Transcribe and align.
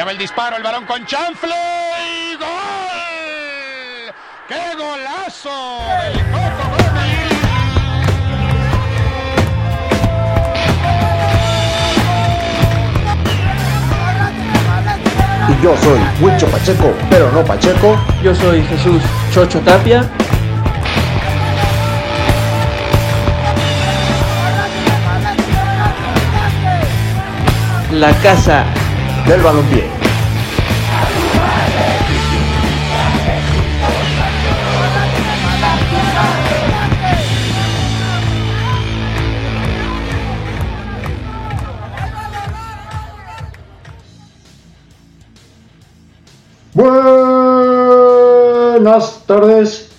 Allá 0.00 0.06
va 0.06 0.12
el 0.12 0.18
disparo, 0.18 0.56
el 0.56 0.62
balón 0.62 0.86
con 0.86 1.04
chanfle 1.04 1.54
y 2.00 2.34
gol. 2.36 2.48
¡Qué 4.48 4.74
golazo! 4.74 5.50
del 6.00 6.14
Coco 6.32 6.64
Gómez! 6.70 7.28
Y 15.50 15.62
yo 15.62 15.76
soy 15.76 16.00
Huicho 16.22 16.46
Pacheco, 16.46 16.94
pero 17.10 17.30
no 17.32 17.44
Pacheco. 17.44 17.98
Yo 18.22 18.34
soy 18.34 18.62
Jesús 18.62 19.02
Chocho 19.34 19.60
Tapia. 19.60 20.08
La 27.92 28.14
casa 28.22 28.64
del 29.26 29.40
balompié. 29.42 29.84
Buenas 48.80 49.26
tardes, 49.26 49.90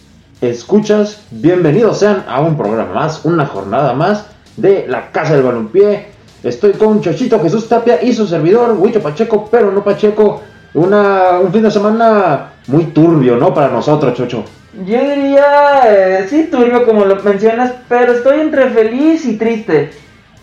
escuchas, 0.41 1.21
bienvenidos 1.31 1.99
sean 1.99 2.23
a 2.27 2.40
un 2.41 2.57
programa 2.57 2.93
más, 2.93 3.26
una 3.26 3.45
jornada 3.45 3.93
más 3.93 4.26
de 4.57 4.85
la 4.88 5.12
Casa 5.12 5.35
del 5.35 5.43
Balompié. 5.43 6.10
Estoy 6.44 6.72
con 6.73 7.02
Chochito 7.02 7.40
Jesús 7.40 7.70
Tapia 7.70 8.02
y 8.02 8.13
su 8.13 8.26
servidor, 8.26 8.76
Huicho 8.77 9.02
Pacheco, 9.02 9.48
pero 9.52 9.72
no 9.72 9.84
Pacheco. 9.84 10.41
Una, 10.74 11.40
un 11.40 11.52
fin 11.52 11.63
de 11.63 11.71
semana 11.71 12.54
muy 12.68 12.85
turbio, 12.85 13.35
¿no? 13.35 13.54
Para 13.54 13.68
nosotros, 13.68 14.13
Chocho. 14.13 14.46
Yo 14.85 14.99
diría, 14.99 15.82
eh, 15.85 16.27
sí, 16.30 16.48
turbio 16.49 16.85
como 16.85 17.04
lo 17.04 17.18
mencionas, 17.18 17.74
pero 17.90 18.13
estoy 18.13 18.40
entre 18.40 18.70
feliz 18.70 19.26
y 19.26 19.38
triste. 19.38 19.91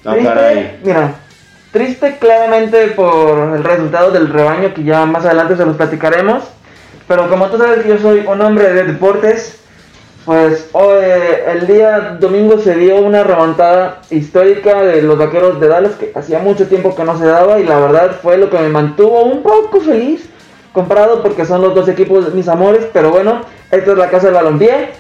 Ah, 0.05 0.12
triste, 0.12 0.28
caray. 0.28 0.81
mira, 0.84 1.14
triste 1.72 2.19
claramente 2.19 2.89
por 2.89 3.56
el 3.56 3.65
resultado 3.65 4.11
del 4.11 4.28
rebaño 4.28 4.75
que 4.75 4.84
ya 4.84 5.06
más 5.06 5.25
adelante 5.25 5.56
se 5.56 5.65
los 5.65 5.77
platicaremos. 5.77 6.44
Pero 7.09 7.28
como 7.31 7.47
tú 7.47 7.56
sabes 7.56 7.83
que 7.83 7.89
yo 7.89 7.98
soy 7.98 8.20
un 8.20 8.41
hombre 8.42 8.72
de 8.72 8.84
deportes, 8.84 9.59
pues 10.29 10.69
hoy, 10.73 10.98
eh, 11.01 11.45
el 11.53 11.67
día 11.67 12.19
domingo 12.21 12.59
se 12.59 12.75
dio 12.75 12.97
una 12.97 13.25
remontada 13.25 14.03
histórica 14.11 14.83
de 14.83 15.01
los 15.01 15.17
vaqueros 15.17 15.59
de 15.59 15.69
Dallas 15.69 15.93
que 15.93 16.12
hacía 16.15 16.39
mucho 16.39 16.67
tiempo 16.67 16.95
que 16.95 17.03
no 17.03 17.17
se 17.17 17.25
daba 17.25 17.59
y 17.59 17.65
la 17.65 17.81
verdad 17.81 18.11
fue 18.23 18.37
lo 18.37 18.51
que 18.51 18.59
me 18.59 18.69
mantuvo 18.69 19.23
un 19.23 19.43
poco 19.43 19.81
feliz 19.81 20.29
comparado 20.75 21.23
porque 21.23 21.47
son 21.47 21.62
los 21.62 21.75
dos 21.75 21.89
equipos 21.89 22.34
mis 22.34 22.47
amores, 22.47 22.87
pero 22.93 23.11
bueno, 23.11 23.41
esta 23.71 23.93
es 23.93 23.97
la 23.97 24.11
casa 24.11 24.27
del 24.27 24.34
balompié 24.34 24.91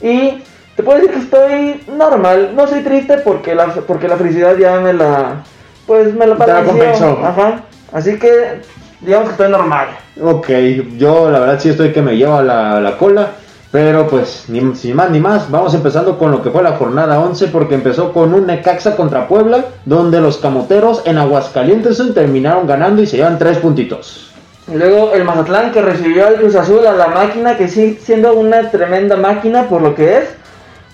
y 0.00 0.42
te 0.74 0.82
puedo 0.82 1.00
decir 1.00 1.12
que 1.12 1.20
estoy 1.20 1.82
normal, 1.94 2.52
no 2.54 2.66
soy 2.66 2.80
triste 2.80 3.18
porque 3.18 3.54
la, 3.54 3.66
porque 3.66 4.08
la 4.08 4.16
felicidad 4.16 4.56
ya 4.56 4.80
me 4.80 4.94
la, 4.94 5.42
pues 5.86 6.14
me 6.14 6.26
la 6.26 6.64
compensó. 6.64 7.20
Ajá, 7.22 7.60
así 7.92 8.18
que 8.18 8.62
digamos 9.02 9.26
que 9.26 9.32
estoy 9.32 9.50
normal. 9.50 9.88
Ok, 10.18 10.48
yo 10.96 11.30
la 11.30 11.40
verdad 11.40 11.60
sí 11.60 11.68
estoy 11.68 11.92
que 11.92 12.00
me 12.00 12.16
lleva 12.16 12.42
la, 12.42 12.80
la 12.80 12.96
cola, 12.96 13.32
pero 13.70 14.06
pues 14.08 14.44
ni, 14.48 14.74
sin 14.74 14.96
más 14.96 15.10
ni 15.10 15.20
más, 15.20 15.50
vamos 15.50 15.74
empezando 15.74 16.18
con 16.18 16.30
lo 16.30 16.42
que 16.42 16.50
fue 16.50 16.62
la 16.62 16.76
jornada 16.76 17.20
11 17.20 17.48
porque 17.48 17.74
empezó 17.74 18.12
con 18.12 18.32
un 18.32 18.46
Necaxa 18.46 18.96
contra 18.96 19.28
Puebla, 19.28 19.64
donde 19.84 20.20
los 20.20 20.38
camoteros 20.38 21.02
en 21.04 21.18
Aguascalientes 21.18 22.02
terminaron 22.14 22.66
ganando 22.66 23.02
y 23.02 23.06
se 23.06 23.18
llevan 23.18 23.38
tres 23.38 23.58
puntitos. 23.58 24.30
Y 24.72 24.76
luego 24.76 25.12
el 25.12 25.24
Mazatlán 25.24 25.72
que 25.72 25.82
recibió 25.82 26.26
al 26.26 26.36
Cruz 26.36 26.54
Azul 26.54 26.86
a 26.86 26.92
la 26.92 27.08
máquina, 27.08 27.56
que 27.56 27.68
sí, 27.68 27.98
siendo 28.02 28.34
una 28.34 28.70
tremenda 28.70 29.16
máquina 29.16 29.68
por 29.68 29.82
lo 29.82 29.94
que 29.94 30.18
es. 30.18 30.24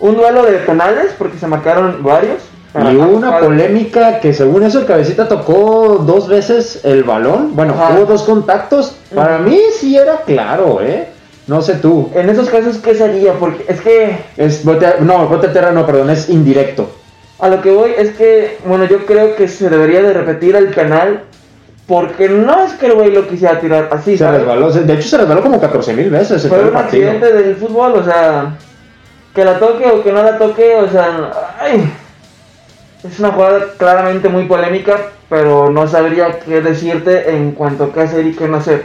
Un 0.01 0.17
duelo 0.17 0.45
de 0.45 0.59
penales, 0.59 1.15
porque 1.17 1.39
se 1.39 1.47
marcaron 1.47 2.03
varios. 2.03 2.43
Y 2.75 2.97
hubo 2.97 3.17
una 3.17 3.39
polémica 3.39 4.19
que 4.19 4.35
según 4.35 4.65
eso 4.65 4.81
el 4.81 4.87
cabecita 4.87 5.29
tocó 5.29 6.03
dos 6.05 6.27
veces 6.27 6.85
el 6.85 7.05
balón, 7.05 7.55
bueno, 7.55 7.75
Ajá. 7.75 7.95
hubo 7.95 8.05
dos 8.05 8.25
contactos, 8.25 8.97
para 9.15 9.39
mí 9.39 9.61
sí 9.79 9.97
era 9.97 10.23
claro, 10.23 10.81
¿eh? 10.83 11.14
No 11.47 11.61
sé 11.61 11.75
tú. 11.75 12.11
En 12.15 12.29
esos 12.31 12.49
casos, 12.49 12.79
¿qué 12.79 12.95
sería? 12.95 13.35
Porque 13.35 13.65
es 13.69 13.81
que 13.81 14.17
Es 14.37 14.65
bote, 14.65 14.87
no, 15.01 15.27
bote 15.29 15.49
a 15.49 15.53
tierra 15.53 15.73
no, 15.73 15.85
perdón, 15.87 16.11
es 16.11 16.29
indirecto. 16.31 16.91
a 17.39 17.49
lo 17.49 17.61
que 17.61 17.71
voy 17.71 17.93
es 17.99 18.11
que, 18.11 18.59
bueno, 18.67 18.85
yo 18.87 19.05
creo 19.05 19.37
que 19.37 19.47
se 19.49 19.69
debería 19.69 20.01
de 20.03 20.13
repetir 20.13 20.57
el 20.57 20.69
penal. 20.69 21.23
Porque 21.87 22.31
no 22.31 22.65
es 22.65 22.73
que 22.73 22.87
el 22.87 22.95
güey 22.95 23.11
lo 23.11 23.29
quisiera 23.29 23.61
tirar 23.61 23.91
así, 23.93 24.13
Se 24.13 24.25
¿sabes? 24.25 24.41
resbaló, 24.41 24.71
de 24.71 24.95
hecho 24.95 25.07
se 25.07 25.19
resbaló 25.19 25.43
como 25.43 25.61
14 25.61 25.93
mil 25.93 26.09
veces 26.09 26.43
en 26.43 26.49
Fue 26.51 26.65
un 26.65 26.75
accidente 26.75 27.31
del 27.31 27.57
fútbol, 27.57 27.93
o 27.97 28.03
sea, 28.03 28.57
que 29.35 29.45
la 29.45 29.59
toque 29.59 29.85
o 29.91 30.03
que 30.03 30.11
no 30.11 30.23
la 30.23 30.39
toque, 30.39 30.77
o 30.77 30.89
sea, 30.91 31.31
ay, 31.61 31.93
es 33.07 33.19
una 33.21 33.33
jugada 33.33 33.67
claramente 33.77 34.31
muy 34.31 34.45
polémica, 34.47 34.97
pero 35.29 35.69
no 35.69 35.87
sabría 35.87 36.39
qué 36.39 36.63
decirte 36.63 37.29
en 37.37 37.53
cuanto 37.53 37.85
a 37.85 37.93
qué 37.93 38.01
hacer 38.01 38.27
y 38.29 38.33
qué 38.33 38.49
no 38.49 38.57
hacer. 38.57 38.85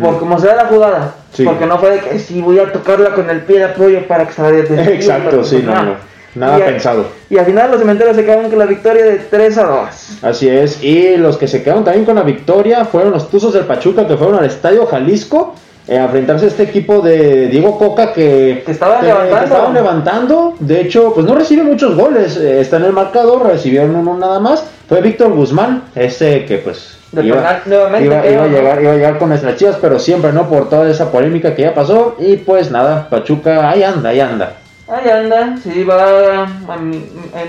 Por 0.00 0.18
cómo 0.18 0.38
se 0.38 0.46
da 0.46 0.56
la 0.56 0.64
jugada, 0.66 1.14
Sí. 1.32 1.44
porque 1.44 1.66
no 1.66 1.78
fue 1.78 1.90
de 1.90 1.98
que 2.00 2.18
sí 2.18 2.40
voy 2.40 2.58
a 2.58 2.72
tocarla 2.72 3.10
con 3.10 3.28
el 3.28 3.42
pie 3.42 3.58
de 3.58 3.64
apoyo 3.64 4.06
para 4.08 4.26
que 4.26 4.32
se 4.32 4.42
la 4.42 4.82
Exacto, 4.90 5.44
sí, 5.44 5.62
no, 5.64 5.74
no. 5.82 6.14
Nada 6.34 6.58
Y 6.58 6.62
a- 6.62 6.66
pensado. 6.66 7.06
Y 7.30 7.38
al 7.38 7.46
final 7.46 7.70
los 7.70 7.78
cementeros 7.80 8.16
se 8.16 8.24
quedaron 8.24 8.48
con 8.50 8.58
la 8.58 8.66
victoria 8.66 9.04
de 9.04 9.16
3 9.18 9.56
a 9.58 9.64
2. 9.64 10.18
Así 10.22 10.48
es. 10.48 10.82
Y 10.82 11.16
los 11.16 11.36
que 11.36 11.46
se 11.46 11.62
quedaron 11.62 11.84
también 11.84 12.04
con 12.04 12.16
la 12.16 12.22
victoria 12.22 12.84
fueron 12.84 13.12
los 13.12 13.28
Tuzos 13.30 13.52
del 13.52 13.64
Pachuca 13.66 14.06
que 14.08 14.16
fueron 14.16 14.36
al 14.38 14.44
Estadio 14.46 14.84
Jalisco 14.86 15.54
eh, 15.86 15.98
a 15.98 16.04
enfrentarse 16.06 16.46
a 16.46 16.48
este 16.48 16.62
equipo 16.64 17.00
de 17.02 17.46
Diego 17.48 17.78
Coca 17.78 18.12
que, 18.12 18.62
Que 18.66 18.72
estaban 18.72 19.04
levantando. 19.04 19.44
estaban 19.44 19.74
levantando. 19.74 20.54
De 20.58 20.80
hecho, 20.80 21.12
pues 21.14 21.24
no 21.26 21.34
recibe 21.36 21.62
muchos 21.62 21.94
goles. 21.94 22.36
eh, 22.36 22.60
está 22.60 22.78
en 22.78 22.86
el 22.86 22.92
marcador, 22.94 23.46
recibieron 23.46 23.94
uno 23.94 24.16
nada 24.18 24.40
más. 24.40 24.64
Fue 24.88 25.00
Víctor 25.02 25.32
Guzmán, 25.34 25.84
ese 25.94 26.46
que 26.46 26.58
pues 26.58 26.98
Iba, 27.22 27.36
penal, 27.36 27.62
nuevamente, 27.66 28.06
iba- 28.06 28.26
iba 28.26 28.42
a 28.44 28.46
¿no? 28.46 28.52
llegar, 28.56 28.82
iba 28.82 28.92
a 28.92 28.94
llegar 28.94 29.18
con 29.18 29.28
nuestras 29.28 29.56
chivas, 29.56 29.76
pero 29.80 29.98
siempre 29.98 30.32
no 30.32 30.48
por 30.48 30.68
toda 30.68 30.90
esa 30.90 31.10
polémica 31.10 31.54
que 31.54 31.62
ya 31.62 31.74
pasó. 31.74 32.16
Y 32.18 32.36
pues 32.38 32.70
nada, 32.70 33.08
Pachuca 33.08 33.70
ahí 33.70 33.82
anda, 33.82 34.10
ahí 34.10 34.20
anda. 34.20 34.54
Ahí 34.88 35.08
anda, 35.08 35.56
sí, 35.62 35.82
va 35.84 36.46
en, 36.76 37.08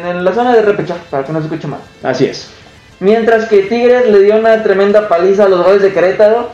en 0.10 0.24
la 0.24 0.34
zona 0.34 0.54
de 0.54 0.62
repechaje, 0.62 1.02
para 1.10 1.24
que 1.24 1.34
no 1.34 1.40
se 1.40 1.46
escuche 1.46 1.68
mal. 1.68 1.80
Así 2.04 2.26
es. 2.26 2.50
Mientras 3.00 3.46
que 3.46 3.64
Tigres 3.64 4.10
le 4.10 4.20
dio 4.22 4.38
una 4.38 4.64
tremenda 4.64 5.08
paliza 5.10 5.44
a 5.46 5.50
los 5.50 5.64
goles 5.64 5.82
de 5.82 5.92
Querétaro. 5.92 6.50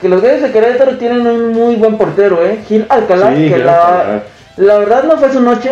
Que 0.00 0.10
los 0.10 0.20
goles 0.20 0.42
de 0.42 0.50
Querétaro 0.52 0.98
tienen 0.98 1.26
un 1.26 1.52
muy 1.52 1.76
buen 1.76 1.96
portero, 1.96 2.44
¿eh? 2.44 2.58
Gil 2.68 2.84
Alcalá, 2.90 3.30
Sí, 3.34 3.48
que 3.48 3.54
Gil 3.54 3.64
la, 3.64 3.72
Alcalá. 4.00 4.22
la 4.58 4.78
verdad 4.78 5.04
no 5.04 5.16
fue 5.16 5.32
su 5.32 5.40
noche, 5.40 5.70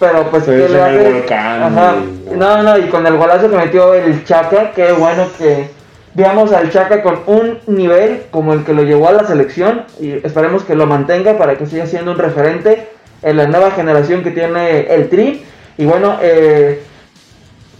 pero 0.00 0.30
pues 0.30 0.44
que 0.44 0.52
le 0.66 0.80
hacer- 0.80 1.12
volcán, 1.12 1.62
Ajá. 1.62 1.94
y- 1.98 2.34
No, 2.36 2.62
no, 2.62 2.78
y 2.78 2.84
con 2.88 3.06
el 3.06 3.18
golazo 3.18 3.50
que 3.50 3.56
metió 3.58 3.92
el 3.92 4.24
Chaca, 4.24 4.70
qué 4.74 4.92
bueno 4.92 5.26
que 5.36 5.68
veamos 6.16 6.52
al 6.52 6.70
Chaca 6.70 7.02
con 7.02 7.20
un 7.26 7.58
nivel 7.66 8.22
como 8.30 8.54
el 8.54 8.64
que 8.64 8.72
lo 8.72 8.82
llevó 8.82 9.08
a 9.08 9.12
la 9.12 9.26
selección 9.26 9.84
y 10.00 10.12
esperemos 10.12 10.64
que 10.64 10.74
lo 10.74 10.86
mantenga 10.86 11.36
para 11.36 11.56
que 11.56 11.66
siga 11.66 11.86
siendo 11.86 12.12
un 12.12 12.18
referente 12.18 12.88
en 13.22 13.36
la 13.36 13.46
nueva 13.46 13.70
generación 13.72 14.22
que 14.22 14.30
tiene 14.30 14.92
el 14.94 15.08
Tri. 15.08 15.44
Y 15.78 15.84
bueno, 15.84 16.16
eh, 16.22 16.80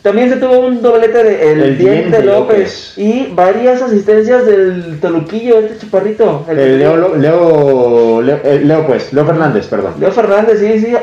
también 0.03 0.29
se 0.29 0.37
tuvo 0.37 0.59
un 0.61 0.83
doblete 0.83 1.25
de 1.25 1.53
El, 1.53 1.63
El 1.63 1.79
Diente, 1.79 2.23
López, 2.23 2.27
López. 2.27 2.93
y 2.99 3.33
varias 3.35 3.81
asistencias 3.83 4.45
del 4.45 5.01
Toluquillo, 5.01 5.59
este 5.61 5.79
chaparrito. 5.87 6.45
el- 6.49 6.79
Leo, 6.79 6.97
Leo, 6.97 7.17
Leo, 7.17 8.23
Leo, 8.23 8.41
eh, 8.45 8.61
Leo, 8.63 8.87
pues, 8.87 9.13
Leo 9.13 9.25
Fernández, 9.25 9.67
perdón. 9.67 9.95
Leo 9.99 10.13
Fernández, 10.13 10.61
sí, 10.61 10.79
sí. 10.79 10.95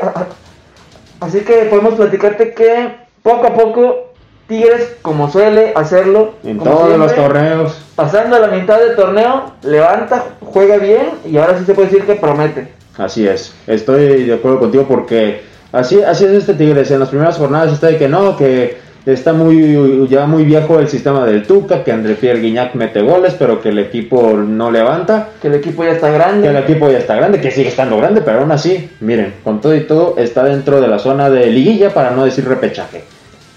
Así 1.20 1.40
que 1.40 1.54
podemos 1.70 1.94
platicarte 1.94 2.52
que 2.54 2.88
poco 3.22 3.46
a 3.46 3.54
poco 3.54 4.13
Tigres, 4.46 4.96
como 5.00 5.30
suele 5.30 5.72
hacerlo, 5.74 6.34
En 6.44 6.58
todos 6.58 6.98
los 6.98 7.14
torneos. 7.14 7.78
pasando 7.94 8.36
a 8.36 8.40
la 8.40 8.48
mitad 8.48 8.78
del 8.78 8.94
torneo, 8.94 9.52
levanta, 9.62 10.24
juega 10.40 10.76
bien 10.76 11.06
y 11.24 11.38
ahora 11.38 11.58
sí 11.58 11.64
se 11.64 11.74
puede 11.74 11.88
decir 11.88 12.04
que 12.04 12.14
promete. 12.14 12.68
Así 12.98 13.26
es. 13.26 13.54
Estoy 13.66 14.24
de 14.24 14.34
acuerdo 14.34 14.60
contigo 14.60 14.84
porque 14.86 15.42
así, 15.72 16.02
así 16.02 16.24
es 16.24 16.32
este 16.32 16.54
Tigres. 16.54 16.90
En 16.90 17.00
las 17.00 17.08
primeras 17.08 17.38
jornadas 17.38 17.72
está 17.72 17.88
de 17.88 17.96
que 17.96 18.08
no, 18.08 18.36
que 18.36 18.76
está 19.06 19.32
muy 19.32 20.06
ya 20.08 20.26
muy 20.26 20.44
viejo 20.44 20.78
el 20.78 20.88
sistema 20.88 21.24
del 21.26 21.46
Tuca, 21.46 21.82
que 21.82 21.92
André 21.92 22.14
Pierre 22.14 22.40
Guignac 22.40 22.74
mete 22.74 23.00
goles, 23.02 23.34
pero 23.38 23.60
que 23.60 23.70
el 23.70 23.78
equipo 23.78 24.34
no 24.34 24.70
levanta. 24.70 25.28
Que 25.40 25.48
el 25.48 25.54
equipo 25.54 25.84
ya 25.84 25.92
está 25.92 26.10
grande. 26.10 26.48
Que 26.48 26.56
el 26.56 26.62
equipo 26.62 26.90
ya 26.90 26.98
está 26.98 27.16
grande, 27.16 27.40
que 27.40 27.50
sigue 27.50 27.68
estando 27.68 27.96
grande, 27.96 28.20
pero 28.20 28.40
aún 28.40 28.52
así, 28.52 28.90
miren, 29.00 29.34
con 29.42 29.60
todo 29.60 29.74
y 29.74 29.80
todo 29.80 30.16
está 30.18 30.44
dentro 30.44 30.80
de 30.80 30.88
la 30.88 30.98
zona 30.98 31.30
de 31.30 31.46
liguilla 31.46 31.94
para 31.94 32.10
no 32.10 32.24
decir 32.24 32.46
repechaje. 32.46 33.04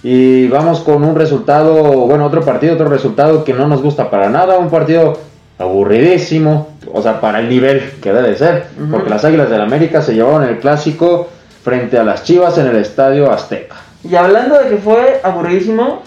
Y 0.03 0.47
vamos 0.47 0.81
con 0.81 1.03
un 1.03 1.15
resultado, 1.15 1.73
bueno, 1.73 2.25
otro 2.25 2.41
partido, 2.41 2.75
otro 2.75 2.87
resultado 2.87 3.43
que 3.43 3.53
no 3.53 3.67
nos 3.67 3.81
gusta 3.81 4.09
para 4.09 4.29
nada, 4.29 4.57
un 4.57 4.69
partido 4.69 5.17
aburridísimo, 5.59 6.69
o 6.93 7.01
sea, 7.01 7.19
para 7.19 7.39
el 7.39 7.49
nivel 7.49 7.93
que 8.01 8.13
debe 8.13 8.35
ser, 8.35 8.67
porque 8.91 9.09
las 9.09 9.25
Águilas 9.25 9.49
del 9.49 9.61
América 9.61 10.01
se 10.01 10.13
llevaron 10.13 10.43
el 10.43 10.59
clásico 10.59 11.29
frente 11.63 11.97
a 11.97 12.03
las 12.03 12.23
Chivas 12.23 12.57
en 12.57 12.67
el 12.67 12.77
Estadio 12.77 13.31
Azteca. 13.31 13.75
Y 14.03 14.15
hablando 14.15 14.59
de 14.59 14.69
que 14.69 14.77
fue 14.77 15.19
aburridísimo, 15.23 16.03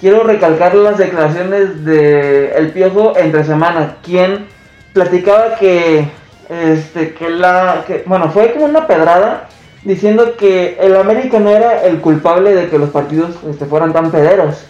quiero 0.00 0.22
recalcar 0.22 0.74
las 0.74 0.98
declaraciones 0.98 1.84
de 1.84 2.52
El 2.52 2.70
Piojo 2.70 3.14
entre 3.16 3.44
semana, 3.44 3.96
quien 4.02 4.46
platicaba 4.92 5.56
que, 5.56 6.08
este, 6.48 7.14
que 7.14 7.28
la, 7.28 7.84
que, 7.86 8.04
bueno, 8.06 8.30
fue 8.30 8.52
como 8.52 8.66
una 8.66 8.86
pedrada 8.86 9.48
diciendo 9.84 10.36
que 10.36 10.76
el 10.80 10.96
América 10.96 11.38
no 11.40 11.50
era 11.50 11.84
el 11.84 12.00
culpable 12.00 12.54
de 12.54 12.68
que 12.68 12.78
los 12.78 12.90
partidos 12.90 13.36
este, 13.48 13.66
fueran 13.66 13.92
tan 13.92 14.10
pederos 14.10 14.66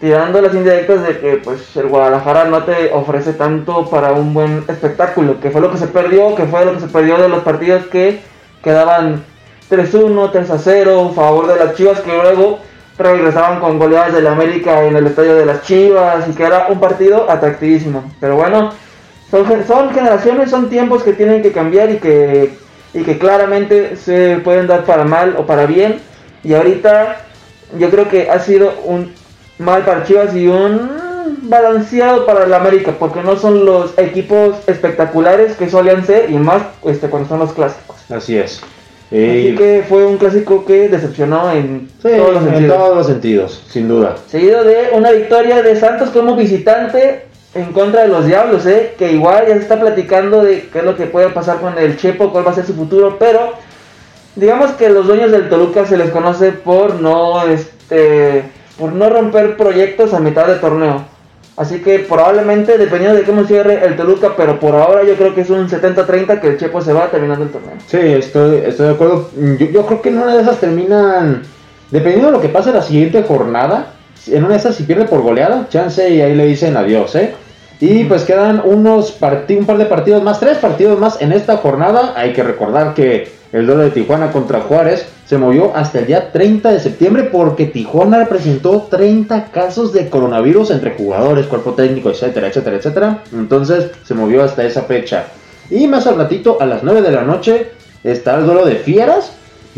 tirando 0.00 0.40
las 0.40 0.54
indirectas 0.54 1.06
de 1.06 1.18
que 1.18 1.36
pues 1.38 1.76
el 1.76 1.88
Guadalajara 1.88 2.44
no 2.44 2.62
te 2.64 2.92
ofrece 2.92 3.32
tanto 3.32 3.86
para 3.90 4.12
un 4.12 4.32
buen 4.32 4.64
espectáculo, 4.68 5.40
que 5.40 5.50
fue 5.50 5.60
lo 5.60 5.70
que 5.70 5.78
se 5.78 5.88
perdió, 5.88 6.34
que 6.34 6.44
fue 6.44 6.64
lo 6.64 6.74
que 6.74 6.80
se 6.80 6.86
perdió 6.86 7.18
de 7.18 7.28
los 7.28 7.42
partidos 7.42 7.86
que 7.86 8.20
quedaban 8.62 9.24
3-1, 9.70 10.32
3-0, 10.32 11.10
a 11.10 11.14
favor 11.14 11.46
de 11.48 11.64
las 11.64 11.74
Chivas, 11.74 12.00
que 12.00 12.12
luego 12.12 12.60
regresaban 12.96 13.60
con 13.60 13.78
goleadas 13.78 14.12
del 14.12 14.26
América 14.26 14.84
en 14.84 14.96
el 14.96 15.06
estadio 15.06 15.34
de 15.36 15.46
las 15.46 15.62
Chivas 15.62 16.28
y 16.28 16.32
que 16.32 16.44
era 16.44 16.66
un 16.68 16.80
partido 16.80 17.30
atractivísimo. 17.30 18.04
Pero 18.20 18.36
bueno, 18.36 18.70
son, 19.30 19.46
son 19.66 19.90
generaciones, 19.90 20.50
son 20.50 20.68
tiempos 20.68 21.02
que 21.02 21.12
tienen 21.12 21.42
que 21.42 21.52
cambiar 21.52 21.90
y 21.90 21.96
que, 21.96 22.56
y 22.94 23.02
que 23.02 23.18
claramente 23.18 23.96
se 23.96 24.36
pueden 24.42 24.66
dar 24.66 24.84
para 24.84 25.04
mal 25.04 25.36
o 25.38 25.46
para 25.46 25.66
bien. 25.66 26.00
Y 26.44 26.54
ahorita 26.54 27.16
yo 27.78 27.90
creo 27.90 28.08
que 28.08 28.30
ha 28.30 28.38
sido 28.40 28.72
un 28.84 29.12
mal 29.58 29.84
para 29.84 30.04
Chivas 30.04 30.34
y 30.34 30.46
un 30.46 30.88
balanceado 31.42 32.24
para 32.26 32.44
el 32.44 32.54
América, 32.54 32.94
porque 32.98 33.22
no 33.22 33.36
son 33.36 33.64
los 33.64 33.98
equipos 33.98 34.56
espectaculares 34.66 35.56
que 35.56 35.68
solían 35.68 36.04
ser 36.06 36.30
y 36.30 36.34
más 36.34 36.62
este, 36.84 37.08
cuando 37.08 37.28
son 37.28 37.40
los 37.40 37.52
clásicos. 37.52 37.96
Así 38.10 38.36
es. 38.36 38.62
Así 39.10 39.54
que 39.56 39.84
fue 39.88 40.04
un 40.04 40.18
clásico 40.18 40.66
que 40.66 40.88
decepcionó 40.90 41.50
en, 41.50 41.88
todos, 42.02 42.34
los 42.34 42.54
en 42.54 42.68
todos 42.68 42.94
los 42.94 43.06
sentidos, 43.06 43.64
sin 43.70 43.88
duda. 43.88 44.16
Seguido 44.26 44.64
de 44.64 44.90
una 44.92 45.12
victoria 45.12 45.62
de 45.62 45.76
Santos 45.76 46.10
como 46.10 46.36
visitante 46.36 47.27
en 47.54 47.72
contra 47.72 48.02
de 48.02 48.08
los 48.08 48.26
Diablos, 48.26 48.66
¿eh? 48.66 48.94
que 48.98 49.12
igual 49.12 49.46
ya 49.48 49.54
se 49.54 49.60
está 49.60 49.80
platicando 49.80 50.42
de 50.42 50.68
qué 50.72 50.78
es 50.78 50.84
lo 50.84 50.96
que 50.96 51.06
puede 51.06 51.30
pasar 51.30 51.60
con 51.60 51.78
el 51.78 51.96
Chepo, 51.96 52.30
cuál 52.30 52.46
va 52.46 52.50
a 52.50 52.54
ser 52.54 52.66
su 52.66 52.74
futuro, 52.74 53.16
pero 53.18 53.52
digamos 54.36 54.72
que 54.72 54.88
los 54.90 55.06
dueños 55.06 55.30
del 55.30 55.48
Toluca 55.48 55.86
se 55.86 55.96
les 55.96 56.10
conoce 56.10 56.52
por 56.52 57.00
no 57.00 57.42
este 57.46 58.44
por 58.78 58.92
no 58.92 59.10
romper 59.10 59.56
proyectos 59.56 60.14
a 60.14 60.20
mitad 60.20 60.46
de 60.46 60.54
torneo. 60.56 61.04
Así 61.56 61.80
que 61.80 61.98
probablemente, 61.98 62.78
dependiendo 62.78 63.18
de 63.18 63.24
cómo 63.24 63.44
cierre 63.44 63.84
el 63.84 63.96
Toluca, 63.96 64.34
pero 64.36 64.60
por 64.60 64.76
ahora 64.76 65.02
yo 65.02 65.16
creo 65.16 65.34
que 65.34 65.40
es 65.40 65.50
un 65.50 65.68
70-30 65.68 66.40
que 66.40 66.50
el 66.50 66.56
Chepo 66.56 66.80
se 66.80 66.92
va 66.92 67.10
terminando 67.10 67.44
el 67.44 67.50
torneo. 67.50 67.74
Sí, 67.88 67.98
estoy, 67.98 68.58
estoy 68.58 68.86
de 68.86 68.92
acuerdo. 68.92 69.28
Yo, 69.58 69.84
creo 69.84 70.00
que 70.00 70.08
en 70.10 70.18
una 70.18 70.36
de 70.36 70.42
esas 70.42 70.60
terminan, 70.60 71.42
dependiendo 71.90 72.28
de 72.28 72.32
lo 72.34 72.40
que 72.40 72.48
pase 72.48 72.72
la 72.72 72.82
siguiente 72.82 73.24
jornada, 73.24 73.94
en 74.34 74.44
una 74.44 74.54
de 74.54 74.60
esas 74.60 74.76
si 74.76 74.84
pierde 74.84 75.04
por 75.04 75.22
goleada, 75.22 75.66
chance 75.68 76.08
y 76.08 76.20
ahí 76.20 76.34
le 76.34 76.46
dicen 76.46 76.76
adiós, 76.76 77.14
¿eh? 77.14 77.34
Y 77.80 78.04
pues 78.04 78.24
quedan 78.24 78.60
unos 78.64 79.16
un 79.20 79.64
par 79.66 79.78
de 79.78 79.86
partidos 79.86 80.22
más, 80.22 80.40
tres 80.40 80.58
partidos 80.58 80.98
más 80.98 81.22
en 81.22 81.32
esta 81.32 81.58
jornada. 81.58 82.12
Hay 82.16 82.32
que 82.32 82.42
recordar 82.42 82.94
que 82.94 83.28
el 83.52 83.66
duelo 83.66 83.82
de 83.82 83.90
Tijuana 83.90 84.32
contra 84.32 84.60
Juárez 84.60 85.06
se 85.26 85.38
movió 85.38 85.74
hasta 85.76 86.00
el 86.00 86.06
día 86.06 86.32
30 86.32 86.72
de 86.72 86.80
septiembre 86.80 87.24
porque 87.24 87.66
Tijuana 87.66 88.26
presentó 88.26 88.88
30 88.90 89.52
casos 89.52 89.92
de 89.92 90.08
coronavirus 90.08 90.72
entre 90.72 90.96
jugadores, 90.96 91.46
cuerpo 91.46 91.72
técnico, 91.74 92.10
etcétera, 92.10 92.48
etcétera, 92.48 92.76
etcétera. 92.76 93.22
Entonces 93.32 93.90
se 94.04 94.14
movió 94.14 94.42
hasta 94.42 94.64
esa 94.64 94.82
fecha. 94.82 95.26
Y 95.70 95.86
más 95.86 96.06
al 96.06 96.16
ratito, 96.16 96.58
a 96.60 96.66
las 96.66 96.82
9 96.82 97.02
de 97.02 97.12
la 97.12 97.22
noche, 97.22 97.68
está 98.02 98.36
el 98.36 98.46
duelo 98.46 98.64
de 98.64 98.76
Fieras. 98.76 99.32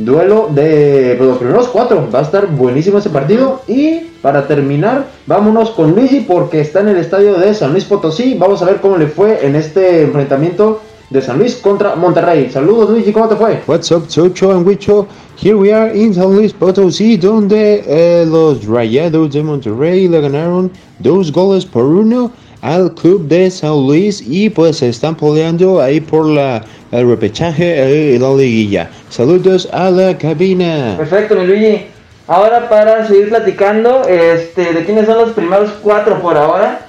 Duelo 0.05 0.49
de 0.53 1.17
los 1.21 1.39
primeros 1.39 1.69
cuatro. 1.69 2.09
Va 2.13 2.21
a 2.21 2.23
estar 2.23 2.47
buenísimo 2.47 2.99
ese 2.99 3.11
partido. 3.11 3.63
Y 3.69 4.01
para 4.23 4.47
terminar, 4.47 5.07
vámonos 5.27 5.71
con 5.71 5.95
Luigi 5.95 6.21
porque 6.21 6.61
está 6.61 6.81
en 6.81 6.89
el 6.89 6.97
estadio 6.97 7.35
de 7.35 7.55
San 7.55 7.73
Luis 7.73 7.85
Potosí. 7.85 8.37
Vamos 8.39 8.63
a 8.63 8.67
ver 8.67 8.77
cómo 8.81 8.97
le 8.97 9.07
fue 9.07 9.47
en 9.47 9.57
este 9.57 10.03
enfrentamiento 10.03 10.81
de 11.11 11.21
San 11.21 11.39
Luis 11.39 11.57
contra 11.57 11.97
Monterrey. 11.97 12.49
Saludos 12.51 12.91
Luigi, 12.91 13.13
¿cómo 13.13 13.29
te 13.29 13.37
fue? 13.37 13.61
What's 13.67 13.91
up, 13.91 14.07
Chocho 14.07 14.53
and 14.53 14.67
Wicho? 14.67 15.07
Here 15.37 15.57
we 15.57 15.73
are 15.73 15.93
in 15.93 16.15
San 16.15 16.35
Luis 16.37 16.53
Potosí, 16.53 17.17
donde 17.17 17.83
eh, 17.87 18.25
los 18.27 18.65
Rayados 18.67 19.33
de 19.33 19.43
Monterrey 19.43 20.07
le 20.07 20.21
ganaron 20.21 20.71
dos 21.01 21.33
goles 21.33 21.67
por 21.67 21.85
uno 21.85 22.31
al 22.63 22.95
club 22.95 23.27
de 23.29 23.51
San 23.51 23.87
Luis 23.87 24.23
y 24.27 24.51
pues 24.51 24.79
se 24.79 24.89
están 24.89 25.15
peleando 25.17 25.81
ahí 25.81 26.01
por 26.01 26.27
la, 26.27 26.65
el 26.93 27.09
repechaje 27.09 28.15
y 28.15 28.19
la 28.19 28.35
liguilla. 28.35 28.91
Saludos 29.09 29.69
a 29.73 29.91
la 29.91 30.17
cabina. 30.17 30.95
Perfecto, 30.97 31.37
mi 31.37 31.47
Luigi. 31.47 31.87
Ahora 32.27 32.69
para 32.69 33.07
seguir 33.07 33.31
platicando 33.31 34.03
este, 34.09 34.73
de 34.73 34.85
quiénes 34.85 35.07
son 35.07 35.19
los 35.19 35.31
primeros 35.31 35.71
cuatro 35.83 36.21
por 36.21 36.37
ahora. 36.37 36.87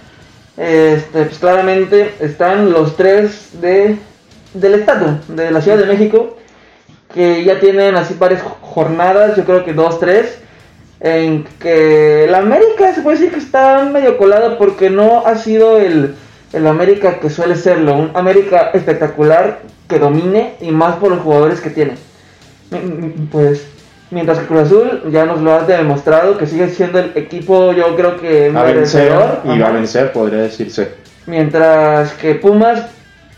Este, 0.58 1.24
pues 1.24 1.40
claramente 1.40 2.14
están 2.20 2.72
los 2.72 2.96
tres 2.96 3.50
de 3.62 3.98
del 4.54 4.76
Estado, 4.76 5.20
de 5.30 5.52
la 5.52 5.62
Ciudad 5.62 5.78
de 5.78 5.86
México, 5.86 6.38
que 7.14 7.44
ya 7.44 7.60
tienen 7.60 7.96
así 7.96 8.16
varias 8.18 8.42
jornadas, 8.62 9.36
yo 9.38 9.44
creo 9.46 9.64
que 9.64 9.74
dos, 9.74 10.00
tres, 10.00 10.40
en 11.02 11.46
que 11.60 12.28
la 12.30 12.38
América 12.38 12.94
se 12.94 13.02
puede 13.02 13.18
decir 13.18 13.34
que 13.34 13.40
está 13.40 13.84
medio 13.86 14.18
colada 14.18 14.58
porque 14.58 14.90
no 14.90 15.26
ha 15.26 15.36
sido 15.36 15.80
el, 15.80 16.16
el 16.54 16.68
América 16.68 17.20
que 17.20 17.30
suele 17.30 17.56
serlo, 17.56 17.96
un 17.96 18.12
América 18.14 18.70
espectacular 18.74 19.62
que 19.90 19.98
domine 19.98 20.56
y 20.62 20.72
más 20.72 20.96
por 20.98 21.10
los 21.10 21.22
jugadores 21.22 21.60
que 21.60 21.72
tiene. 21.72 21.96
Pues 23.32 23.66
mientras 24.12 24.40
que 24.40 24.46
Cruz 24.46 24.62
Azul 24.62 25.04
ya 25.12 25.26
nos 25.26 25.42
lo 25.42 25.54
ha 25.54 25.64
demostrado 25.64 26.38
que 26.38 26.46
sigue 26.46 26.70
siendo 26.70 27.00
el 27.00 27.12
equipo, 27.16 27.74
yo 27.74 27.96
creo 27.96 28.18
que 28.18 28.52
a 28.56 28.64
vencer 28.64 29.12
y 29.44 29.60
va 29.60 29.68
a 29.68 29.72
vencer, 29.72 30.12
podría 30.14 30.44
decirse. 30.44 30.94
Mientras 31.26 32.14
que 32.14 32.36
Pumas, 32.36 32.86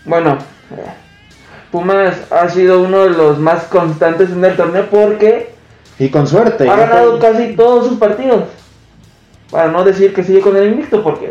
bueno, 0.05 0.37
Pumas 1.71 2.15
ha 2.29 2.49
sido 2.49 2.81
uno 2.81 3.05
de 3.05 3.11
los 3.11 3.39
más 3.39 3.63
constantes 3.63 4.31
en 4.31 4.43
el 4.43 4.55
torneo 4.57 4.87
porque... 4.91 5.52
Y 6.03 6.09
con 6.09 6.27
suerte. 6.27 6.69
Ha 6.69 6.75
ganado 6.75 7.17
casi 7.17 7.55
todos 7.55 7.87
sus 7.87 7.97
partidos. 7.97 8.43
Para 9.49 9.71
no 9.71 9.85
decir 9.85 10.13
que 10.13 10.21
sigue 10.21 10.41
con 10.41 10.57
el 10.57 10.73
invicto 10.73 11.01
porque... 11.01 11.29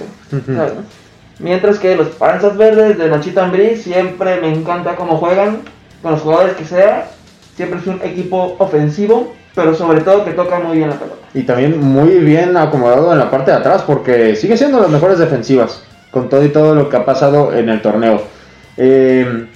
Mientras 1.39 1.79
que 1.79 1.95
los 1.95 2.09
Panzas 2.09 2.57
Verdes 2.57 2.97
de 2.97 3.09
Nachito 3.09 3.43
Ambrí 3.43 3.77
siempre 3.77 4.41
me 4.41 4.49
encanta 4.55 4.97
cómo 4.97 5.19
juegan, 5.19 5.59
con 6.01 6.13
los 6.13 6.23
jugadores 6.23 6.55
que 6.55 6.65
sea. 6.65 7.11
Siempre 7.55 7.81
es 7.81 7.87
un 7.87 8.01
equipo 8.03 8.57
ofensivo, 8.59 9.35
pero 9.55 9.75
sobre 9.75 10.01
todo 10.01 10.25
que 10.25 10.31
toca 10.31 10.59
muy 10.61 10.79
bien 10.79 10.89
la 10.89 10.97
pelota. 10.97 11.19
Y 11.35 11.43
también 11.43 11.79
muy 11.79 12.19
bien 12.21 12.57
acomodado 12.57 13.13
en 13.13 13.19
la 13.19 13.31
parte 13.31 13.51
de 13.51 13.59
atrás 13.59 13.83
porque 13.83 14.37
sigue 14.37 14.57
siendo 14.57 14.81
las 14.81 14.89
mejores 14.89 15.19
defensivas 15.19 15.83
con 16.11 16.31
todo 16.31 16.43
y 16.45 16.49
todo 16.49 16.75
lo 16.75 16.89
que 16.89 16.97
ha 16.97 17.05
pasado 17.05 17.53
en 17.53 17.69
el 17.69 17.83
torneo. 17.83 18.23
Eh, 18.79 19.49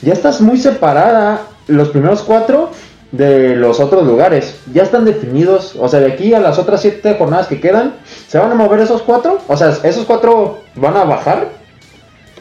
ya 0.00 0.14
estás 0.14 0.40
muy 0.40 0.56
separada 0.56 1.42
los 1.66 1.90
primeros 1.90 2.22
cuatro 2.22 2.70
de 3.12 3.54
los 3.54 3.78
otros 3.78 4.04
lugares. 4.04 4.58
Ya 4.72 4.82
están 4.82 5.04
definidos. 5.04 5.76
O 5.78 5.88
sea, 5.88 6.00
de 6.00 6.12
aquí 6.12 6.34
a 6.34 6.40
las 6.40 6.58
otras 6.58 6.80
siete 6.80 7.14
jornadas 7.16 7.46
que 7.46 7.60
quedan, 7.60 7.94
¿se 8.26 8.38
van 8.38 8.50
a 8.50 8.54
mover 8.54 8.80
esos 8.80 9.02
cuatro? 9.02 9.38
O 9.46 9.56
sea, 9.56 9.68
¿esos 9.84 10.04
cuatro 10.04 10.58
van 10.74 10.96
a 10.96 11.04
bajar? 11.04 11.48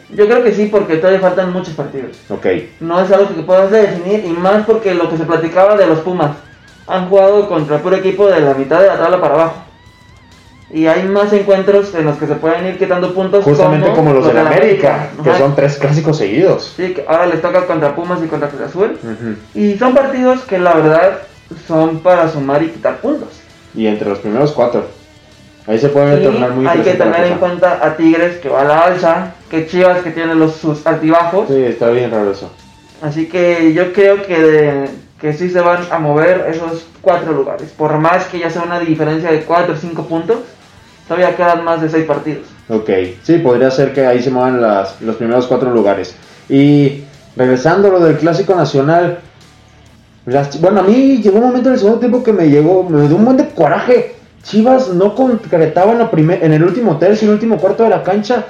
Yo 0.09 0.27
creo 0.27 0.43
que 0.43 0.53
sí, 0.53 0.67
porque 0.71 0.97
todavía 0.97 1.21
faltan 1.21 1.53
muchos 1.53 1.73
partidos. 1.73 2.17
Ok. 2.29 2.45
No 2.79 2.99
es 3.01 3.11
algo 3.11 3.33
que 3.33 3.43
puedas 3.43 3.71
definir, 3.71 4.25
y 4.25 4.29
más 4.29 4.65
porque 4.65 4.93
lo 4.93 5.09
que 5.09 5.17
se 5.17 5.25
platicaba 5.25 5.77
de 5.77 5.85
los 5.85 5.99
Pumas. 5.99 6.31
Han 6.87 7.07
jugado 7.07 7.47
contra 7.47 7.75
el 7.77 7.81
puro 7.81 7.95
equipo 7.95 8.27
de 8.27 8.41
la 8.41 8.53
mitad 8.53 8.81
de 8.81 8.87
la 8.87 8.97
tabla 8.97 9.21
para 9.21 9.35
abajo 9.35 9.70
y 10.73 10.87
hay 10.87 11.03
más 11.03 11.33
encuentros 11.33 11.93
en 11.95 12.05
los 12.05 12.17
que 12.17 12.27
se 12.27 12.35
pueden 12.35 12.65
ir 12.65 12.77
quitando 12.77 13.13
puntos. 13.13 13.43
Justamente 13.43 13.91
como, 13.91 14.13
los, 14.13 14.25
de 14.25 14.33
la 14.33 14.41
América, 14.41 15.09
que 15.21 15.35
son 15.35 15.55
tres 15.55 15.77
clásicos 15.77 16.17
seguidos. 16.17 16.73
Sí, 16.77 16.93
que 16.93 17.05
ahora 17.07 17.25
les 17.25 17.41
toca 17.41 17.65
contra 17.65 17.93
Pumas 17.93 18.19
y 18.23 18.27
contra 18.27 18.47
Cruz 18.47 18.61
Azul. 18.61 18.97
Y 19.53 19.77
son 19.77 19.93
partidos 19.93 20.41
que 20.41 20.59
la 20.59 20.73
verdad 20.73 21.19
son 21.67 21.99
para 21.99 22.29
sumar 22.29 22.63
y 22.63 22.69
quitar 22.69 22.97
puntos. 22.97 23.29
Y 23.75 23.87
entre 23.87 24.09
los 24.09 24.19
primeros 24.19 24.51
cuatro. 24.51 24.85
Ahí 25.67 25.77
se 25.77 25.89
puede 25.89 26.17
tornar 26.17 26.51
muy 26.51 26.65
Hay 26.65 26.79
que 26.79 26.93
tener 26.93 27.25
en 27.25 27.37
cuenta 27.37 27.85
a 27.85 27.95
Tigres 27.95 28.37
que 28.37 28.49
va 28.49 28.61
a 28.61 28.65
la 28.65 28.79
alza, 28.79 29.33
que 29.49 29.67
Chivas 29.67 30.01
que 30.01 30.11
tiene 30.11 30.33
los, 30.35 30.55
sus 30.55 30.85
altibajos. 30.87 31.47
Sí, 31.49 31.63
está 31.63 31.89
bien 31.89 32.11
raro 32.11 32.31
eso. 32.31 32.51
Así 33.01 33.27
que 33.27 33.73
yo 33.73 33.93
creo 33.93 34.23
que, 34.23 34.39
de, 34.39 34.89
que 35.19 35.33
sí 35.33 35.49
se 35.49 35.61
van 35.61 35.83
a 35.91 35.99
mover 35.99 36.47
esos 36.49 36.87
cuatro 37.01 37.33
lugares. 37.33 37.69
Por 37.77 37.97
más 37.99 38.25
que 38.25 38.39
ya 38.39 38.49
sea 38.49 38.63
una 38.63 38.79
diferencia 38.79 39.31
de 39.31 39.41
cuatro 39.41 39.75
o 39.75 39.77
cinco 39.77 40.03
puntos 40.05 40.39
todavía 41.12 41.36
quedan 41.36 41.65
más 41.65 41.82
de 41.82 41.89
seis 41.89 42.06
partidos. 42.06 42.48
Ok, 42.70 42.89
sí, 43.22 43.39
podría 43.39 43.70
ser 43.70 43.94
que 43.94 44.06
ahí 44.06 44.24
se 44.24 44.32
muevan 44.32 44.62
las, 44.62 45.01
los 45.01 45.18
primeros 45.18 45.46
cuatro 45.46 45.74
lugares. 45.74 46.15
Y 46.48 47.03
regresando 47.36 47.89
a 47.89 47.91
lo 47.91 48.00
del 48.00 48.18
Clásico 48.18 48.56
Nacional, 48.56 49.20
bueno, 50.62 50.80
a 50.80 50.84
mí 50.84 51.18
llegó 51.22 51.39
un 51.39 51.48
momento 51.48 51.68
en 51.68 51.74
el 51.74 51.80
segundo 51.80 52.00
tiempo 52.00 52.24
que 52.24 52.32
me 52.32 52.50
llegó, 52.50 52.84
me 52.84 53.08
dio 53.08 53.18
un 53.18 53.25
buen 53.25 53.36
de 53.36 53.50
coraje. 53.50 54.15
Chivas 54.44 54.88
no 54.89 55.13
concretaba 55.13 55.91
en, 55.91 56.00
la 56.00 56.10
primer, 56.10 56.44
en 56.44 56.53
el 56.53 56.63
último 56.63 56.98
tercio, 56.98 57.25
en 57.25 57.32
el 57.32 57.36
último 57.36 57.58
cuarto 57.58 57.84
de 57.84 57.89
la 57.89 58.03
cancha. 58.03 58.46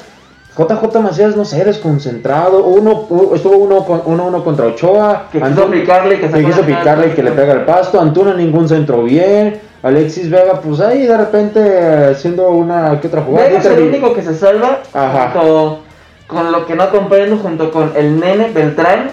JJ 0.57 0.99
Macías, 1.01 1.35
no 1.37 1.45
sé, 1.45 1.63
desconcentrado. 1.63 2.63
Uno, 2.65 3.07
estuvo 3.33 3.57
uno, 3.57 3.85
uno, 4.05 4.25
uno 4.27 4.43
contra 4.43 4.67
Ochoa. 4.67 5.27
Que 5.31 5.39
quiso 5.39 5.49
Antuna- 5.49 5.71
picarle 5.81 6.15
y 6.15 6.17
que 6.17 6.25
que 6.27 6.31
sacó 6.31 6.45
quiso 6.47 6.61
picarle 6.63 7.07
y 7.07 7.09
que 7.11 7.23
le 7.23 7.31
pega 7.31 7.53
el 7.53 7.61
pasto. 7.61 7.99
Antuna 8.01 8.33
ningún 8.33 8.67
centro 8.67 9.03
bien. 9.03 9.59
Alexis 9.83 10.29
Vega, 10.29 10.61
pues 10.61 10.79
ahí 10.81 11.07
de 11.07 11.17
repente 11.17 12.05
haciendo 12.11 12.49
una 12.49 12.99
que 12.99 13.07
otra 13.07 13.21
jugada. 13.21 13.47
Vega 13.47 13.59
es 13.59 13.65
el 13.65 13.81
único 13.83 14.13
que 14.13 14.21
se 14.21 14.35
salva 14.35 14.79
Ajá. 14.93 15.31
junto 15.33 15.79
con 16.27 16.51
lo 16.51 16.65
que 16.65 16.75
no 16.75 16.89
comprendo 16.91 17.37
junto 17.37 17.71
con 17.71 17.91
el 17.95 18.19
nene 18.19 18.51
Beltrán, 18.53 19.09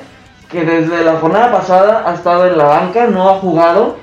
que 0.51 0.65
desde 0.65 1.05
la 1.05 1.15
jornada 1.17 1.51
pasada 1.53 2.03
ha 2.07 2.15
estado 2.15 2.47
en 2.47 2.59
la 2.59 2.65
banca, 2.65 3.07
no 3.07 3.31
ha 3.31 3.35
jugado. 3.37 3.97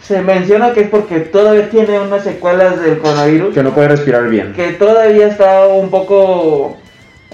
Se 0.00 0.20
menciona 0.20 0.72
que 0.72 0.82
es 0.82 0.88
porque 0.90 1.20
todavía 1.20 1.70
tiene 1.70 1.98
unas 2.00 2.22
secuelas 2.24 2.80
del 2.80 2.98
coronavirus, 2.98 3.54
que 3.54 3.62
no 3.62 3.70
puede 3.70 3.88
respirar 3.88 4.28
bien. 4.28 4.52
que 4.52 4.72
todavía 4.72 5.26
está 5.28 5.66
un 5.66 5.90
poco 5.90 6.76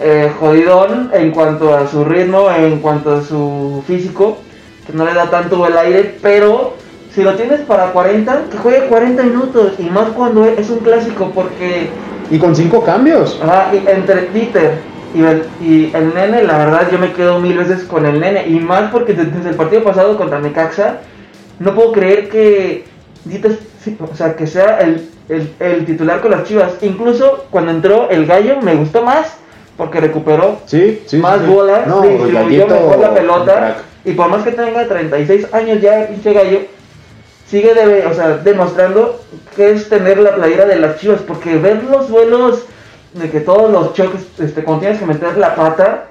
eh, 0.01 0.31
jodidón 0.39 1.11
en 1.13 1.31
cuanto 1.33 1.75
a 1.77 1.87
su 1.89 2.05
ritmo, 2.05 2.49
en 2.51 2.79
cuanto 2.81 3.17
a 3.17 3.23
su 3.23 3.83
físico, 3.87 4.39
que 4.87 4.93
no 4.93 5.05
le 5.05 5.15
da 5.15 5.31
tanto 5.31 5.67
el 5.67 5.77
aire, 5.77 6.17
pero 6.23 6.75
si 7.15 7.23
lo 7.23 7.35
tienes 7.35 7.61
para 7.61 7.93
40, 7.93 8.45
que 8.51 8.59
juegue 8.59 8.87
40 8.87 9.23
minutos, 9.25 9.73
y 9.79 9.85
más 9.85 10.09
cuando 10.11 10.45
es 10.45 10.71
un 10.71 10.79
clásico, 10.81 11.31
porque 11.35 11.89
Y 12.31 12.39
con 12.39 12.55
cinco 12.55 12.85
cambios. 12.85 13.41
Ajá, 13.43 13.71
y 13.73 13.79
entre 13.91 14.17
Peter 14.35 14.73
y 15.15 15.23
el, 15.23 15.45
y 15.63 15.91
el 15.97 16.13
nene, 16.15 16.45
la 16.45 16.59
verdad 16.59 16.87
yo 16.93 16.99
me 16.99 17.13
quedo 17.15 17.41
mil 17.41 17.57
veces 17.57 17.85
con 17.85 18.05
el 18.05 18.21
nene. 18.21 18.47
Y 18.47 18.61
más 18.61 18.91
porque 18.91 19.15
de- 19.15 19.25
desde 19.25 19.49
el 19.49 19.57
partido 19.57 19.83
pasado 19.83 20.15
contra 20.19 20.39
Necaxa, 20.39 20.99
no 21.59 21.75
puedo 21.75 21.93
creer 21.93 22.29
que 22.29 22.85
o 24.13 24.15
sea, 24.15 24.37
que 24.37 24.47
sea 24.47 24.79
el, 24.81 25.09
el- 25.31 25.51
el 25.61 25.87
titular 25.87 26.21
con 26.21 26.31
las 26.33 26.45
chivas. 26.45 26.73
Incluso 26.83 27.47
cuando 27.51 27.71
entró 27.73 28.11
el 28.11 28.27
gallo 28.27 28.61
me 28.61 28.75
gustó 28.75 29.03
más 29.03 29.37
porque 29.79 30.01
recuperó 30.01 30.59
Sí, 30.67 31.03
sí. 31.07 31.17
más 31.17 31.41
sí. 31.41 31.47
bolas, 31.47 31.87
No, 31.87 32.03
distribuyó 32.03 32.67
mejor 32.67 32.99
la 32.99 33.15
pelota. 33.15 33.77
Y 34.05 34.13
por 34.13 34.29
más 34.29 34.43
que 34.43 34.51
tenga 34.53 34.87
36 34.87 35.55
años 35.55 35.81
ya, 35.81 36.07
pinche 36.09 36.33
gallo, 36.35 36.61
sigue 37.49 37.73
debe, 37.75 38.05
o 38.07 38.13
sea, 38.13 38.37
demostrando 38.39 39.21
que 39.57 39.71
es 39.71 39.89
tener 39.89 40.19
la 40.19 40.35
playera 40.35 40.67
de 40.67 40.77
las 40.77 40.99
chivas. 40.99 41.21
Porque 41.27 41.57
ver 41.57 41.83
los 41.85 42.11
vuelos 42.11 42.65
de 43.15 43.31
que 43.31 43.41
todos 43.41 43.71
los 43.71 43.95
choques, 43.95 44.27
este, 44.39 44.63
cuando 44.65 44.81
tienes 44.83 44.99
que 44.99 45.07
meter 45.07 45.39
la 45.39 45.55
pata, 45.55 46.05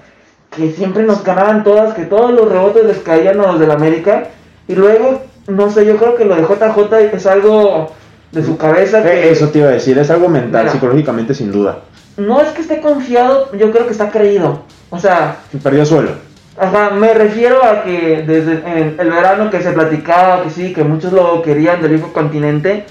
que 0.55 0.71
siempre 0.71 1.03
nos 1.03 1.23
ganaban 1.23 1.63
todas, 1.63 1.93
que 1.93 2.03
todos 2.05 2.31
los 2.31 2.49
rebotes 2.49 2.85
les 2.85 2.97
caían 2.99 3.39
a 3.41 3.47
los 3.51 3.59
del 3.59 3.71
América. 3.71 4.29
Y 4.67 4.75
luego, 4.75 5.21
no 5.47 5.69
sé, 5.69 5.85
yo 5.85 5.97
creo 5.97 6.15
que 6.15 6.25
lo 6.25 6.35
de 6.35 6.43
JJ 6.43 6.93
es 7.15 7.25
algo 7.27 7.91
de 8.31 8.43
su 8.43 8.57
cabeza. 8.57 8.99
Eh, 8.99 9.21
Que 9.21 9.31
Eso 9.31 9.49
te 9.49 9.59
iba 9.59 9.69
a 9.69 9.73
decir, 9.73 9.97
es 9.97 10.09
algo 10.09 10.29
mental, 10.29 10.63
Mira. 10.63 10.71
psicológicamente 10.73 11.33
sin 11.33 11.51
duda. 11.51 11.79
No 12.17 12.41
es 12.41 12.49
que 12.49 12.61
esté 12.61 12.81
confiado, 12.81 13.51
yo 13.55 13.71
creo 13.71 13.85
que 13.85 13.91
está 13.91 14.09
creído. 14.09 14.63
O 14.89 14.99
sea, 14.99 15.37
Perdió 15.63 15.85
suelo. 15.85 16.11
Ajá, 16.57 16.89
me 16.89 17.13
refiero 17.13 17.63
a 17.63 17.83
que 17.83 18.23
desde 18.25 18.53
en 18.65 18.95
el 18.99 19.11
verano 19.11 19.51
que 19.51 19.61
se 19.61 19.71
platicaba 19.71 20.41
que 20.41 20.49
sí, 20.49 20.73
que 20.73 20.83
muchos 20.83 21.13
lo 21.13 21.43
querían 21.43 21.81
del 21.81 21.91
viejo 21.91 22.11
continente. 22.11 22.85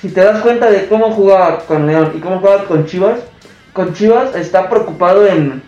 Si 0.00 0.08
te 0.08 0.22
das 0.22 0.40
cuenta 0.40 0.70
de 0.70 0.86
cómo 0.86 1.10
jugaba 1.10 1.58
con 1.60 1.86
León 1.86 2.12
y 2.16 2.20
cómo 2.20 2.38
jugaba 2.38 2.64
con 2.64 2.86
Chivas, 2.86 3.20
con 3.74 3.92
Chivas 3.92 4.34
está 4.34 4.70
preocupado 4.70 5.26
en, 5.26 5.62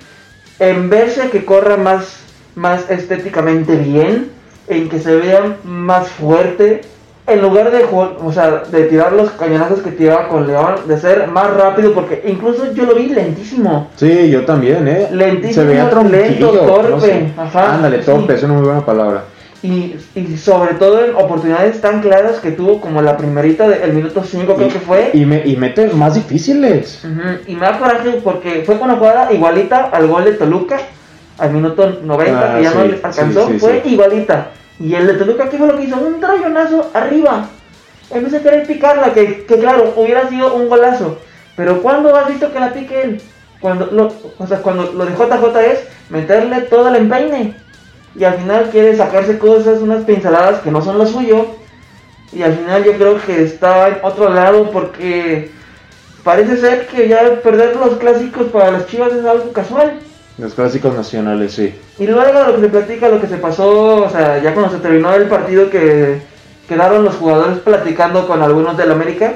en 0.59 0.89
verse 0.89 1.29
que 1.29 1.45
corra 1.45 1.77
más, 1.77 2.21
más 2.55 2.89
estéticamente 2.89 3.77
bien, 3.77 4.31
en 4.69 4.89
que 4.89 4.99
se 4.99 5.15
vea 5.15 5.59
más 5.65 6.09
fuerte, 6.09 6.81
en 7.29 7.43
lugar 7.43 7.71
de, 7.71 7.85
o 7.85 8.33
sea, 8.33 8.63
de 8.71 8.85
tirar 8.85 9.13
los 9.13 9.31
cañonazos 9.33 9.81
que 9.81 9.91
tiraba 9.91 10.29
con 10.29 10.47
León, 10.47 10.75
de 10.87 10.99
ser 10.99 11.29
más 11.29 11.53
rápido, 11.55 11.93
porque 11.93 12.23
incluso 12.27 12.73
yo 12.73 12.85
lo 12.85 12.95
vi 12.95 13.09
lentísimo. 13.09 13.89
Sí, 13.97 14.31
yo 14.31 14.45
también, 14.45 14.89
¿eh? 14.89 15.09
Lentísimo, 15.13 15.55
Se 15.55 15.65
veía 15.65 15.85
lento, 15.85 16.51
torpe, 16.51 16.91
no 16.91 17.01
sé. 17.01 17.33
ajá, 17.37 17.75
Ándale, 17.75 17.99
sí. 18.01 18.07
torpe, 18.07 18.35
es 18.35 18.43
una 18.43 18.55
muy 18.55 18.65
buena 18.65 18.85
palabra. 18.85 19.25
Y, 19.61 19.97
y 20.15 20.37
sobre 20.37 20.75
todo 20.75 21.05
en 21.05 21.17
oportunidades 21.17 21.81
tan 21.81 22.01
claras 22.01 22.37
que 22.39 22.53
tuvo 22.53 22.81
como 22.81 23.03
la 23.03 23.17
primerita 23.17 23.69
del 23.69 23.93
minuto 23.93 24.23
5 24.23 24.55
creo 24.55 24.69
que 24.69 24.79
fue. 24.79 25.11
Y, 25.15 25.25
me, 25.25 25.43
y 25.45 25.57
mete 25.57 25.89
más 25.89 26.15
difíciles. 26.15 27.05
Y 27.47 27.55
me 27.57 27.61
da 27.67 27.77
coraje 27.79 28.21
porque 28.23 28.63
fue 28.65 28.79
con 28.79 28.89
una 28.89 28.99
jugada 28.99 29.33
igualita 29.33 29.91
al 29.93 30.07
gol 30.07 30.25
de 30.25 30.33
Toluca, 30.35 30.79
al 31.39 31.51
minuto 31.53 31.99
90, 32.05 32.41
Ah, 32.41 32.57
que 32.57 32.63
ya 32.63 32.71
no 32.73 32.83
sí, 32.83 32.89
le 32.89 32.95
alcanzó, 33.03 33.47
sí, 33.49 33.53
sí, 33.55 33.59
fue 33.59 33.83
sí. 33.85 33.91
igualita. 33.95 34.51
Y 34.81 34.95
el 34.95 35.07
de 35.07 35.15
Toluca, 35.15 35.49
¿qué 35.49 35.59
fue 35.59 35.67
lo 35.67 35.77
que 35.77 35.85
hizo? 35.85 35.97
Un 35.97 36.23
rayonazo 36.23 36.91
arriba. 36.95 37.49
En 38.11 38.23
vez 38.23 38.33
de 38.33 38.43
querer 38.43 38.67
picarla, 38.67 39.13
que, 39.13 39.45
que 39.45 39.59
claro, 39.59 39.93
hubiera 39.97 40.29
sido 40.29 40.55
un 40.55 40.69
golazo. 40.69 41.19
Pero 41.57 41.83
¿cuándo 41.83 42.15
has 42.15 42.29
visto 42.29 42.53
que 42.53 42.61
la 42.61 42.73
pique 42.73 43.03
él? 43.03 43.23
Cuando 43.61 43.87
lo, 43.87 44.13
o 44.39 44.47
sea, 44.47 44.63
cuando 44.63 44.93
lo 44.93 45.05
de 45.05 45.13
JJ 45.13 45.61
es 45.73 45.81
meterle 46.09 46.61
todo 46.63 46.89
el 46.89 46.97
empeine. 46.97 47.57
Y 48.15 48.25
al 48.25 48.35
final 48.35 48.71
quiere 48.71 48.97
sacarse 48.97 49.39
cosas, 49.39 49.81
unas 49.81 50.05
pinceladas 50.05 50.61
que 50.61 50.71
no 50.71 50.81
son 50.81 50.99
lo 50.99 51.07
suyo. 51.07 51.47
Y 52.33 52.43
al 52.43 52.55
final 52.55 52.85
yo 52.85 52.93
creo 52.93 53.21
que 53.25 53.43
está 53.43 53.89
en 53.89 53.99
otro 54.03 54.33
lado 54.33 54.71
porque 54.71 55.51
parece 56.23 56.57
ser 56.57 56.87
que 56.87 57.09
ya 57.09 57.41
perder 57.43 57.75
los 57.77 57.97
clásicos 57.97 58.49
para 58.49 58.71
las 58.71 58.87
chivas 58.87 59.13
es 59.13 59.25
algo 59.25 59.53
casual. 59.53 59.99
Los 60.39 60.55
clásicos 60.55 60.95
nacionales, 60.95 61.53
sí. 61.53 61.75
Y 61.99 62.07
luego 62.07 62.23
lo 62.47 62.55
que 62.55 62.61
se 62.61 62.69
platica, 62.69 63.09
lo 63.09 63.21
que 63.21 63.27
se 63.27 63.39
pasó, 63.39 64.05
o 64.05 64.09
sea, 64.11 64.41
ya 64.41 64.55
cuando 64.55 64.71
se 64.73 64.79
terminó 64.79 65.13
el 65.15 65.25
partido 65.25 65.69
que 65.69 66.21
quedaron 66.69 67.05
los 67.05 67.17
jugadores 67.17 67.59
platicando 67.59 68.27
con 68.29 68.41
algunos 68.43 68.77
del 68.77 68.93
América, 68.93 69.35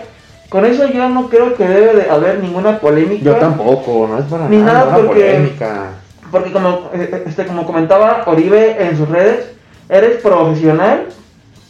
con 0.48 0.64
eso 0.64 0.86
yo 0.86 1.08
no 1.08 1.28
creo 1.28 1.54
que 1.56 1.66
debe 1.66 1.94
de 2.04 2.10
haber 2.10 2.38
ninguna 2.38 2.78
polémica. 2.78 3.24
Yo 3.24 3.34
tampoco, 3.36 4.06
no 4.08 4.18
es 4.18 4.24
para 4.26 4.48
Ni 4.48 4.58
nada, 4.58 4.94
porque- 4.94 5.08
polémica. 5.08 5.86
Porque 6.30 6.52
como, 6.52 6.90
eh, 6.94 7.24
este, 7.26 7.46
como 7.46 7.66
comentaba 7.66 8.22
Oribe 8.26 8.76
en 8.82 8.96
sus 8.96 9.08
redes, 9.08 9.50
eres 9.88 10.20
profesional, 10.22 11.06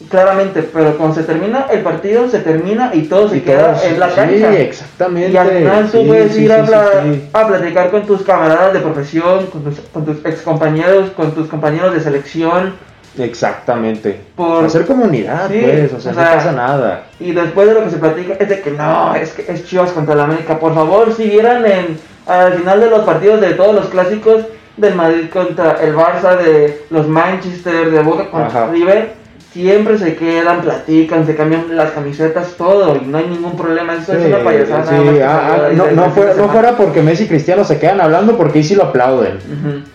claramente, 0.09 0.63
pero 0.73 0.97
cuando 0.97 1.15
se 1.17 1.23
termina 1.25 1.67
el 1.71 1.81
partido, 1.81 2.29
se 2.29 2.39
termina 2.41 2.91
y 2.95 3.03
todo 3.03 3.29
se 3.29 3.39
Y 3.39 3.41
queda 3.41 3.77
en 3.85 3.99
la 4.01 4.09
sí, 4.11 4.15
cancha. 4.17 4.53
exactamente. 4.61 5.31
Y 5.33 5.37
al 5.37 5.49
final 5.51 5.91
tú 5.91 5.99
Sí, 6.01 6.05
puedes 6.07 6.33
sí, 6.35 6.43
ir 6.45 6.51
sí, 6.51 6.53
a, 6.55 6.65
sí, 7.03 7.15
sí. 7.15 7.29
a 7.33 7.47
platicar 7.49 7.91
con 7.91 8.03
tus 8.07 8.23
camaradas 8.23 8.73
de 8.73 8.81
profesión, 8.81 9.47
con 9.47 9.65
tus, 9.65 9.81
con 9.93 10.05
tus 10.05 10.25
ex 10.25 10.43
compañeros, 10.43 11.11
con 11.17 11.33
tus 11.33 11.49
compañeros 11.49 11.95
de 11.95 12.01
selección. 12.01 12.75
Exactamente. 13.19 14.21
Por- 14.37 14.65
Hacer 14.65 14.87
comunidad, 14.87 15.49
Sí, 15.51 15.61
pues, 15.63 15.93
o 15.93 16.01
sea, 16.01 16.13
o 16.13 16.15
no 16.15 16.21
pasa 16.23 16.53
nada. 16.53 17.05
Y 17.21 17.33
después 17.33 17.69
de 17.69 17.75
lo 17.75 17.85
que 17.85 17.91
se 17.91 17.97
platica 17.99 18.35
es 18.39 18.49
de 18.49 18.61
que 18.61 18.71
no, 18.71 19.15
es 19.15 19.33
que 19.33 19.51
es 19.53 19.65
Chivas 19.67 19.91
contra 19.93 20.15
la 20.15 20.25
América. 20.25 20.59
Por 20.59 20.75
favor, 20.75 21.13
si 21.15 21.29
vieran 21.29 21.65
en, 21.67 21.99
al 22.27 22.55
final 22.55 22.81
de 22.81 22.91
los 22.91 23.01
partidos 23.05 23.41
de 23.41 23.51
todos 23.55 23.75
los 23.75 23.87
clásicos 23.87 24.43
del 24.77 24.95
Madrid 24.95 25.29
contra 25.31 25.73
el 25.83 25.95
Barça, 25.95 26.37
de 26.39 26.85
los 26.91 27.07
Manchester, 27.07 27.91
de 27.91 28.01
Boca 28.01 28.31
contra. 28.31 28.69
River, 28.69 29.13
siempre 29.53 29.99
se 29.99 30.17
quedan, 30.17 30.63
platican, 30.63 31.27
se 31.27 31.37
cambian 31.37 31.77
las 31.77 31.91
camisetas, 31.91 32.55
todo, 32.57 32.97
y 32.97 33.07
no 33.07 33.19
hay 33.19 33.27
ningún 33.27 33.57
problema. 33.57 33.95
Eso 33.95 34.13
es 34.15 34.23
Sí, 34.23 34.29
una 34.29 34.45
payasada. 34.45 34.87
sí, 34.87 35.19
ah, 35.21 35.43
ah, 35.53 35.69
no, 35.75 35.91
no, 35.91 36.11
fuera, 36.11 36.35
no 36.35 36.49
fuera 36.49 36.77
porque 36.77 37.03
Messi 37.03 37.25
y 37.25 37.29
Cristiano 37.29 37.65
se 37.65 37.79
quedan 37.79 38.01
hablando 38.01 38.37
porque 38.37 38.59
ahí 38.59 38.65
sí 38.65 38.75
lo 38.75 38.85
aplauden. 38.85 39.39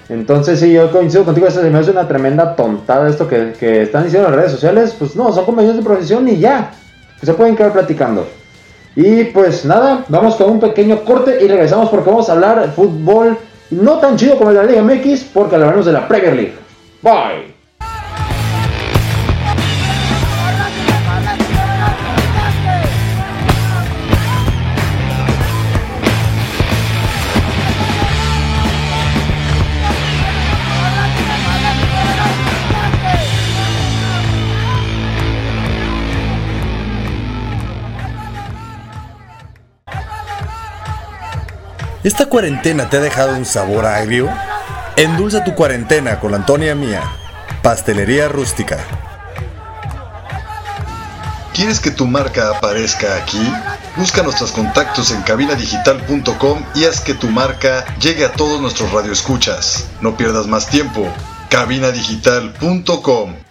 Entonces 0.09 0.59
sí, 0.59 0.71
yo 0.71 0.91
coincido 0.91 1.23
contigo, 1.23 1.47
eso 1.47 1.61
se 1.61 1.69
me 1.69 1.79
hace 1.79 1.91
una 1.91 2.07
tremenda 2.07 2.55
tontada 2.55 3.09
esto 3.09 3.27
que, 3.27 3.53
que 3.59 3.83
están 3.83 4.03
diciendo 4.03 4.27
en 4.27 4.33
las 4.33 4.41
redes 4.41 4.51
sociales, 4.53 4.95
pues 4.97 5.15
no, 5.15 5.31
son 5.31 5.45
compañeros 5.45 5.77
de 5.77 5.83
profesión 5.83 6.27
y 6.27 6.37
ya, 6.37 6.71
se 7.21 7.33
pueden 7.33 7.55
quedar 7.55 7.73
platicando. 7.73 8.27
Y 8.95 9.25
pues 9.25 9.65
nada, 9.65 10.05
vamos 10.07 10.35
con 10.35 10.49
un 10.49 10.59
pequeño 10.59 11.03
corte 11.03 11.37
y 11.43 11.47
regresamos 11.47 11.89
porque 11.89 12.09
vamos 12.09 12.29
a 12.29 12.33
hablar 12.33 12.61
de 12.61 12.67
fútbol 12.69 13.37
no 13.69 13.99
tan 13.99 14.15
chido 14.15 14.37
como 14.37 14.51
el 14.51 14.57
de 14.57 14.63
la 14.63 14.69
Liga 14.69 14.81
MX, 14.81 15.25
porque 15.33 15.55
hablaremos 15.55 15.85
de 15.85 15.91
la 15.91 16.07
Premier 16.07 16.33
League. 16.35 16.53
Bye. 17.01 17.56
¿Esta 42.07 42.27
cuarentena 42.27 42.89
te 42.89 42.95
ha 42.95 42.99
dejado 43.01 43.35
un 43.35 43.43
sabor 43.43 43.85
agrio? 43.85 44.29
Endulza 44.95 45.43
tu 45.43 45.53
cuarentena 45.55 46.21
con 46.21 46.31
la 46.31 46.37
Antonia 46.37 46.73
Mía, 46.73 47.03
Pastelería 47.61 48.29
Rústica. 48.29 48.77
¿Quieres 51.53 51.81
que 51.81 51.91
tu 51.91 52.07
marca 52.07 52.55
aparezca 52.55 53.17
aquí? 53.17 53.45
Busca 53.97 54.23
nuestros 54.23 54.53
contactos 54.53 55.11
en 55.11 55.21
cabinadigital.com 55.23 56.63
y 56.75 56.85
haz 56.85 57.01
que 57.01 57.13
tu 57.13 57.27
marca 57.27 57.83
llegue 57.99 58.23
a 58.23 58.31
todos 58.31 58.61
nuestros 58.61 58.89
radioescuchas. 58.93 59.89
No 59.99 60.15
pierdas 60.15 60.47
más 60.47 60.67
tiempo. 60.67 61.13
cabinadigital.com 61.49 63.46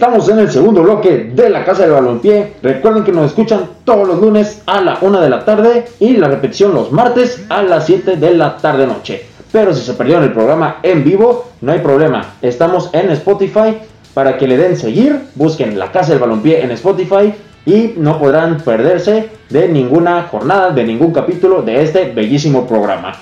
Estamos 0.00 0.30
en 0.30 0.38
el 0.38 0.50
segundo 0.50 0.82
bloque 0.82 1.30
de 1.34 1.50
la 1.50 1.62
Casa 1.62 1.82
del 1.82 1.90
Balompié. 1.90 2.54
Recuerden 2.62 3.04
que 3.04 3.12
nos 3.12 3.26
escuchan 3.26 3.68
todos 3.84 4.08
los 4.08 4.18
lunes 4.18 4.62
a 4.64 4.80
la 4.80 4.96
1 4.98 5.20
de 5.20 5.28
la 5.28 5.44
tarde 5.44 5.88
y 5.98 6.16
la 6.16 6.28
repetición 6.28 6.72
los 6.72 6.90
martes 6.90 7.44
a 7.50 7.62
las 7.62 7.84
7 7.84 8.16
de 8.16 8.34
la 8.34 8.56
tarde 8.56 8.86
noche. 8.86 9.26
Pero 9.52 9.74
si 9.74 9.82
se 9.82 9.92
perdieron 9.92 10.24
el 10.24 10.32
programa 10.32 10.78
en 10.82 11.04
vivo, 11.04 11.50
no 11.60 11.72
hay 11.72 11.80
problema. 11.80 12.36
Estamos 12.40 12.88
en 12.94 13.10
Spotify 13.10 13.76
para 14.14 14.38
que 14.38 14.48
le 14.48 14.56
den 14.56 14.78
seguir. 14.78 15.20
Busquen 15.34 15.78
la 15.78 15.92
Casa 15.92 16.12
del 16.12 16.20
Balompié 16.20 16.62
en 16.62 16.70
Spotify 16.70 17.34
y 17.66 17.92
no 17.98 18.18
podrán 18.18 18.56
perderse 18.56 19.28
de 19.50 19.68
ninguna 19.68 20.28
jornada, 20.30 20.70
de 20.70 20.82
ningún 20.82 21.12
capítulo 21.12 21.60
de 21.60 21.82
este 21.82 22.10
bellísimo 22.10 22.66
programa. 22.66 23.12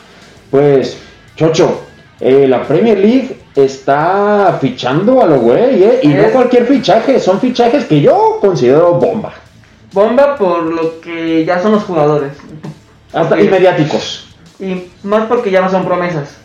Pues, 0.48 0.96
Chocho, 1.34 1.80
eh, 2.20 2.46
la 2.46 2.62
Premier 2.62 3.00
League 3.00 3.36
está 3.64 4.56
fichando 4.60 5.22
a 5.22 5.26
lo 5.26 5.40
güey, 5.40 5.82
¿eh? 5.82 6.00
Y 6.02 6.08
no 6.08 6.24
cualquier 6.30 6.66
fichaje, 6.66 7.18
son 7.18 7.40
fichajes 7.40 7.84
que 7.86 8.00
yo 8.00 8.38
considero 8.40 8.94
bomba. 8.94 9.32
Bomba 9.92 10.36
por 10.36 10.62
lo 10.62 11.00
que 11.00 11.44
ya 11.44 11.60
son 11.60 11.72
los 11.72 11.82
jugadores. 11.84 12.32
Hasta 13.12 13.34
Ok. 13.34 13.40
y 13.42 13.48
mediáticos. 13.48 14.28
Y 14.60 14.84
más 15.02 15.26
porque 15.26 15.50
ya 15.50 15.60
no 15.60 15.70
son 15.70 15.84
promesas. 15.84 16.36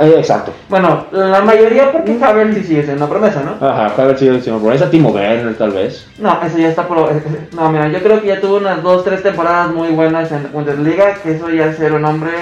Eh, 0.00 0.14
exacto. 0.18 0.52
Bueno, 0.68 1.06
la 1.12 1.40
mayoría 1.42 1.92
porque 1.92 2.18
Havertz 2.20 2.54
sí 2.56 2.64
sigue 2.64 2.82
siendo 2.82 3.04
una 3.04 3.12
promesa, 3.12 3.42
¿no? 3.42 3.64
Ajá, 3.66 3.92
a 3.96 4.06
ver 4.06 4.18
si 4.18 4.26
decimos 4.28 4.60
por 4.60 4.72
esa 4.72 4.90
Timo 4.90 5.10
Werner 5.10 5.56
tal 5.56 5.70
vez. 5.70 6.06
No, 6.18 6.40
eso 6.44 6.58
ya 6.58 6.68
está 6.68 6.86
por... 6.88 7.12
No, 7.54 7.70
mira, 7.70 7.88
yo 7.88 8.00
creo 8.02 8.20
que 8.20 8.28
ya 8.28 8.40
tuvo 8.40 8.56
unas 8.56 8.82
dos, 8.82 9.04
tres 9.04 9.22
temporadas 9.22 9.72
muy 9.72 9.88
buenas 9.90 10.32
en 10.32 10.50
Bundesliga, 10.52 11.14
que 11.22 11.32
eso 11.36 11.48
ya 11.50 11.66
es 11.66 11.76
ser 11.76 11.92
un 11.92 12.04
hombre 12.04 12.32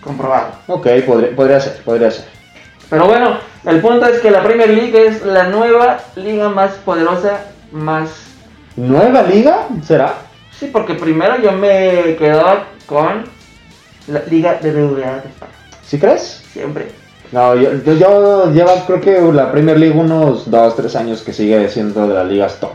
comprobado. 0.00 0.52
Ok, 0.66 0.86
podría, 1.06 1.36
podría 1.36 1.60
ser, 1.60 1.82
podría 1.84 2.10
ser. 2.10 2.24
Pero 2.90 3.06
bueno, 3.06 3.38
el 3.64 3.80
punto 3.80 4.06
es 4.06 4.20
que 4.20 4.30
la 4.30 4.42
Premier 4.42 4.70
League 4.70 5.06
es 5.06 5.24
la 5.24 5.48
nueva 5.48 6.00
liga 6.16 6.48
más 6.48 6.72
poderosa, 6.84 7.40
más... 7.72 8.10
¿Nueva 8.76 9.22
liga? 9.22 9.68
¿Será? 9.84 10.14
Sí, 10.58 10.70
porque 10.72 10.94
primero 10.94 11.40
yo 11.40 11.52
me 11.52 12.16
quedaba 12.16 12.64
con 12.86 13.24
la 14.06 14.20
Liga 14.28 14.58
de 14.60 14.70
BBVA 14.70 15.12
de 15.12 15.28
España, 15.28 15.52
¿Sí 15.82 15.98
crees? 15.98 16.42
siempre. 16.52 16.88
No, 17.32 17.56
yo, 17.56 17.72
yo, 17.84 17.94
yo 17.94 18.52
lleva 18.52 18.72
creo 18.86 19.00
que 19.00 19.20
la 19.32 19.50
Premier 19.50 19.78
League 19.78 19.98
unos 19.98 20.50
2, 20.50 20.76
3 20.76 20.96
años 20.96 21.22
que 21.22 21.32
sigue 21.32 21.68
siendo 21.68 22.06
de 22.06 22.14
las 22.14 22.26
ligas 22.26 22.60
top. 22.60 22.72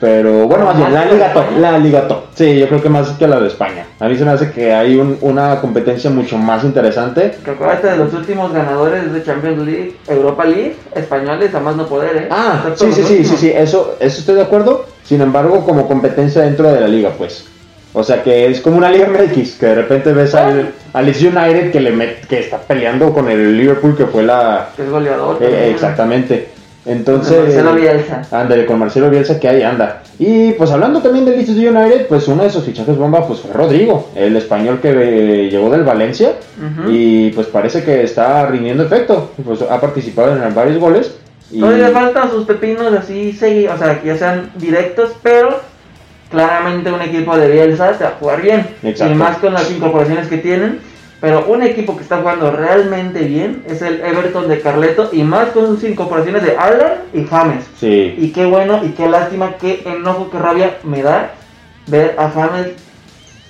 Pero 0.00 0.46
bueno, 0.46 0.64
más 0.66 0.76
bien, 0.76 0.92
la 0.94 1.00
¿Más 1.00 1.08
que 1.08 1.14
la 1.16 1.16
liga 1.16 1.32
top, 1.32 1.44
la 1.58 1.78
liga 1.78 2.08
top. 2.08 2.18
Sí, 2.34 2.56
yo 2.56 2.68
creo 2.68 2.80
que 2.80 2.88
más 2.88 3.08
que 3.10 3.26
la 3.26 3.40
de 3.40 3.48
España. 3.48 3.84
A 3.98 4.06
mí 4.08 4.16
se 4.16 4.24
me 4.24 4.30
hace 4.30 4.52
que 4.52 4.72
hay 4.72 4.94
un- 4.94 5.18
una 5.22 5.60
competencia 5.60 6.08
mucho 6.08 6.38
más 6.38 6.62
interesante. 6.62 7.34
Que 7.44 7.50
acuérdate 7.50 7.88
de 7.88 7.96
los 7.96 8.14
últimos 8.14 8.52
ganadores 8.52 9.12
de 9.12 9.24
Champions 9.24 9.58
League, 9.66 9.96
Europa 10.06 10.44
League, 10.44 10.76
españoles, 10.94 11.52
a 11.52 11.58
más 11.58 11.74
no 11.74 11.86
poder, 11.86 12.16
¿eh? 12.16 12.28
Ah, 12.30 12.62
sí, 12.76 12.92
sí, 12.92 13.02
sí, 13.02 13.24
sí, 13.24 13.36
sí, 13.36 13.52
eso, 13.52 13.96
eso 13.98 14.20
estoy 14.20 14.36
de 14.36 14.42
acuerdo. 14.42 14.86
Sin 15.02 15.20
embargo, 15.20 15.64
como 15.64 15.88
competencia 15.88 16.42
dentro 16.42 16.70
de 16.72 16.80
la 16.80 16.86
liga, 16.86 17.10
pues. 17.18 17.46
O 17.92 18.04
sea 18.04 18.22
que 18.22 18.46
es 18.46 18.60
como 18.60 18.76
una 18.76 18.90
liga 18.90 19.08
MX, 19.08 19.54
que 19.58 19.66
de 19.66 19.74
repente 19.74 20.12
ves 20.12 20.32
al, 20.36 20.74
al 20.92 21.06
Leeds 21.06 21.22
United 21.22 21.72
que, 21.72 21.80
le 21.80 21.92
met- 21.92 22.20
que 22.28 22.38
está 22.38 22.58
peleando 22.58 23.12
con 23.12 23.28
el 23.28 23.56
Liverpool, 23.56 23.96
que 23.96 24.06
fue 24.06 24.22
la... 24.22 24.68
Que 24.76 24.82
es 24.84 24.90
goleador. 24.90 25.38
eh, 25.40 25.70
exactamente. 25.74 26.50
Entonces... 26.88 27.36
Con 27.36 27.44
Marcelo 27.44 27.74
Bielsa. 27.74 28.22
Ándale, 28.32 28.66
con 28.66 28.78
Marcelo 28.78 29.10
Bielsa 29.10 29.38
que 29.38 29.48
ahí 29.48 29.62
anda. 29.62 30.02
Y 30.18 30.52
pues 30.52 30.70
hablando 30.70 31.00
también 31.00 31.24
del 31.24 31.36
Leeds 31.36 31.50
United, 31.50 32.06
pues 32.08 32.26
uno 32.26 32.42
de 32.42 32.48
esos 32.48 32.64
fichajes 32.64 32.96
bomba 32.96 33.26
pues 33.26 33.40
fue 33.40 33.52
Rodrigo, 33.52 34.08
el 34.16 34.36
español 34.36 34.80
que 34.80 34.90
eh, 34.90 35.50
llegó 35.50 35.70
del 35.70 35.84
Valencia. 35.84 36.32
Y 36.88 37.30
pues 37.30 37.46
parece 37.48 37.84
que 37.84 38.02
está 38.02 38.46
rindiendo 38.46 38.82
efecto. 38.82 39.32
Pues 39.44 39.62
ha 39.62 39.80
participado 39.80 40.34
en 40.34 40.54
varios 40.54 40.78
goles. 40.78 41.14
Y... 41.50 41.60
Todavía 41.60 41.88
le 41.88 41.92
faltan 41.94 42.30
sus 42.30 42.44
pepinos 42.46 42.92
así, 42.92 43.36
segui- 43.38 43.72
o 43.72 43.78
sea, 43.78 44.00
que 44.00 44.08
ya 44.08 44.16
sean 44.16 44.50
directos, 44.56 45.10
pero 45.22 45.60
claramente 46.30 46.92
un 46.92 47.00
equipo 47.00 47.36
de 47.36 47.50
Bielsa 47.50 47.92
te 47.92 48.04
va 48.04 48.10
a 48.10 48.14
jugar 48.14 48.42
bien. 48.42 48.66
Exacto. 48.82 49.14
Y 49.14 49.16
más 49.16 49.38
con 49.38 49.54
las 49.54 49.70
incorporaciones 49.70 50.26
que 50.28 50.38
tienen. 50.38 50.80
Pero 51.20 51.46
un 51.46 51.62
equipo 51.62 51.96
que 51.96 52.02
está 52.02 52.18
jugando 52.18 52.50
realmente 52.52 53.24
bien 53.24 53.62
es 53.66 53.82
el 53.82 54.00
Everton 54.00 54.48
de 54.48 54.60
Carleto 54.60 55.10
y 55.12 55.24
más 55.24 55.48
con 55.48 55.66
sus 55.66 55.82
incorporaciones 55.82 56.44
de 56.44 56.56
Alan 56.56 57.02
y 57.12 57.24
James. 57.24 57.64
Sí. 57.78 58.14
Y 58.16 58.30
qué 58.30 58.46
bueno 58.46 58.84
y 58.84 58.90
qué 58.90 59.08
lástima, 59.08 59.56
qué 59.58 59.82
enojo, 59.84 60.30
qué 60.30 60.38
rabia 60.38 60.78
me 60.84 61.02
da 61.02 61.32
ver 61.88 62.14
a 62.18 62.30
James 62.30 62.68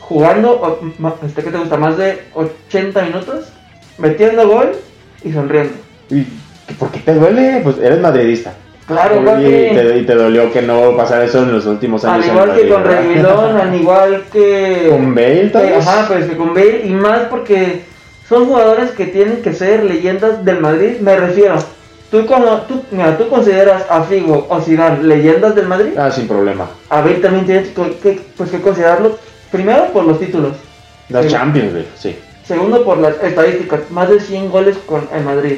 jugando, 0.00 0.81
este, 1.26 1.42
¿qué 1.42 1.50
te 1.50 1.59
gusta? 1.59 1.76
Más 1.76 1.98
de 1.98 2.22
80 2.35 3.02
minutos, 3.02 3.52
metiendo 3.98 4.48
gol 4.48 4.72
y 5.22 5.33
sonriendo. 5.33 5.74
¿Y 6.09 6.24
por 6.78 6.90
qué 6.90 7.00
te 7.00 7.14
duele? 7.14 7.61
Pues 7.62 7.76
eres 7.78 8.00
madridista. 8.00 8.54
Claro, 8.88 9.20
y, 9.20 9.24
papi. 9.24 9.42
te, 9.44 9.98
y 9.98 10.07
te 10.07 10.14
dolió 10.14 10.51
que 10.53 10.62
no 10.62 10.96
pasara 10.96 11.24
eso 11.24 11.42
en 11.42 11.53
los 11.53 11.66
últimos 11.66 12.05
años. 12.05 12.24
Al 12.27 12.33
igual 12.33 12.55
que 12.57 12.68
con. 12.68 12.85
Reguilón, 12.85 13.57
al 13.61 13.74
igual 13.74 14.24
que... 14.33 14.87
Con 14.90 15.14
Bale, 15.14 15.51
tal 15.53 15.66
vez. 15.66 15.87
Ajá, 15.87 16.09
pues 16.09 16.24
que 16.27 16.37
con 16.37 16.55
Bale 16.55 16.83
y 16.87 16.90
más 16.90 17.18
porque 17.29 17.83
son 18.29 18.46
jugadores 18.46 18.90
que 18.92 19.07
tienen 19.07 19.42
que 19.42 19.53
ser 19.53 19.85
leyendas 19.85 20.44
del 20.44 20.61
Madrid, 20.61 20.98
me 21.01 21.16
refiero. 21.16 21.57
Tú, 22.11 22.24
como, 22.24 22.46
tú, 22.62 22.83
mira, 22.90 23.18
tú 23.18 23.29
consideras 23.29 23.85
a 23.90 24.03
Figo 24.05 24.46
o 24.48 24.61
Zidane 24.61 25.03
leyendas 25.03 25.55
del 25.55 25.66
Madrid, 25.66 25.90
Ah, 25.98 26.11
sin 26.11 26.27
problema. 26.27 26.66
a 26.88 27.01
Bale 27.03 27.16
también 27.16 27.44
tienes 27.44 27.68
que, 27.68 28.20
pues, 28.37 28.51
que 28.51 28.61
considerarlo, 28.62 29.18
primero 29.53 29.85
por 29.92 30.05
los 30.07 30.18
títulos, 30.18 30.53
Las 31.11 31.27
Sí. 31.27 31.31
Champions 31.33 31.72
League, 31.74 31.88
sí. 31.98 32.16
segundo 32.44 32.83
por 32.85 32.96
las 32.96 33.22
estadísticas, 33.22 33.81
más 33.90 34.09
de 34.09 34.20
100 34.20 34.51
goles 34.51 34.79
con 34.87 35.07
el 35.14 35.22
Madrid. 35.24 35.57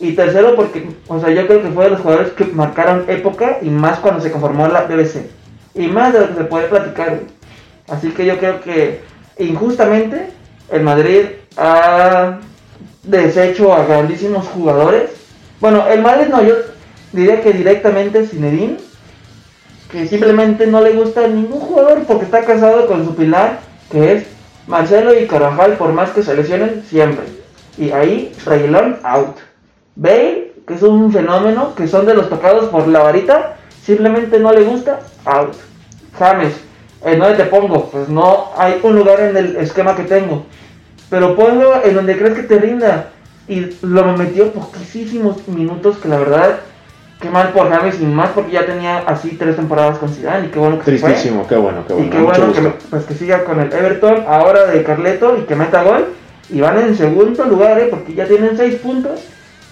Y 0.00 0.12
tercero 0.12 0.54
porque, 0.54 0.88
o 1.08 1.20
sea, 1.20 1.30
yo 1.30 1.46
creo 1.46 1.62
que 1.62 1.70
fue 1.70 1.84
de 1.84 1.90
los 1.90 2.00
jugadores 2.00 2.32
que 2.32 2.44
marcaron 2.44 3.04
época 3.08 3.58
y 3.62 3.68
más 3.68 3.98
cuando 3.98 4.20
se 4.20 4.30
conformó 4.30 4.68
la 4.68 4.82
BBC. 4.82 5.26
Y 5.74 5.88
más 5.88 6.12
de 6.12 6.20
lo 6.20 6.28
que 6.28 6.34
se 6.34 6.44
puede 6.44 6.68
platicar. 6.68 7.20
Así 7.88 8.10
que 8.10 8.26
yo 8.26 8.38
creo 8.38 8.60
que 8.60 9.00
injustamente 9.38 10.30
el 10.70 10.82
Madrid 10.82 11.24
ha 11.56 12.38
deshecho 13.02 13.72
a 13.72 13.84
grandísimos 13.84 14.46
jugadores. 14.46 15.10
Bueno, 15.60 15.86
el 15.88 16.02
Madrid 16.02 16.28
no, 16.28 16.42
yo 16.42 16.54
diría 17.12 17.40
que 17.40 17.52
directamente 17.52 18.26
Zinedine, 18.26 18.76
que 19.90 20.06
simplemente 20.06 20.66
no 20.66 20.80
le 20.80 20.92
gusta 20.92 21.24
a 21.24 21.28
ningún 21.28 21.60
jugador 21.60 22.04
porque 22.04 22.26
está 22.26 22.44
casado 22.44 22.86
con 22.86 23.04
su 23.04 23.16
pilar, 23.16 23.60
que 23.90 24.12
es 24.12 24.26
Marcelo 24.66 25.18
y 25.18 25.26
Carvajal, 25.26 25.72
por 25.72 25.92
más 25.92 26.10
que 26.10 26.22
se 26.22 26.36
lesionen, 26.36 26.84
siempre. 26.88 27.24
Y 27.78 27.90
ahí, 27.90 28.32
Reguilón, 28.44 28.98
out. 29.02 29.47
Bale, 29.98 30.52
que 30.64 30.74
es 30.74 30.82
un 30.82 31.12
fenómeno, 31.12 31.74
que 31.74 31.88
son 31.88 32.06
de 32.06 32.14
los 32.14 32.28
tocados 32.28 32.66
por 32.66 32.86
la 32.86 33.00
varita, 33.00 33.56
simplemente 33.82 34.38
no 34.38 34.52
le 34.52 34.62
gusta, 34.62 35.00
out. 35.24 35.54
James, 36.16 36.54
¿en 37.04 37.18
dónde 37.18 37.34
te 37.34 37.44
pongo? 37.46 37.86
Pues 37.90 38.08
no 38.08 38.50
hay 38.56 38.78
un 38.84 38.94
lugar 38.94 39.18
en 39.18 39.36
el 39.36 39.56
esquema 39.56 39.96
que 39.96 40.04
tengo. 40.04 40.46
Pero 41.10 41.34
ponlo 41.34 41.84
en 41.84 41.94
donde 41.96 42.16
crees 42.16 42.34
que 42.34 42.42
te 42.44 42.58
rinda. 42.60 43.10
Y 43.48 43.76
lo 43.82 44.04
metió 44.16 44.52
poquísimos 44.52 45.48
minutos, 45.48 45.96
que 45.96 46.06
la 46.06 46.18
verdad, 46.18 46.60
qué 47.20 47.28
mal 47.28 47.48
por 47.48 47.68
James 47.68 48.00
y 48.00 48.04
más 48.04 48.30
porque 48.30 48.52
ya 48.52 48.66
tenía 48.66 48.98
así 48.98 49.30
tres 49.36 49.56
temporadas 49.56 49.98
con 49.98 50.10
Zidane 50.10 50.46
y 50.46 50.50
qué 50.50 50.60
bueno 50.60 50.78
que 50.78 50.84
se 50.84 50.98
fue. 50.98 51.10
Tristísimo, 51.10 51.44
qué 51.48 51.56
bueno, 51.56 51.84
qué 51.88 51.94
bueno. 51.94 52.06
Y 52.06 52.10
qué 52.10 52.22
bueno 52.22 52.52
que, 52.52 52.60
pues, 52.88 53.04
que 53.04 53.14
siga 53.14 53.42
con 53.42 53.58
el 53.58 53.72
Everton 53.72 54.22
ahora 54.28 54.66
de 54.66 54.84
Carleto 54.84 55.36
y 55.38 55.40
que 55.42 55.56
meta 55.56 55.82
gol. 55.82 56.06
Y 56.50 56.60
van 56.60 56.78
en 56.78 56.96
segundo 56.96 57.44
lugar, 57.46 57.80
¿eh? 57.80 57.88
porque 57.90 58.14
ya 58.14 58.26
tienen 58.26 58.56
seis 58.56 58.76
puntos, 58.76 59.20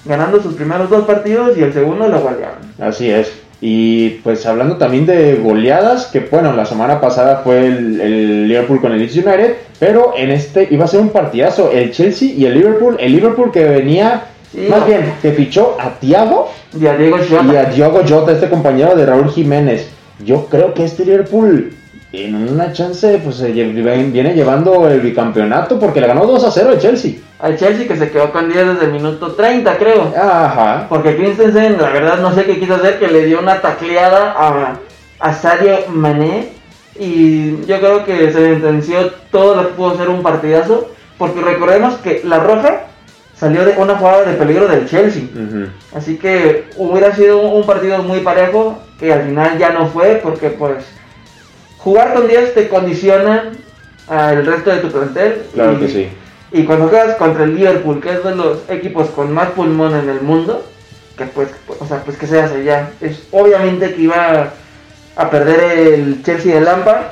ganando 0.06 0.40
sus 0.42 0.54
primeros 0.54 0.88
dos 0.90 1.04
partidos 1.04 1.56
y 1.58 1.62
el 1.62 1.72
segundo 1.72 2.08
lo 2.08 2.20
golearon. 2.20 2.58
Así 2.80 3.10
es. 3.10 3.32
Y 3.60 4.10
pues 4.22 4.44
hablando 4.44 4.76
también 4.76 5.06
de 5.06 5.36
goleadas, 5.36 6.06
que 6.06 6.20
bueno, 6.20 6.52
la 6.52 6.66
semana 6.66 7.00
pasada 7.00 7.40
fue 7.42 7.66
el, 7.66 8.00
el 8.00 8.48
Liverpool 8.48 8.80
con 8.82 8.92
el 8.92 8.98
Leeds 8.98 9.16
United, 9.16 9.54
pero 9.80 10.12
en 10.16 10.30
este 10.30 10.68
iba 10.70 10.84
a 10.84 10.88
ser 10.88 11.00
un 11.00 11.08
partidazo, 11.08 11.70
el 11.72 11.90
Chelsea 11.90 12.28
y 12.36 12.44
el 12.44 12.54
Liverpool, 12.54 12.96
el 13.00 13.12
Liverpool 13.12 13.50
que 13.52 13.64
venía, 13.64 14.24
Sí. 14.52 14.68
más 14.70 14.86
bien, 14.86 15.12
que 15.20 15.32
fichó 15.32 15.76
a 15.80 15.90
Thiago 15.98 16.48
Y 16.80 16.86
a 16.86 16.96
Diego 16.96 17.16
Jota. 17.18 17.52
y 17.52 17.56
a 17.56 17.64
Diogo 17.64 18.00
Jota, 18.08 18.30
este 18.32 18.48
compañero 18.48 18.94
de 18.94 19.04
Raúl 19.04 19.28
Jiménez. 19.30 19.88
Yo 20.24 20.46
creo 20.46 20.72
que 20.72 20.84
este 20.84 21.04
Liverpool 21.04 21.74
en 22.12 22.34
una 22.34 22.72
chance 22.72 23.20
pues 23.22 23.42
viene 23.42 24.34
llevando 24.34 24.88
el 24.88 25.00
bicampeonato 25.00 25.78
porque 25.78 26.00
le 26.00 26.06
ganó 26.06 26.26
2 26.26 26.44
a 26.44 26.50
0 26.50 26.70
al 26.70 26.78
Chelsea. 26.78 27.12
Al 27.38 27.56
Chelsea 27.56 27.86
que 27.86 27.96
se 27.96 28.10
quedó 28.10 28.32
con 28.32 28.50
10 28.50 28.74
desde 28.74 28.86
el 28.86 28.92
minuto 28.92 29.32
30, 29.32 29.76
creo. 29.76 30.12
Ajá. 30.16 30.86
Porque 30.88 31.16
Christensen, 31.16 31.80
la 31.80 31.90
verdad, 31.90 32.18
no 32.18 32.34
sé 32.34 32.44
qué 32.44 32.58
quiso 32.58 32.76
hacer, 32.76 32.98
que 32.98 33.08
le 33.08 33.26
dio 33.26 33.40
una 33.40 33.60
tacleada 33.60 34.34
a, 34.36 34.78
a 35.18 35.32
Sadio 35.34 35.78
Mané. 35.88 36.50
Y 36.98 37.64
yo 37.66 37.78
creo 37.78 38.04
que 38.04 38.32
se 38.32 38.32
sentenció 38.32 39.12
todo 39.30 39.54
lo 39.54 39.68
que 39.68 39.74
pudo 39.74 39.98
ser 39.98 40.08
un 40.08 40.22
partidazo. 40.22 40.90
Porque 41.18 41.40
recordemos 41.40 41.94
que 41.96 42.22
la 42.24 42.38
roja 42.38 42.86
salió 43.38 43.64
de 43.64 43.74
una 43.76 43.96
jugada 43.96 44.24
de 44.24 44.34
peligro 44.34 44.66
del 44.66 44.88
Chelsea. 44.88 45.24
Así 45.94 46.16
que 46.16 46.64
hubiera 46.76 47.14
sido 47.14 47.40
un 47.40 47.66
partido 47.66 48.02
muy 48.02 48.20
parejo, 48.20 48.78
que 48.98 49.12
al 49.12 49.24
final 49.24 49.58
ya 49.58 49.70
no 49.70 49.86
fue, 49.88 50.20
porque 50.22 50.50
pues 50.50 50.84
jugar 51.86 52.14
con 52.14 52.26
10 52.26 52.52
te 52.54 52.68
condiciona 52.68 53.52
al 54.08 54.44
resto 54.44 54.70
de 54.70 54.78
tu 54.78 54.90
plantel. 54.90 55.44
Claro 55.54 55.74
y, 55.74 55.76
que 55.76 55.88
sí. 55.88 56.08
Y 56.50 56.64
cuando 56.64 56.88
juegas 56.88 57.14
contra 57.14 57.44
el 57.44 57.54
Liverpool, 57.54 58.00
que 58.00 58.10
es 58.10 58.24
de 58.24 58.34
los 58.34 58.68
equipos 58.68 59.08
con 59.10 59.32
más 59.32 59.50
pulmón 59.50 59.94
en 59.94 60.08
el 60.08 60.20
mundo, 60.20 60.64
que 61.16 61.26
pues, 61.26 61.48
o 61.78 61.86
sea, 61.86 62.02
pues 62.02 62.16
que 62.16 62.26
se 62.26 62.40
hace 62.40 62.64
ya. 62.64 62.90
Es 63.00 63.28
obviamente 63.30 63.94
que 63.94 64.02
iba 64.02 64.50
a 65.14 65.30
perder 65.30 65.94
el 65.94 66.24
Chelsea 66.24 66.56
de 66.56 66.62
Lampard. 66.62 67.04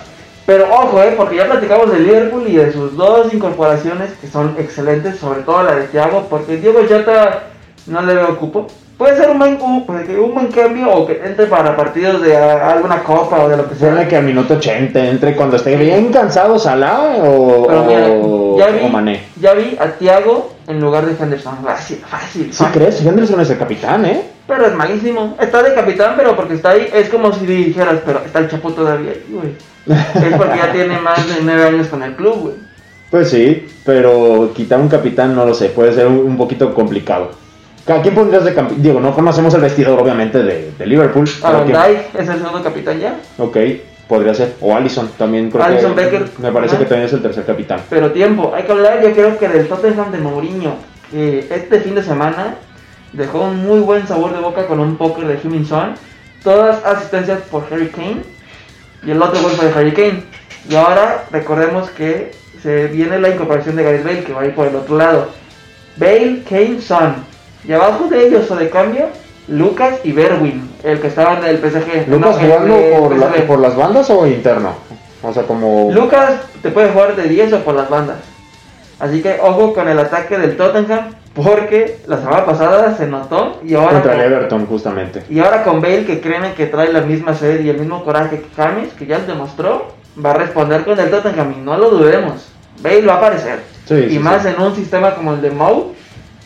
Pero 0.44 0.66
ojo, 0.74 1.00
eh, 1.04 1.14
porque 1.16 1.36
ya 1.36 1.46
platicamos 1.46 1.92
del 1.92 2.08
Liverpool 2.08 2.48
y 2.48 2.56
de 2.56 2.72
sus 2.72 2.96
dos 2.96 3.32
incorporaciones 3.32 4.10
que 4.20 4.26
son 4.26 4.56
excelentes, 4.58 5.20
sobre 5.20 5.42
todo 5.42 5.62
la 5.62 5.76
de 5.76 5.86
Thiago, 5.86 6.26
porque 6.28 6.56
Diego 6.56 6.80
Jota 6.88 7.44
no 7.86 8.02
le 8.02 8.14
veo 8.16 8.36
cupo. 8.40 8.66
Puede 8.96 9.16
ser 9.16 9.28
un 9.28 9.38
buen, 9.40 9.58
un, 9.60 9.84
un 9.88 10.34
buen 10.34 10.46
cambio 10.48 10.88
o 10.90 11.06
que 11.06 11.20
entre 11.24 11.46
para 11.46 11.76
partidos 11.76 12.22
de 12.22 12.36
a- 12.36 12.70
alguna 12.72 13.02
copa 13.02 13.42
o 13.42 13.48
de 13.48 13.56
lo 13.56 13.68
que 13.68 13.74
sea. 13.74 13.88
Ponle 13.90 14.06
que 14.06 14.16
al 14.16 14.24
minuto 14.24 14.54
80 14.54 15.04
entre 15.08 15.34
cuando 15.34 15.56
esté 15.56 15.76
bien 15.76 16.12
cansado 16.12 16.58
Salah 16.58 17.16
o, 17.24 17.66
Pero 17.66 17.84
mira, 17.84 18.06
o, 18.22 18.56
ya 18.58 18.68
vi, 18.68 18.84
o 18.84 18.88
Mané. 18.88 19.24
ya 19.40 19.52
vi 19.54 19.76
a 19.80 19.86
Thiago 19.98 20.52
en 20.68 20.80
lugar 20.80 21.06
de 21.06 21.20
Henderson. 21.22 21.56
Fácil, 21.64 21.98
fácil. 22.06 22.52
¿Sí 22.52 22.62
fácil. 22.64 22.80
crees? 22.82 23.04
Henderson 23.04 23.40
es 23.40 23.50
el 23.50 23.58
capitán, 23.58 24.04
¿eh? 24.04 24.22
Pero 24.46 24.66
es 24.66 24.74
malísimo. 24.74 25.36
Está 25.40 25.62
de 25.62 25.74
capitán, 25.74 26.14
pero 26.16 26.36
porque 26.36 26.54
está 26.54 26.70
ahí. 26.70 26.86
Es 26.94 27.08
como 27.08 27.32
si 27.32 27.46
dijeras, 27.46 27.96
pero 28.06 28.20
está 28.24 28.38
el 28.38 28.48
Chapo 28.50 28.70
todavía 28.72 29.10
ahí, 29.10 29.24
güey. 29.30 29.54
Es 29.86 30.36
porque 30.36 30.56
ya 30.58 30.70
tiene 30.72 30.98
más 31.00 31.26
de 31.26 31.42
nueve 31.42 31.64
años 31.66 31.88
con 31.88 32.02
el 32.02 32.14
club, 32.14 32.36
güey. 32.40 32.54
Pues 33.10 33.30
sí, 33.30 33.66
pero 33.84 34.50
quitar 34.54 34.78
un 34.80 34.88
capitán 34.88 35.34
no 35.34 35.44
lo 35.46 35.54
sé, 35.54 35.68
puede 35.70 35.92
ser 35.94 36.06
un, 36.06 36.18
un 36.18 36.36
poquito 36.36 36.72
complicado. 36.74 37.30
¿A 37.86 38.00
quién 38.00 38.14
pondrías 38.14 38.44
de 38.44 38.54
capitán? 38.54 38.82
Digo, 38.82 38.98
no 39.00 39.14
conocemos 39.14 39.52
el 39.54 39.60
vestidor 39.60 40.00
obviamente 40.00 40.42
de, 40.42 40.72
de 40.78 40.86
Liverpool. 40.86 41.28
Aaron. 41.42 41.66
Dyke 41.66 42.08
es 42.18 42.28
el 42.28 42.38
segundo 42.38 42.62
capitán 42.62 42.98
ya. 42.98 43.16
Ok, 43.38 43.58
podría 44.08 44.32
ser. 44.32 44.54
O 44.60 44.74
Allison 44.74 45.10
también 45.18 45.50
creo 45.50 45.64
Alisson 45.64 45.94
que 45.94 46.00
Becker. 46.04 46.28
me 46.38 46.50
parece 46.50 46.76
Ajá. 46.76 46.84
que 46.84 46.88
también 46.88 47.06
es 47.06 47.12
el 47.12 47.22
tercer 47.22 47.44
capitán. 47.44 47.80
Pero 47.90 48.10
tiempo, 48.12 48.52
hay 48.54 48.62
que 48.62 48.72
hablar 48.72 49.02
yo 49.02 49.12
creo 49.12 49.38
que 49.38 49.48
del 49.48 49.68
Tottenham 49.68 50.12
de 50.12 50.18
Mourinho, 50.18 50.76
que 51.10 51.40
este 51.50 51.80
fin 51.80 51.94
de 51.94 52.02
semana 52.02 52.54
dejó 53.12 53.42
un 53.42 53.66
muy 53.66 53.80
buen 53.80 54.06
sabor 54.06 54.32
de 54.32 54.40
boca 54.40 54.66
con 54.66 54.80
un 54.80 54.96
póker 54.96 55.26
de 55.26 55.64
Son, 55.66 55.94
todas 56.42 56.82
asistencias 56.86 57.40
por 57.50 57.66
Harry 57.70 57.88
Kane 57.88 58.22
y 59.06 59.10
el 59.10 59.20
otro 59.20 59.42
gol 59.42 59.52
fue 59.52 59.66
de 59.66 59.78
Harry 59.78 59.92
Kane. 59.92 60.22
Y 60.70 60.74
ahora 60.74 61.24
recordemos 61.30 61.90
que 61.90 62.32
se 62.62 62.86
viene 62.86 63.18
la 63.20 63.28
incorporación 63.28 63.76
de 63.76 63.82
Gareth 63.84 64.04
Bale, 64.04 64.24
que 64.24 64.32
va 64.32 64.40
a 64.40 64.46
ir 64.46 64.54
por 64.54 64.66
el 64.66 64.74
otro 64.76 64.96
lado. 64.96 65.28
Bale, 65.96 66.42
Kane, 66.48 66.80
Son. 66.80 67.33
Y 67.66 67.72
abajo 67.72 68.06
de 68.08 68.26
ellos 68.26 68.50
o 68.50 68.56
de 68.56 68.68
cambio, 68.70 69.06
Lucas 69.48 69.94
y 70.04 70.12
Berwin, 70.12 70.70
el 70.82 71.00
que 71.00 71.08
estaba 71.08 71.38
en 71.38 71.44
el 71.44 71.58
PSG. 71.58 72.08
¿Lucas 72.08 72.36
jugando 72.38 72.76
por, 72.98 73.16
la- 73.16 73.28
PSV. 73.28 73.46
por 73.46 73.58
las 73.60 73.76
bandas 73.76 74.10
o 74.10 74.26
interno? 74.26 74.70
O 75.22 75.32
sea, 75.32 75.44
como... 75.44 75.90
Lucas 75.92 76.32
te 76.62 76.70
puede 76.70 76.90
jugar 76.90 77.16
de 77.16 77.24
10 77.28 77.52
o 77.54 77.58
por 77.60 77.74
las 77.74 77.88
bandas. 77.88 78.16
Así 79.00 79.22
que 79.22 79.38
ojo 79.42 79.74
con 79.74 79.88
el 79.88 79.98
ataque 79.98 80.38
del 80.38 80.56
Tottenham 80.56 81.10
porque 81.34 81.98
la 82.06 82.18
semana 82.18 82.44
pasada 82.46 82.96
se 82.96 83.06
notó 83.06 83.60
y 83.64 83.74
ahora 83.74 83.90
contra 83.94 84.14
el 84.14 84.32
Everton, 84.32 84.66
justamente. 84.66 85.22
y 85.28 85.40
ahora 85.40 85.64
con 85.64 85.80
Bale 85.80 86.04
que 86.04 86.20
créeme 86.20 86.52
que 86.54 86.66
trae 86.66 86.92
la 86.92 87.00
misma 87.00 87.34
sed 87.34 87.64
y 87.64 87.70
el 87.70 87.78
mismo 87.78 88.04
coraje 88.04 88.38
que 88.40 88.46
James 88.56 88.92
que 88.92 89.06
ya 89.06 89.18
demostró 89.18 89.88
va 90.24 90.30
a 90.30 90.34
responder 90.34 90.84
con 90.84 90.98
el 91.00 91.10
Tottenham 91.10 91.54
y 91.58 91.60
no 91.60 91.76
lo 91.76 91.90
dudemos. 91.90 92.46
Bale 92.82 93.04
va 93.04 93.14
a 93.14 93.16
aparecer 93.16 93.60
Sí, 93.86 93.94
y 93.94 94.10
sí, 94.10 94.18
más 94.20 94.42
sí. 94.42 94.48
en 94.48 94.62
un 94.62 94.74
sistema 94.76 95.14
como 95.16 95.32
el 95.34 95.40
de 95.42 95.50
Mou 95.50 95.93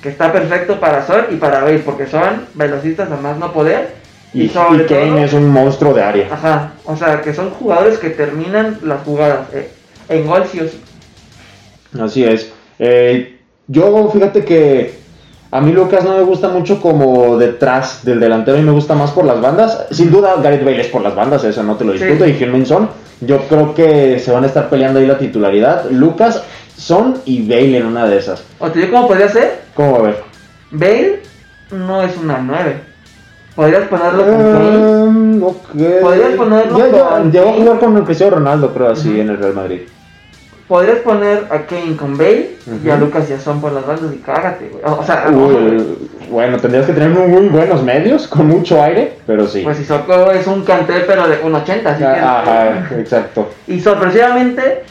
que 0.03 0.09
está 0.11 0.33
perfecto 0.33 0.79
para 0.81 1.07
Son 1.07 1.27
y 1.31 1.37
para 1.37 1.61
Bale 1.63 1.79
porque 1.81 2.07
son 2.07 2.47
velocistas 2.55 3.11
a 3.11 3.17
más 3.17 3.37
no 3.39 3.53
poder 3.53 3.95
Y, 4.33 4.43
y 4.45 4.49
sobre 4.49 4.87
Kane 4.87 5.07
todo- 5.11 5.19
es 5.19 5.33
un 5.33 5.49
monstruo 5.49 5.95
de 5.95 6.03
área. 6.03 6.29
Ajá, 6.33 6.73
o 6.85 6.97
sea, 6.97 7.21
que 7.23 7.33
son 7.35 7.51
jugadores 7.51 7.99
que 7.99 8.11
terminan 8.11 8.79
las 8.85 9.03
jugadas 9.03 9.49
eh, 9.53 9.71
en 10.09 10.27
gol 10.27 10.45
sí 10.51 10.61
o 10.61 10.65
sí. 10.69 10.81
Así 12.01 12.25
es. 12.25 12.51
Eh, 12.79 13.39
yo, 13.67 14.11
fíjate 14.13 14.45
que 14.45 14.99
a 15.51 15.61
mí 15.61 15.73
Lucas 15.73 16.05
no 16.05 16.17
me 16.17 16.23
gusta 16.23 16.49
mucho 16.49 16.81
como 16.81 17.39
detrás 17.39 18.05
del 18.05 18.21
delantero 18.21 18.59
y 18.59 18.63
me 18.63 18.71
gusta 18.73 18.95
más 18.95 19.11
por 19.11 19.25
las 19.25 19.41
bandas. 19.41 19.87
Sin 19.91 20.11
duda, 20.11 20.35
Gareth 20.43 20.65
Bale 20.65 20.81
es 20.83 20.89
por 20.89 21.03
las 21.03 21.15
bandas, 21.15 21.43
eso 21.45 21.63
no 21.63 21.77
te 21.77 21.85
lo 21.85 21.93
discuto. 21.93 22.25
Sí. 22.25 22.31
Y 22.33 22.35
Heung-min 22.45 22.67
Son, 22.67 22.89
yo 23.23 23.39
creo 23.49 23.75
que 23.75 24.19
se 24.19 24.31
van 24.31 24.45
a 24.45 24.47
estar 24.47 24.69
peleando 24.69 25.01
ahí 25.01 25.07
la 25.07 25.19
titularidad. 25.19 25.91
Lucas, 25.91 26.43
Son 26.79 27.21
y 27.25 27.43
Bale 27.49 27.77
en 27.79 27.87
una 27.87 28.07
de 28.07 28.19
esas. 28.19 28.43
¿O 28.61 28.71
te 28.71 28.79
digo 28.79 28.93
cómo 28.93 29.09
podría 29.09 29.29
ser? 29.29 29.63
¿Cómo 29.75 29.93
va 29.93 29.99
a 29.99 30.03
ver? 30.03 30.23
Bale 30.71 31.23
no 31.73 32.03
es 32.03 32.17
una 32.17 32.39
9. 32.39 32.81
Podrías 33.57 33.89
ponerlo 33.89 34.25
con 34.25 34.37
Kane. 34.53 34.77
Um, 34.79 35.43
ok. 35.43 35.57
Podrías 36.01 36.31
ponerlo 36.37 36.79
Ya, 36.79 36.87
ya, 36.97 37.09
con- 37.09 37.33
llegó 37.33 37.49
a 37.49 37.53
jugar 37.55 37.79
con 37.81 37.97
el 37.97 38.05
Cristiano 38.05 38.37
Ronaldo, 38.37 38.73
creo 38.73 38.91
así, 38.91 39.21
en 39.21 39.31
el 39.31 39.39
Real 39.39 39.55
Madrid. 39.55 39.81
Podrías 40.69 40.99
poner 40.99 41.47
a 41.51 41.63
Kane 41.67 41.97
con 41.97 42.17
Bale 42.17 42.51
y 42.85 42.89
a. 42.91 42.97
Lucas 42.97 43.29
y 43.29 43.33
a 43.33 43.41
Son 43.41 43.61
por 43.61 43.73
las 43.73 43.85
bandas 43.85 44.15
y 44.15 44.19
cágate, 44.19 44.69
güey. 44.69 44.85
O 44.85 45.03
sea, 45.03 45.27
Uy, 45.33 45.83
bueno, 46.31 46.59
tendrías 46.59 46.87
que 46.87 46.93
tener 46.93 47.09
muy, 47.09 47.49
buenos 47.49 47.83
medios, 47.83 48.29
con 48.29 48.47
mucho 48.47 48.81
aire, 48.81 49.19
pero 49.27 49.49
sí. 49.49 49.63
pues 49.65 49.79
Sissoko 49.79 50.31
es 50.31 50.47
un 50.47 50.63
canté 50.63 51.01
pero 51.07 51.27
de 51.27 51.43
1.80, 51.43 51.87
así 51.87 51.99
que... 51.99 52.05
Ajá, 52.07 52.87
exacto. 52.99 53.49
Y 53.67 53.81
sorpresivamente, 53.81 54.85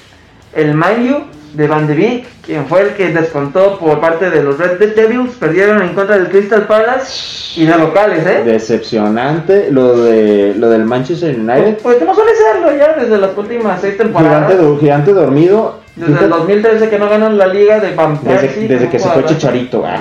el 0.54 0.74
Manu 0.74 1.26
de 1.58 1.68
Van 1.68 1.88
de 1.88 1.96
Beek, 1.96 2.26
quien 2.46 2.66
fue 2.68 2.82
el 2.82 2.90
que 2.94 3.10
descontó 3.12 3.80
por 3.80 4.00
parte 4.00 4.30
de 4.30 4.44
los 4.44 4.58
Red 4.60 4.78
Devils, 4.96 5.32
perdieron 5.40 5.82
en 5.82 5.94
contra 5.96 6.18
del 6.18 6.30
Crystal 6.30 6.68
Palace 6.68 7.60
y 7.60 7.66
de 7.66 7.78
locales, 7.78 8.26
¿eh? 8.28 8.44
Decepcionante 8.46 9.70
lo 9.72 9.98
de 10.04 10.54
lo 10.56 10.70
del 10.70 10.84
Manchester 10.86 11.36
Pues, 11.36 11.58
United. 11.60 11.78
pues 11.82 11.98
como 11.98 12.14
suele 12.14 12.32
serlo 12.36 12.78
ya 12.78 12.94
desde 12.94 13.18
las 13.18 13.36
últimas 13.36 13.82
seis 13.82 13.98
temporadas. 13.98 14.46
Gigante, 14.46 14.56
do- 14.64 14.78
gigante 14.80 15.14
dormido. 15.14 15.80
Desde 15.96 16.12
el 16.12 16.18
Fíjate, 16.20 16.38
2013 16.38 16.90
que 16.90 17.00
no 17.00 17.10
ganan 17.10 17.38
la 17.40 17.48
liga 17.48 17.80
de 17.80 17.96
Van 17.96 18.20
Desde, 18.24 18.88
que 18.90 19.00
se 19.00 19.10
fue. 19.10 19.26
Chicharito. 19.26 19.84
ah. 19.84 19.98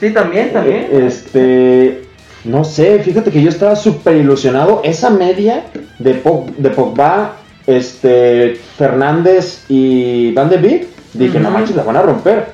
Sí, 0.00 0.10
también, 0.10 0.52
también. 0.52 0.88
Eh, 0.90 1.04
Este, 1.06 2.02
no 2.44 2.64
sé, 2.64 2.98
fíjate 2.98 3.30
que 3.30 3.40
yo 3.40 3.48
estaba 3.48 3.76
súper 3.76 4.16
ilusionado. 4.16 4.80
Esa 4.82 5.08
media 5.10 5.62
de, 6.00 6.20
Pog- 6.20 6.52
de 6.56 6.70
Pogba, 6.70 7.36
este, 7.64 8.58
Fernández 8.76 9.64
y 9.68 10.32
Van 10.32 10.48
de 10.50 10.56
Beek, 10.56 10.86
dije, 11.18 11.40
no 11.40 11.50
manches, 11.50 11.76
la 11.76 11.82
van 11.82 11.96
a 11.96 12.02
romper. 12.02 12.46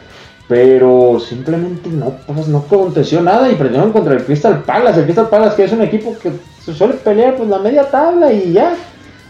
Pero 0.48 1.18
simplemente 1.20 1.88
no, 1.88 2.16
pues, 2.26 2.48
no 2.48 2.58
aconteció 2.58 3.22
nada 3.22 3.48
y 3.48 3.54
perdieron 3.54 3.92
contra 3.92 4.14
el 4.14 4.24
Crystal 4.24 4.62
Palace. 4.64 5.00
El 5.00 5.04
Crystal 5.06 5.28
Palace 5.28 5.56
que 5.56 5.64
es 5.64 5.72
un 5.72 5.82
equipo 5.82 6.16
que 6.18 6.32
se 6.64 6.74
suele 6.74 6.94
pelear 6.94 7.36
pues 7.36 7.48
la 7.48 7.58
media 7.58 7.90
tabla 7.90 8.32
y 8.32 8.52
ya. 8.52 8.74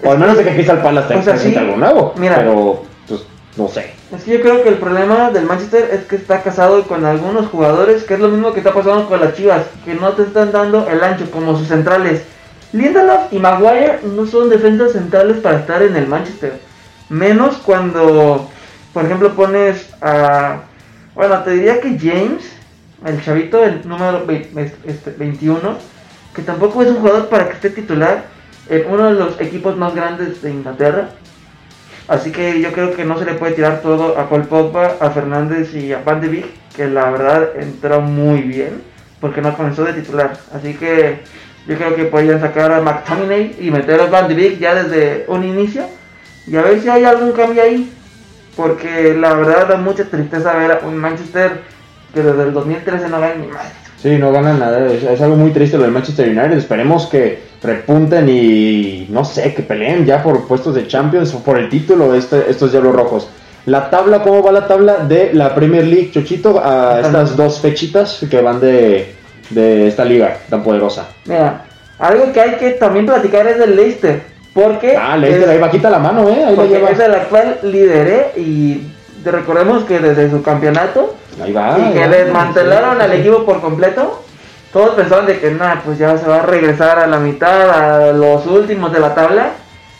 O 0.04 0.10
al 0.10 0.18
menos 0.18 0.36
de 0.36 0.44
que 0.44 0.54
Crystal 0.54 0.82
Palace 0.82 1.08
te 1.08 1.14
O 1.16 1.22
sea, 1.22 1.36
sí, 1.36 1.54
algo 1.54 1.76
nuevo. 1.76 2.14
mira. 2.16 2.36
pero, 2.36 2.82
pues, 3.06 3.20
no 3.56 3.68
sé. 3.68 3.92
Es 4.14 4.24
que 4.24 4.32
yo 4.32 4.40
creo 4.40 4.62
que 4.62 4.68
el 4.68 4.76
problema 4.76 5.30
del 5.30 5.44
Manchester 5.44 5.90
es 5.92 6.04
que 6.04 6.16
está 6.16 6.42
casado 6.42 6.82
con 6.84 7.04
algunos 7.04 7.46
jugadores, 7.46 8.02
que 8.04 8.14
es 8.14 8.20
lo 8.20 8.28
mismo 8.28 8.52
que 8.52 8.58
está 8.58 8.74
pasando 8.74 9.08
con 9.08 9.20
las 9.20 9.34
Chivas, 9.34 9.62
que 9.84 9.94
no 9.94 10.10
te 10.12 10.22
están 10.22 10.50
dando 10.52 10.88
el 10.88 11.02
ancho 11.02 11.30
como 11.30 11.56
sus 11.56 11.68
centrales. 11.68 12.22
Lindelof 12.72 13.32
y 13.32 13.38
Maguire 13.38 14.00
no 14.02 14.26
son 14.26 14.48
defensas 14.48 14.92
centrales 14.92 15.38
para 15.38 15.58
estar 15.58 15.82
en 15.82 15.94
el 15.94 16.06
Manchester. 16.08 16.58
Menos 17.08 17.56
cuando, 17.58 18.50
por 18.92 19.04
ejemplo, 19.04 19.34
pones 19.34 19.88
a... 20.00 20.62
Bueno, 21.14 21.42
te 21.42 21.50
diría 21.52 21.80
que 21.80 21.98
James, 21.98 22.44
el 23.04 23.22
chavito, 23.22 23.62
el 23.64 23.86
número 23.86 24.24
ve- 24.26 24.50
este, 24.86 25.10
21, 25.10 25.76
que 26.34 26.42
tampoco 26.42 26.82
es 26.82 26.88
un 26.88 26.96
jugador 26.96 27.28
para 27.28 27.46
que 27.48 27.54
esté 27.54 27.70
titular 27.70 28.24
en 28.68 28.90
uno 28.90 29.06
de 29.06 29.12
los 29.14 29.40
equipos 29.40 29.76
más 29.76 29.94
grandes 29.94 30.40
de 30.42 30.50
Inglaterra. 30.50 31.10
Así 32.08 32.32
que 32.32 32.60
yo 32.60 32.72
creo 32.72 32.94
que 32.94 33.04
no 33.04 33.18
se 33.18 33.24
le 33.24 33.34
puede 33.34 33.52
tirar 33.52 33.80
todo 33.80 34.18
a 34.18 34.28
Paul 34.28 34.44
Pogba, 34.44 34.96
a 35.00 35.10
Fernández 35.10 35.74
y 35.74 35.92
a 35.92 36.02
Van 36.02 36.20
de 36.20 36.28
Beek, 36.28 36.46
que 36.76 36.86
la 36.88 37.10
verdad 37.10 37.50
entró 37.58 38.00
muy 38.00 38.40
bien, 38.42 38.82
porque 39.20 39.40
no 39.40 39.56
comenzó 39.56 39.84
de 39.84 39.92
titular. 39.92 40.32
Así 40.54 40.74
que 40.74 41.20
yo 41.66 41.76
creo 41.76 41.94
que 41.94 42.04
podrían 42.04 42.40
sacar 42.40 42.72
a 42.72 42.80
McTominay 42.80 43.56
y 43.60 43.70
meter 43.70 44.00
a 44.00 44.06
Van 44.06 44.28
de 44.28 44.34
Beek 44.34 44.58
ya 44.58 44.74
desde 44.74 45.24
un 45.28 45.44
inicio 45.44 45.84
y 46.46 46.56
a 46.56 46.62
ver 46.62 46.80
si 46.80 46.88
hay 46.88 47.04
algún 47.04 47.32
cambio 47.32 47.62
ahí. 47.62 47.92
Porque 48.56 49.14
la 49.14 49.34
verdad 49.34 49.68
da 49.68 49.76
mucha 49.76 50.04
tristeza 50.04 50.52
ver 50.54 50.72
a 50.72 50.80
un 50.86 50.96
Manchester 50.96 51.62
que 52.12 52.22
desde 52.22 52.42
el 52.42 52.52
2013 52.52 53.08
no 53.08 53.20
gana 53.20 53.34
ni 53.34 53.46
más. 53.46 53.72
Sí, 53.96 54.16
no 54.18 54.32
ganan 54.32 54.58
nada. 54.58 54.86
Es, 54.86 55.02
es 55.02 55.20
algo 55.20 55.36
muy 55.36 55.52
triste 55.52 55.76
lo 55.76 55.84
del 55.84 55.92
Manchester 55.92 56.28
United. 56.28 56.58
Esperemos 56.58 57.06
que 57.06 57.40
repunten 57.62 58.28
y 58.28 59.06
no 59.10 59.24
sé, 59.24 59.54
que 59.54 59.62
peleen 59.62 60.04
ya 60.04 60.22
por 60.22 60.46
puestos 60.46 60.74
de 60.74 60.86
Champions 60.86 61.32
o 61.34 61.42
por 61.42 61.58
el 61.58 61.68
título 61.68 62.14
este, 62.14 62.50
estos 62.50 62.72
Diablos 62.72 62.94
Rojos. 62.94 63.28
La 63.64 63.90
tabla, 63.90 64.24
¿cómo 64.24 64.42
va 64.42 64.50
la 64.50 64.66
tabla 64.66 65.04
de 65.04 65.32
la 65.32 65.54
Premier 65.54 65.86
League, 65.86 66.10
Chochito? 66.10 66.60
A 66.62 67.00
estas 67.00 67.36
dos 67.36 67.60
fechitas 67.60 68.26
que 68.28 68.40
van 68.40 68.58
de, 68.58 69.14
de 69.50 69.86
esta 69.86 70.04
liga 70.04 70.38
tan 70.50 70.64
poderosa. 70.64 71.06
Mira, 71.26 71.64
algo 72.00 72.32
que 72.32 72.40
hay 72.40 72.56
que 72.56 72.70
también 72.72 73.06
platicar 73.06 73.46
es 73.46 73.58
del 73.58 73.76
Leicester. 73.76 74.31
Porque 74.54 74.96
Ah, 74.96 75.16
es- 75.22 75.48
ahí 75.48 75.58
bajita 75.58 75.88
la 75.90 75.98
mano, 75.98 76.28
¿eh? 76.28 76.44
Ahí 76.46 76.54
Porque 76.56 76.74
lleva. 76.74 76.90
es 76.90 77.00
el 77.00 77.14
actual 77.14 77.58
líder, 77.62 78.06
¿eh? 78.08 78.32
Y 78.36 78.86
te 79.24 79.30
recordemos 79.30 79.84
que 79.84 79.98
desde 79.98 80.30
su 80.30 80.42
campeonato 80.42 81.14
Ahí 81.42 81.52
va. 81.52 81.78
y 81.78 81.92
que 81.94 82.08
desmantelaron 82.08 83.00
al 83.00 83.12
equipo 83.12 83.44
por 83.44 83.60
completo, 83.60 84.22
todos 84.72 84.90
pensaban 84.94 85.26
de 85.26 85.38
que 85.38 85.50
nada, 85.52 85.80
pues 85.84 85.98
ya 85.98 86.16
se 86.18 86.26
va 86.26 86.40
a 86.40 86.46
regresar 86.46 86.98
a 86.98 87.06
la 87.06 87.18
mitad, 87.18 87.70
a 87.70 88.12
los 88.12 88.46
últimos 88.46 88.92
de 88.92 89.00
la 89.00 89.14
tabla. 89.14 89.50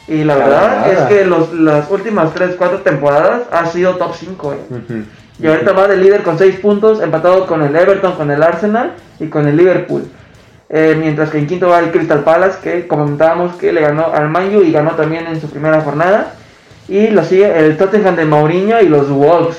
Y 0.09 0.25
la 0.25 0.35
verdad 0.35 0.91
es 0.93 0.99
que 1.03 1.25
los, 1.25 1.53
las 1.55 1.89
últimas 1.91 2.35
3, 2.35 2.57
4 2.59 2.79
temporadas 2.81 3.43
ha 3.53 3.67
sido 3.67 3.97
top 3.97 4.13
5. 4.15 4.53
¿eh? 4.55 5.05
Y 5.39 5.47
ahorita 5.47 5.73
va 5.73 5.87
de 5.89 5.97
líder 5.97 6.23
con 6.23 6.37
6 6.39 6.57
puntos, 6.57 7.01
empatado 7.01 7.47
con 7.47 7.63
el 7.63 7.75
Everton, 7.75 8.13
con 8.17 8.31
el 8.31 8.43
Arsenal 8.43 8.95
y 9.21 9.29
con 9.29 9.47
el 9.47 9.57
Liverpool. 9.57 10.05
Eh, 10.75 10.97
mientras 10.99 11.29
que 11.29 11.37
en 11.37 11.47
quinto 11.47 11.69
va 11.69 11.81
el 11.81 11.93
Crystal 11.93 12.25
Palace, 12.25 12.59
que 12.63 12.89
comentábamos 12.89 13.57
que 13.57 13.75
le 13.75 13.83
ganó 13.83 14.11
al 14.11 14.31
Manju 14.31 14.63
y 14.63 14.73
ganó 14.73 14.93
también 14.93 15.27
en 15.27 15.39
su 15.39 15.51
primera 15.51 15.83
jornada. 15.83 16.35
Y 16.89 17.09
lo 17.09 17.23
sigue 17.25 17.59
el 17.59 17.77
Tottenham 17.77 18.17
de 18.17 18.25
Mourinho 18.25 18.81
y 18.81 18.89
los 18.89 19.11
Wolves. 19.11 19.59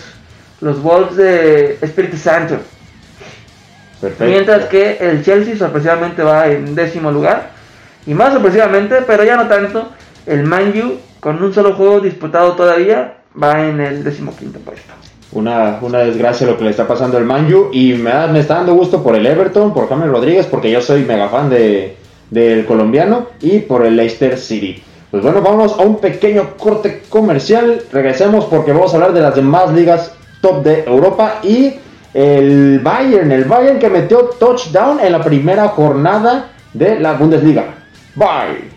Los 0.59 0.81
Wolves 0.81 1.15
de 1.15 1.77
Espíritu 1.81 2.17
Santo. 2.17 2.57
Perfecto. 4.01 4.25
Mientras 4.25 4.65
que 4.65 4.97
el 4.99 5.23
Chelsea 5.23 5.55
sorpresivamente 5.55 6.23
va 6.23 6.47
en 6.47 6.73
décimo 6.73 7.11
lugar. 7.11 7.51
Y 8.07 8.15
más 8.15 8.33
sorpresivamente, 8.33 9.03
pero 9.05 9.23
ya 9.23 9.37
no 9.37 9.47
tanto, 9.47 9.91
el 10.25 10.43
Manju 10.43 10.97
con 11.19 11.41
un 11.41 11.53
solo 11.53 11.75
juego 11.75 11.99
disputado 11.99 12.53
todavía 12.53 13.17
va 13.41 13.65
en 13.65 13.79
el 13.79 14.03
decimoquinto 14.03 14.59
puesto. 14.59 14.93
Una, 15.33 15.79
una 15.81 15.99
desgracia 15.99 16.45
lo 16.45 16.57
que 16.57 16.63
le 16.63 16.69
está 16.69 16.87
pasando 16.87 17.17
al 17.17 17.25
Manju 17.25 17.69
y 17.71 17.93
me, 17.93 18.11
está 18.39 18.55
dando 18.55 18.75
gusto 18.75 19.01
por 19.01 19.15
el 19.15 19.25
Everton, 19.25 19.73
por 19.73 19.89
James 19.89 20.09
Rodríguez, 20.09 20.45
porque 20.45 20.69
yo 20.69 20.81
soy 20.81 21.03
mega 21.03 21.27
fan 21.29 21.49
de, 21.49 21.95
del 22.29 22.65
colombiano 22.65 23.27
y 23.41 23.59
por 23.59 23.85
el 23.85 23.95
Leicester 23.95 24.37
City. 24.37 24.81
Pues 25.09 25.23
bueno, 25.23 25.41
vamos 25.41 25.79
a 25.79 25.83
un 25.83 25.97
pequeño 25.97 26.57
corte 26.57 27.03
comercial. 27.09 27.83
Regresemos 27.91 28.45
porque 28.45 28.73
vamos 28.73 28.93
a 28.93 28.95
hablar 28.97 29.13
de 29.13 29.21
las 29.21 29.35
demás 29.35 29.71
ligas 29.73 30.11
top 30.41 30.63
de 30.63 30.83
Europa 30.85 31.39
y 31.43 31.73
el 32.13 32.79
Bayern, 32.79 33.31
el 33.31 33.45
Bayern 33.45 33.79
que 33.79 33.89
metió 33.89 34.29
touchdown 34.39 34.99
en 34.99 35.11
la 35.11 35.23
primera 35.23 35.69
jornada 35.69 36.49
de 36.73 36.99
la 36.99 37.13
Bundesliga. 37.13 37.65
Bye. 38.15 38.72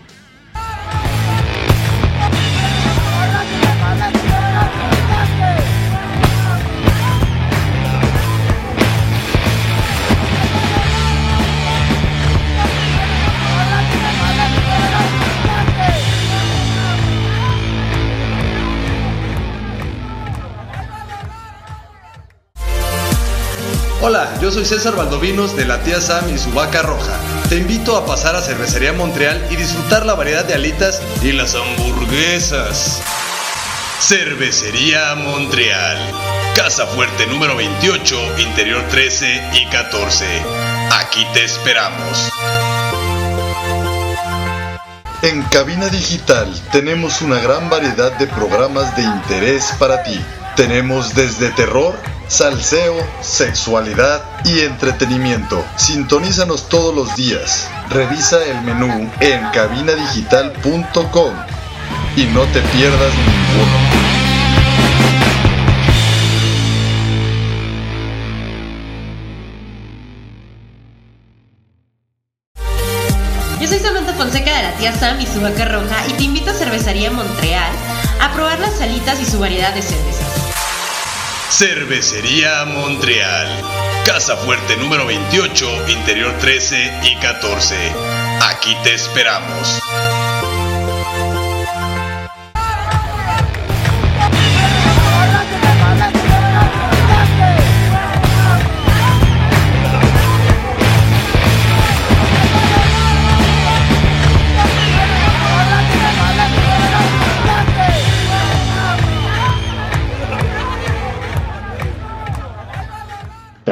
Hola, 24.16 24.40
yo 24.40 24.50
soy 24.50 24.64
César 24.64 24.96
Valdovinos 24.96 25.54
de 25.56 25.66
la 25.66 25.82
tía 25.82 26.00
Sam 26.00 26.30
y 26.34 26.38
su 26.38 26.50
vaca 26.52 26.80
roja. 26.80 27.12
Te 27.50 27.56
invito 27.56 27.98
a 27.98 28.06
pasar 28.06 28.34
a 28.34 28.40
Cervecería 28.40 28.94
Montreal 28.94 29.46
y 29.50 29.56
disfrutar 29.56 30.06
la 30.06 30.14
variedad 30.14 30.42
de 30.42 30.54
alitas 30.54 31.02
y 31.20 31.32
las 31.32 31.54
hamburguesas. 31.54 33.02
Cervecería 34.00 35.14
Montreal. 35.16 35.98
Casa 36.54 36.86
Fuerte 36.86 37.26
número 37.26 37.56
28, 37.56 38.38
interior 38.38 38.82
13 38.88 39.50
y 39.52 39.66
14. 39.66 40.24
Aquí 40.92 41.26
te 41.34 41.44
esperamos. 41.44 42.30
En 45.20 45.42
Cabina 45.42 45.90
Digital 45.90 46.58
tenemos 46.72 47.20
una 47.20 47.38
gran 47.38 47.68
variedad 47.68 48.12
de 48.12 48.26
programas 48.28 48.96
de 48.96 49.02
interés 49.02 49.74
para 49.78 50.02
ti. 50.02 50.18
Tenemos 50.56 51.14
desde 51.14 51.50
terror, 51.50 51.94
salseo, 52.28 52.96
sexualidad 53.20 54.22
y 54.44 54.60
entretenimiento. 54.60 55.64
Sintonízanos 55.76 56.68
todos 56.68 56.94
los 56.94 57.14
días. 57.16 57.68
Revisa 57.90 58.44
el 58.44 58.60
menú 58.62 59.10
en 59.20 59.50
cabinadigital.com 59.50 61.34
y 62.16 62.24
no 62.26 62.42
te 62.44 62.60
pierdas 62.60 63.12
ninguno. 63.14 64.06
Yo 73.60 73.68
soy 73.68 73.78
Samantha 73.78 74.12
Fonseca 74.14 74.56
de 74.56 74.62
la 74.62 74.72
tía 74.72 74.92
Sam 74.94 75.20
y 75.20 75.26
su 75.26 75.40
vaca 75.40 75.64
roja 75.64 76.06
y 76.08 76.12
te 76.12 76.24
invito 76.24 76.50
a 76.50 76.54
Cervecería 76.54 77.10
Montreal 77.10 77.72
a 78.20 78.32
probar 78.32 78.58
las 78.60 78.74
salitas 78.76 79.20
y 79.20 79.24
su 79.24 79.38
variedad 79.38 79.74
de 79.74 79.82
cervezas. 79.82 80.35
Cervecería 81.50 82.64
Montreal. 82.66 83.48
Casa 84.04 84.36
Fuerte 84.36 84.76
número 84.76 85.06
28, 85.06 85.88
interior 85.88 86.36
13 86.38 87.00
y 87.04 87.16
14. 87.16 87.76
Aquí 88.42 88.76
te 88.82 88.94
esperamos. 88.94 89.80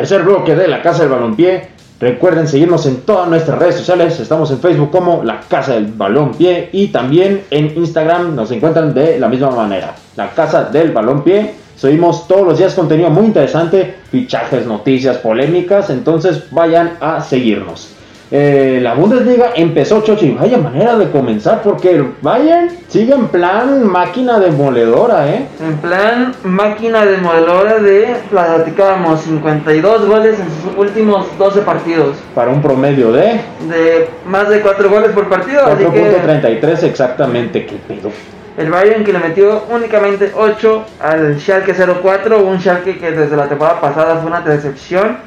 Tercer 0.05 0.23
bloque 0.23 0.55
de 0.55 0.69
la 0.69 0.83
Casa 0.83 1.05
del 1.05 1.13
Balompié. 1.13 1.67
Recuerden 1.99 2.47
seguirnos 2.47 2.85
en 2.85 3.01
todas 3.07 3.27
nuestras 3.27 3.59
redes 3.59 3.77
sociales. 3.77 4.21
Estamos 4.21 4.51
en 4.51 4.61
Facebook 4.61 4.91
como 4.91 5.25
La 5.25 5.41
Casa 5.41 5.73
del 5.73 5.87
Balompié 5.87 6.69
y 6.73 6.89
también 6.89 7.45
en 7.51 7.75
Instagram 7.75 8.35
nos 8.35 8.51
encuentran 8.51 8.93
de 8.93 9.19
la 9.19 9.29
misma 9.29 9.49
manera. 9.53 9.95
La 10.17 10.29
Casa 10.33 10.65
del 10.65 10.93
Balompié. 10.93 11.55
Subimos 11.75 12.29
todos 12.29 12.47
los 12.47 12.59
días 12.59 12.75
contenido 12.75 13.09
muy 13.09 13.25
interesante, 13.25 13.95
fichajes, 14.11 14.67
noticias, 14.67 15.17
polémicas. 15.17 15.89
Entonces 15.89 16.51
vayan 16.51 16.99
a 17.01 17.23
seguirnos. 17.23 17.89
Eh, 18.31 18.81
la 18.83 18.95
Bundesliga 18.95 19.53
empezó, 19.55 20.03
Chochi. 20.03 20.31
Vaya 20.31 20.59
manera 20.59 20.97
de 20.97 21.11
comenzar 21.11 21.63
porque 21.63 21.91
el 21.91 22.15
Bayern 22.23 22.71
sigue 22.89 23.15
en 23.15 23.29
plan 23.29 23.87
máquina 23.87 24.41
demoledora, 24.41 25.29
¿eh? 25.29 25.47
En 25.61 25.77
plan, 25.79 26.35
máquina 26.43 27.05
demoledora 27.05 27.79
de, 27.79 28.17
platicábamos, 28.31 29.21
52 29.23 30.07
goles 30.07 30.39
en 30.41 30.47
sus 30.47 30.79
últimos 30.79 31.27
12 31.39 31.61
partidos. 31.61 32.17
Para 32.35 32.51
un 32.51 32.63
promedio 32.63 33.13
de 33.13 33.41
De 33.69 34.09
más 34.27 34.49
de 34.49 34.61
4 34.61 34.91
goles 34.91 35.11
por 35.13 35.29
partido. 35.29 35.65
Así 35.67 35.85
que 35.85 36.25
4.33 36.25 36.83
exactamente. 36.85 37.67
¿Qué 37.67 37.77
pedo? 37.87 38.11
el 38.57 38.71
Bayern 38.71 39.05
que 39.05 39.13
le 39.13 39.19
metió 39.19 39.65
únicamente 39.69 40.33
8 40.35 40.85
al 41.01 41.41
Schalke 41.41 41.75
04. 41.75 42.43
Un 42.43 42.61
Schalke 42.61 42.99
que 42.99 43.11
desde 43.11 43.37
la 43.37 43.49
temporada 43.49 43.81
pasada 43.81 44.17
fue 44.17 44.31
una 44.31 44.41
decepción. 44.41 45.19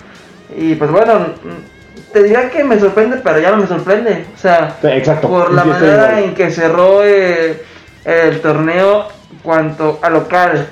Y 0.55 0.75
pues 0.75 0.89
bueno, 0.89 1.27
te 2.17 2.23
diría 2.23 2.49
que 2.49 2.63
me 2.63 2.79
sorprende, 2.79 3.17
pero 3.23 3.39
ya 3.39 3.51
no 3.51 3.57
me 3.57 3.67
sorprende. 3.67 4.25
O 4.33 4.37
sea, 4.37 4.75
Exacto. 4.83 5.27
por 5.29 5.53
la 5.53 5.63
manera 5.63 6.19
en 6.19 6.33
que 6.33 6.49
cerró 6.49 7.03
eh, 7.03 7.61
el 8.05 8.41
torneo 8.41 9.07
cuanto 9.43 9.99
a 10.01 10.09
local, 10.09 10.67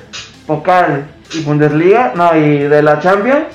vocal 0.47 1.05
y 1.33 1.43
Bundesliga, 1.43 2.13
no, 2.15 2.35
y 2.35 2.59
de 2.59 2.81
la 2.81 2.99
Champions. 2.99 3.45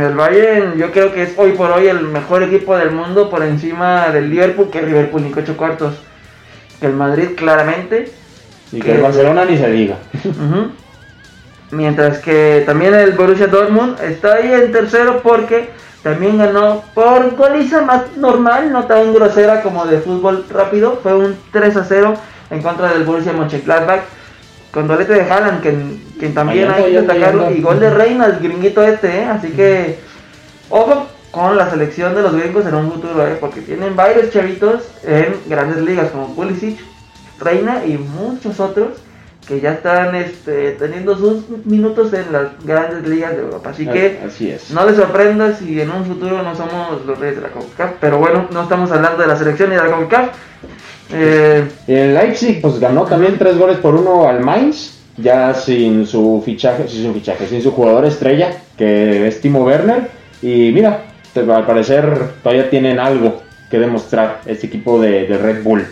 El 0.00 0.14
Bayern 0.14 0.76
yo 0.76 0.90
creo 0.90 1.12
que 1.12 1.22
es 1.22 1.32
hoy 1.38 1.52
por 1.52 1.70
hoy 1.70 1.86
el 1.86 2.00
mejor 2.00 2.42
equipo 2.42 2.76
del 2.76 2.90
mundo 2.90 3.30
por 3.30 3.42
encima 3.42 4.08
del 4.08 4.28
Liverpool, 4.28 4.68
que 4.70 4.80
el 4.80 4.86
Liverpool 4.86 5.22
ni 5.22 5.32
ocho 5.32 5.56
cuartos. 5.56 5.94
Que 6.80 6.86
el 6.86 6.94
Madrid 6.94 7.30
claramente. 7.36 8.10
Y 8.72 8.80
que 8.80 8.96
el 8.96 9.00
Barcelona 9.00 9.44
ni 9.44 9.56
se 9.56 9.70
diga. 9.70 9.96
Mientras 11.70 12.18
que 12.18 12.64
también 12.66 12.94
el 12.94 13.12
Borussia 13.12 13.46
Dortmund 13.46 14.00
está 14.00 14.34
ahí 14.34 14.52
en 14.52 14.72
tercero 14.72 15.20
porque 15.22 15.70
también 16.02 16.38
ganó 16.38 16.82
por 16.94 17.36
goliza 17.36 17.82
más 17.82 18.16
normal, 18.16 18.72
no 18.72 18.84
tan 18.84 19.12
grosera 19.12 19.62
como 19.62 19.84
de 19.86 20.00
fútbol 20.00 20.46
rápido. 20.50 20.98
Fue 21.02 21.14
un 21.14 21.36
3 21.52 21.76
a 21.76 21.84
0 21.84 22.14
en 22.50 22.62
contra 22.62 22.92
del 22.92 23.04
Borussia 23.04 23.32
Mönchengladbach. 23.32 24.02
Con 24.72 24.86
dolete 24.86 25.14
de 25.14 25.22
Haaland, 25.22 25.62
quien, 25.62 26.02
quien 26.18 26.32
también 26.32 26.70
hay 26.70 26.92
que 26.92 26.98
anda. 26.98 27.50
Y 27.50 27.60
gol 27.60 27.80
de 27.80 27.90
Reina, 27.90 28.26
el 28.26 28.38
gringuito 28.38 28.82
este, 28.84 29.22
¿eh? 29.22 29.24
Así 29.24 29.50
que, 29.50 29.98
ojo 30.68 31.06
con 31.32 31.56
la 31.56 31.68
selección 31.70 32.14
de 32.14 32.22
los 32.22 32.34
gringos 32.34 32.66
en 32.66 32.74
un 32.74 32.92
futuro, 32.92 33.26
¿eh? 33.26 33.36
Porque 33.40 33.60
tienen 33.60 33.96
varios 33.96 34.30
chavitos 34.30 34.84
en 35.02 35.36
grandes 35.46 35.78
ligas 35.78 36.10
como 36.10 36.34
Pulisic, 36.34 36.78
Reina 37.40 37.84
y 37.84 37.98
muchos 37.98 38.60
otros 38.60 38.98
que 39.46 39.60
ya 39.60 39.72
están 39.72 40.14
este, 40.14 40.72
teniendo 40.72 41.16
sus 41.16 41.48
minutos 41.64 42.12
en 42.12 42.32
las 42.32 42.48
grandes 42.64 43.06
ligas 43.08 43.32
de 43.32 43.42
Europa. 43.42 43.70
Así 43.70 43.84
que 43.86 44.20
Así 44.24 44.50
es. 44.50 44.70
no 44.70 44.84
les 44.86 44.96
sorprenda 44.96 45.54
si 45.54 45.80
en 45.80 45.90
un 45.90 46.04
futuro 46.04 46.42
no 46.42 46.54
somos 46.54 47.04
los 47.04 47.18
reyes 47.18 47.36
de 47.36 47.42
la 47.42 47.48
CONCACAF. 47.48 47.92
Pero 48.00 48.18
bueno, 48.18 48.46
no 48.52 48.62
estamos 48.62 48.90
hablando 48.92 49.20
de 49.22 49.26
la 49.28 49.36
selección 49.36 49.70
ni 49.70 49.76
de 49.76 49.82
la 49.82 49.90
CONCACAF. 49.90 50.28
Eh, 51.12 51.64
El 51.88 52.14
Leipzig 52.14 52.60
pues 52.62 52.78
ganó 52.78 53.02
también 53.04 53.36
tres 53.38 53.58
goles 53.58 53.78
por 53.78 53.96
uno 53.96 54.28
al 54.28 54.40
Mainz, 54.44 54.98
ya 55.16 55.52
sin 55.54 56.06
su 56.06 56.40
fichaje, 56.44 56.86
sin 56.86 57.04
su 57.06 57.12
fichaje, 57.12 57.46
sin 57.48 57.60
su 57.62 57.72
jugador 57.72 58.04
estrella, 58.04 58.52
que 58.78 59.26
es 59.26 59.40
Timo 59.40 59.64
Werner. 59.64 60.08
Y 60.42 60.70
mira, 60.72 61.06
te- 61.34 61.40
al 61.40 61.66
parecer 61.66 62.16
todavía 62.44 62.70
tienen 62.70 63.00
algo 63.00 63.42
que 63.68 63.78
demostrar 63.80 64.42
este 64.46 64.68
equipo 64.68 65.00
de, 65.00 65.26
de 65.26 65.38
Red 65.38 65.62
Bull. 65.64 65.84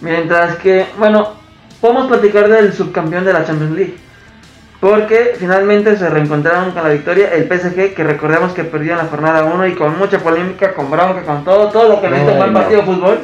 Mientras 0.00 0.56
que, 0.56 0.86
bueno, 0.98 1.37
podemos 1.80 2.08
platicar 2.08 2.48
del 2.48 2.72
subcampeón 2.72 3.24
de 3.24 3.32
la 3.32 3.44
Champions 3.44 3.72
League. 3.72 3.96
Porque 4.80 5.34
finalmente 5.36 5.96
se 5.96 6.08
reencontraron 6.08 6.70
con 6.70 6.84
la 6.84 6.90
victoria 6.90 7.32
el 7.34 7.48
PSG, 7.48 7.94
que 7.94 8.04
recordemos 8.04 8.52
que 8.52 8.62
perdió 8.62 8.92
en 8.92 8.98
la 8.98 9.06
jornada 9.06 9.44
1 9.44 9.66
y 9.66 9.74
con 9.74 9.98
mucha 9.98 10.20
polémica, 10.20 10.72
con 10.72 10.88
bronca, 10.88 11.22
con 11.22 11.44
todo, 11.44 11.68
todo 11.68 11.88
lo 11.88 12.00
que 12.00 12.06
Ay, 12.06 12.36
buen 12.36 12.52
no. 12.52 12.60
partido 12.60 12.80
de 12.80 12.86
fútbol. 12.86 13.18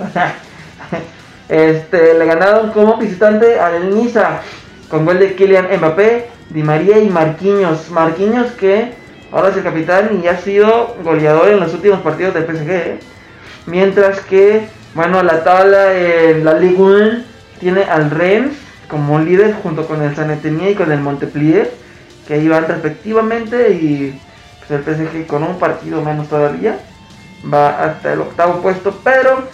este, 1.48 2.14
le 2.14 2.26
ganaron 2.26 2.72
como 2.72 2.96
visitante 2.96 3.60
al 3.60 3.94
Niza 3.94 4.40
con 4.88 5.04
gol 5.04 5.20
de 5.20 5.34
Kylian 5.34 5.68
Mbappé, 5.78 6.26
Di 6.50 6.62
María 6.64 6.98
y 6.98 7.08
Marquinhos. 7.08 7.88
Marquinhos 7.90 8.50
que 8.52 8.92
ahora 9.30 9.50
es 9.50 9.56
el 9.56 9.62
capitán 9.62 10.20
y 10.22 10.26
ha 10.26 10.36
sido 10.36 10.96
goleador 11.04 11.50
en 11.50 11.60
los 11.60 11.72
últimos 11.72 12.00
partidos 12.00 12.34
del 12.34 12.46
PSG. 12.46 12.70
¿eh? 12.70 12.98
Mientras 13.66 14.20
que, 14.22 14.66
bueno, 14.94 15.22
la 15.22 15.44
tabla 15.44 15.94
en 15.94 16.44
la 16.44 16.54
Ligue 16.54 16.82
1 16.82 17.33
tiene 17.60 17.84
al 17.84 18.10
Rennes 18.10 18.52
como 18.88 19.18
líder 19.18 19.54
junto 19.62 19.86
con 19.86 20.02
el 20.02 20.14
San 20.14 20.30
Etienne 20.30 20.70
y 20.70 20.74
con 20.74 20.92
el 20.92 21.00
Montpellier, 21.00 21.70
que 22.28 22.34
ahí 22.34 22.48
van 22.48 22.66
respectivamente 22.68 23.72
y 23.72 24.18
pues, 24.66 24.70
el 24.80 24.84
PSG 24.84 25.26
con 25.26 25.42
un 25.42 25.58
partido 25.58 26.02
menos 26.02 26.28
todavía 26.28 26.78
va 27.52 27.84
hasta 27.84 28.12
el 28.12 28.20
octavo 28.20 28.60
puesto, 28.62 28.98
pero 29.02 29.44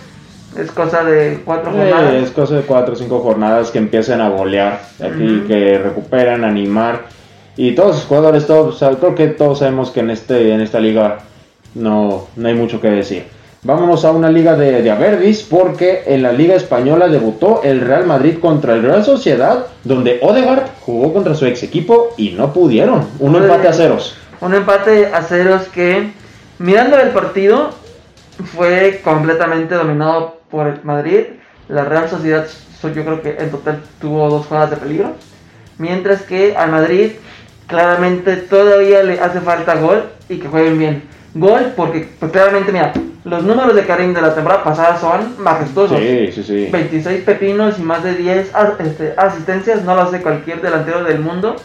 es 0.59 0.71
cosa 0.73 1.05
de 1.05 1.41
cuatro 1.45 1.71
Eh, 1.73 1.91
jornadas. 1.91 2.15
es 2.15 2.31
cosa 2.31 2.57
de 2.57 2.63
cuatro 2.63 2.95
o 2.95 2.97
cinco 2.97 3.21
jornadas 3.21 3.71
que 3.71 3.79
empiecen 3.79 4.21
a 4.21 4.29
golear, 4.29 4.81
aquí 5.03 5.45
que 5.47 5.79
recuperan, 5.79 6.45
animar. 6.45 7.07
Y 7.57 7.73
todos 7.75 7.97
los 7.97 8.05
jugadores, 8.05 8.47
todos, 8.47 8.75
o 8.77 8.79
sea, 8.79 8.91
creo 8.99 9.15
que 9.15 9.29
todos 9.29 9.59
sabemos 9.61 9.91
que 9.91 10.01
en, 10.01 10.11
este, 10.11 10.53
en 10.53 10.61
esta 10.61 10.81
liga 10.81 11.19
no, 11.75 12.27
no 12.37 12.49
hay 12.49 12.55
mucho 12.55 12.81
que 12.81 12.89
decir. 12.91 13.25
Vámonos 13.63 14.07
a 14.07 14.13
una 14.13 14.31
liga 14.31 14.57
de, 14.57 14.81
de 14.83 14.91
Averdis 14.91 15.43
porque 15.43 16.05
en 16.07 16.23
la 16.23 16.33
liga 16.33 16.55
española 16.55 17.09
debutó 17.09 17.61
el 17.63 17.83
Real 17.83 18.07
Madrid 18.07 18.39
contra 18.41 18.73
el 18.75 18.83
Real 18.83 19.05
Sociedad, 19.05 19.67
donde 19.85 20.19
Odegaard 20.23 20.67
jugó 20.81 21.13
contra 21.13 21.35
su 21.35 21.45
ex 21.45 21.63
equipo 21.63 22.15
y 22.17 22.31
no 22.31 22.55
pudieron. 22.55 23.07
Un 23.19 23.37
empate 23.37 23.69
a 23.69 23.73
ceros. 23.75 24.17
Un 24.41 24.55
empate 24.55 25.07
a 25.13 25.21
ceros 25.23 25.65
que, 25.69 26.11
mirando 26.59 26.99
el 26.99 27.11
partido, 27.11 27.71
fue 28.57 29.03
completamente 29.05 29.75
dominado 29.75 30.39
por 30.51 30.67
el 30.67 30.83
Madrid. 30.83 31.25
La 31.69 31.85
Real 31.85 32.09
Sociedad, 32.09 32.47
so- 32.81 32.89
yo 32.89 33.05
creo 33.05 33.21
que 33.21 33.37
en 33.39 33.51
total 33.51 33.81
tuvo 34.01 34.31
dos 34.31 34.47
jugadas 34.47 34.71
de 34.71 34.77
peligro. 34.77 35.11
Mientras 35.77 36.23
que 36.23 36.57
al 36.57 36.71
Madrid, 36.71 37.11
claramente 37.67 38.37
todavía 38.37 39.03
le 39.03 39.21
hace 39.21 39.41
falta 39.41 39.75
gol 39.75 40.05
y 40.31 40.39
que 40.39 40.49
jueguen 40.49 40.79
bien. 40.79 41.03
Gol, 41.35 41.75
porque 41.77 42.09
pues, 42.19 42.33
claramente, 42.33 42.73
mira, 42.73 42.93
los 43.25 43.43
números 43.45 43.75
de 43.75 43.85
Karim 43.85 44.15
de 44.15 44.23
la 44.23 44.35
temporada 44.35 44.65
pasada 44.65 44.97
son 44.99 45.35
majestuosos. 45.39 45.99
Sí, 45.99 46.31
sí, 46.33 46.43
sí. 46.43 46.69
26 46.73 47.23
pepinos 47.25 47.79
y 47.79 47.83
más 47.83 48.03
de 48.03 48.15
10 48.15 48.55
as- 48.55 48.81
este, 48.81 49.13
asistencias, 49.17 49.85
no 49.85 49.95
lo 49.95 50.03
hace 50.03 50.23
cualquier 50.23 50.63
delantero 50.63 51.05
del 51.05 51.21
mundo, 51.21 51.57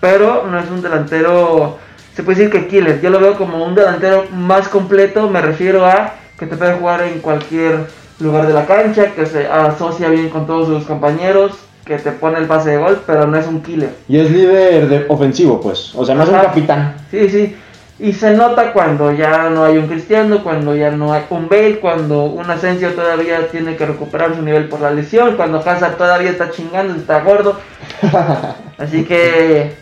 pero 0.00 0.46
no 0.50 0.58
es 0.58 0.70
un 0.70 0.80
delantero, 0.82 1.78
se 2.14 2.22
puede 2.22 2.38
decir 2.38 2.52
que 2.52 2.68
killer, 2.68 3.00
yo 3.00 3.10
lo 3.10 3.20
veo 3.20 3.34
como 3.36 3.64
un 3.64 3.74
delantero 3.74 4.24
más 4.32 4.68
completo, 4.68 5.28
me 5.28 5.40
refiero 5.40 5.84
a 5.84 6.14
que 6.38 6.46
te 6.46 6.56
puede 6.56 6.74
jugar 6.74 7.02
en 7.02 7.18
cualquier 7.20 7.86
lugar 8.20 8.46
de 8.46 8.54
la 8.54 8.64
cancha, 8.66 9.12
que 9.14 9.26
se 9.26 9.46
asocia 9.46 10.08
bien 10.08 10.28
con 10.28 10.46
todos 10.46 10.68
sus 10.68 10.84
compañeros, 10.84 11.52
que 11.84 11.96
te 11.98 12.12
pone 12.12 12.38
el 12.38 12.46
pase 12.46 12.70
de 12.70 12.76
gol, 12.78 13.02
pero 13.06 13.26
no 13.26 13.36
es 13.38 13.46
un 13.46 13.60
killer. 13.62 13.90
Y 14.08 14.18
es 14.18 14.30
líder 14.30 14.88
de- 14.88 15.04
ofensivo, 15.08 15.60
pues. 15.60 15.92
O 15.94 16.04
sea, 16.04 16.14
no 16.14 16.22
es 16.24 16.28
un 16.28 16.34
capitán. 16.36 16.96
Sí, 17.10 17.28
sí. 17.28 17.56
Y 18.00 18.12
se 18.12 18.30
nota 18.32 18.72
cuando 18.72 19.10
ya 19.12 19.50
no 19.50 19.64
hay 19.64 19.76
un 19.76 19.88
Cristiano, 19.88 20.44
cuando 20.44 20.74
ya 20.76 20.90
no 20.92 21.12
hay 21.12 21.24
un 21.30 21.48
Bale, 21.48 21.80
cuando 21.80 22.24
un 22.26 22.48
Asensio 22.48 22.92
todavía 22.92 23.48
tiene 23.48 23.74
que 23.76 23.86
recuperar 23.86 24.36
su 24.36 24.42
nivel 24.42 24.68
por 24.68 24.80
la 24.80 24.92
lesión, 24.92 25.36
cuando 25.36 25.58
Hazard 25.58 25.96
todavía 25.96 26.30
está 26.30 26.50
chingando, 26.50 26.94
está 26.94 27.20
gordo. 27.22 27.58
Así 28.78 29.04
que 29.04 29.72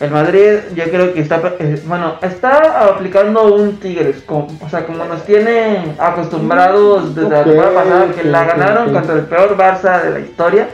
el 0.00 0.10
Madrid 0.10 0.58
yo 0.74 0.84
creo 0.84 1.12
que 1.12 1.20
está, 1.20 1.40
eh, 1.58 1.82
bueno, 1.86 2.14
está 2.22 2.86
aplicando 2.88 3.54
un 3.54 3.76
Tigres, 3.76 4.22
como- 4.24 4.48
o 4.64 4.68
sea, 4.70 4.86
como 4.86 5.04
nos 5.04 5.24
tiene 5.26 5.94
acostumbrados 5.98 7.14
desde 7.14 7.28
la 7.28 7.40
Ok, 7.40 7.44
temporada 7.44 7.74
pasada, 7.74 8.06
que 8.12 8.24
la 8.24 8.44
ganaron 8.44 8.92
contra 8.94 9.14
el 9.16 9.22
peor 9.22 9.56
Barça 9.56 10.02
de 10.02 10.10
la 10.10 10.20
historia, 10.20 10.68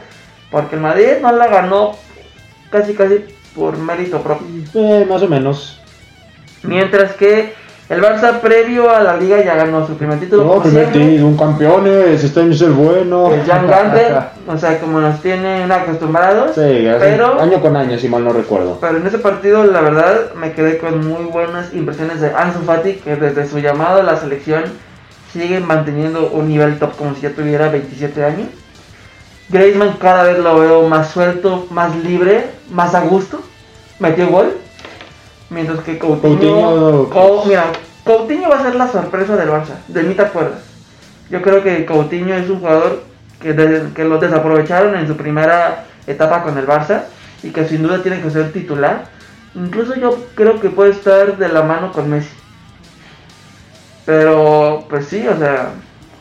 porque 0.53 0.77
el 0.77 0.83
Madrid 0.83 1.07
no 1.21 1.33
la 1.33 1.49
ganó 1.49 1.93
casi 2.71 2.95
casi 2.95 3.25
por 3.57 3.77
mérito 3.77 4.21
propio. 4.23 4.47
Eh, 4.75 5.05
más 5.09 5.21
o 5.23 5.29
menos. 5.29 5.82
Mientras 6.63 7.13
que 7.13 7.55
el 7.89 8.01
Barça 8.01 8.41
previo 8.41 8.89
a 8.91 9.01
la 9.01 9.19
liga 9.19 9.45
ya 9.45 9.55
ganó 9.55 9.87
su 9.87 9.97
primer 9.97 10.19
título. 10.19 10.45
No, 10.45 10.63
primer 10.63 10.93
título, 10.93 11.27
un 11.27 11.37
campeones, 11.37 12.25
este 12.25 12.41
año 12.41 12.53
es 12.53 12.63
el 12.63 12.73
bueno. 12.73 13.31
El 13.35 13.45
Jan 13.45 13.67
Gante, 13.67 14.07
o 14.49 14.57
sea, 14.57 14.81
como 14.81 14.99
nos 14.99 15.21
tienen 15.21 15.71
acostumbrados. 15.71 16.55
Sí, 16.55 16.87
pero, 16.99 17.39
año 17.39 17.61
con 17.61 17.77
año, 17.77 17.99
si 17.99 18.09
mal 18.09 18.25
no 18.25 18.33
recuerdo. 18.33 18.79
pero 18.81 18.97
en 18.97 19.07
ese 19.07 19.19
partido, 19.19 19.65
la 19.65 19.83
verdad, 19.83 20.33
me 20.35 20.53
quedé 20.53 20.79
con 20.79 21.07
muy 21.07 21.25
buenas 21.25 21.75
impresiones 21.75 22.21
de 22.23 22.33
Ansu 22.35 22.61
Fati, 22.61 22.95
que 22.95 23.17
desde 23.17 23.47
su 23.47 23.59
llamado 23.59 24.01
a 24.01 24.03
la 24.05 24.17
selección 24.17 24.65
sigue 25.33 25.61
manteniendo 25.61 26.31
un 26.31 26.49
nivel 26.49 26.79
top 26.79 26.97
como 26.97 27.15
si 27.15 27.23
ya 27.23 27.31
tuviera 27.33 27.69
27 27.69 28.25
años. 28.25 28.49
Griezmann 29.51 29.97
cada 30.01 30.23
vez 30.23 30.39
lo 30.39 30.59
veo 30.59 30.89
más 30.89 31.11
suelto, 31.11 31.67
más 31.71 31.95
libre, 31.97 32.47
más 32.71 32.95
a 32.95 33.01
gusto. 33.01 33.43
Metió 33.99 34.29
gol. 34.29 34.62
Mientras 35.53 35.81
que 35.81 35.99
Coutinho... 35.99 36.31
Coutinho, 36.31 37.11
Cou- 37.11 37.37
pues- 37.37 37.47
mira, 37.47 37.65
Coutinho 38.05 38.49
va 38.49 38.59
a 38.59 38.63
ser 38.63 38.75
la 38.75 38.89
sorpresa 38.89 39.37
del 39.37 39.51
Barça. 39.51 39.75
De 39.89 40.03
mí 40.03 40.15
te 40.15 40.23
acuerdas. 40.23 40.61
Yo 41.31 41.43
creo 41.43 41.63
que 41.63 41.85
Coutinho 41.87 42.35
es 42.35 42.49
un 42.49 42.61
jugador 42.61 43.03
que, 43.41 43.53
de- 43.53 43.93
que 43.95 44.05
lo 44.05 44.19
desaprovecharon 44.19 44.95
en 44.97 45.07
su 45.07 45.17
primera 45.17 45.85
etapa 46.07 46.43
con 46.43 46.57
el 46.59 46.67
Barça 46.67 47.03
y 47.43 47.51
que 47.51 47.67
sin 47.67 47.83
duda 47.83 48.03
tiene 48.03 48.21
que 48.21 48.31
ser 48.31 48.53
titular. 48.53 49.05
Incluso 49.55 49.95
yo 49.95 50.17
creo 50.35 50.61
que 50.61 50.71
puede 50.71 50.93
estar 50.93 51.37
de 51.37 51.49
la 51.49 51.63
mano 51.63 51.93
con 51.93 52.09
Messi. 52.09 52.31
Pero, 54.05 54.85
pues 54.89 55.07
sí, 55.07 55.27
o 55.29 55.37
sea, 55.39 55.71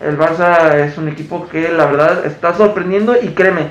el 0.02 0.18
Barça 0.18 0.76
es 0.76 0.98
un 0.98 1.08
equipo 1.08 1.48
que 1.48 1.70
la 1.70 1.86
verdad 1.86 2.26
está 2.26 2.56
sorprendiendo 2.56 3.16
y 3.20 3.30
créeme, 3.30 3.70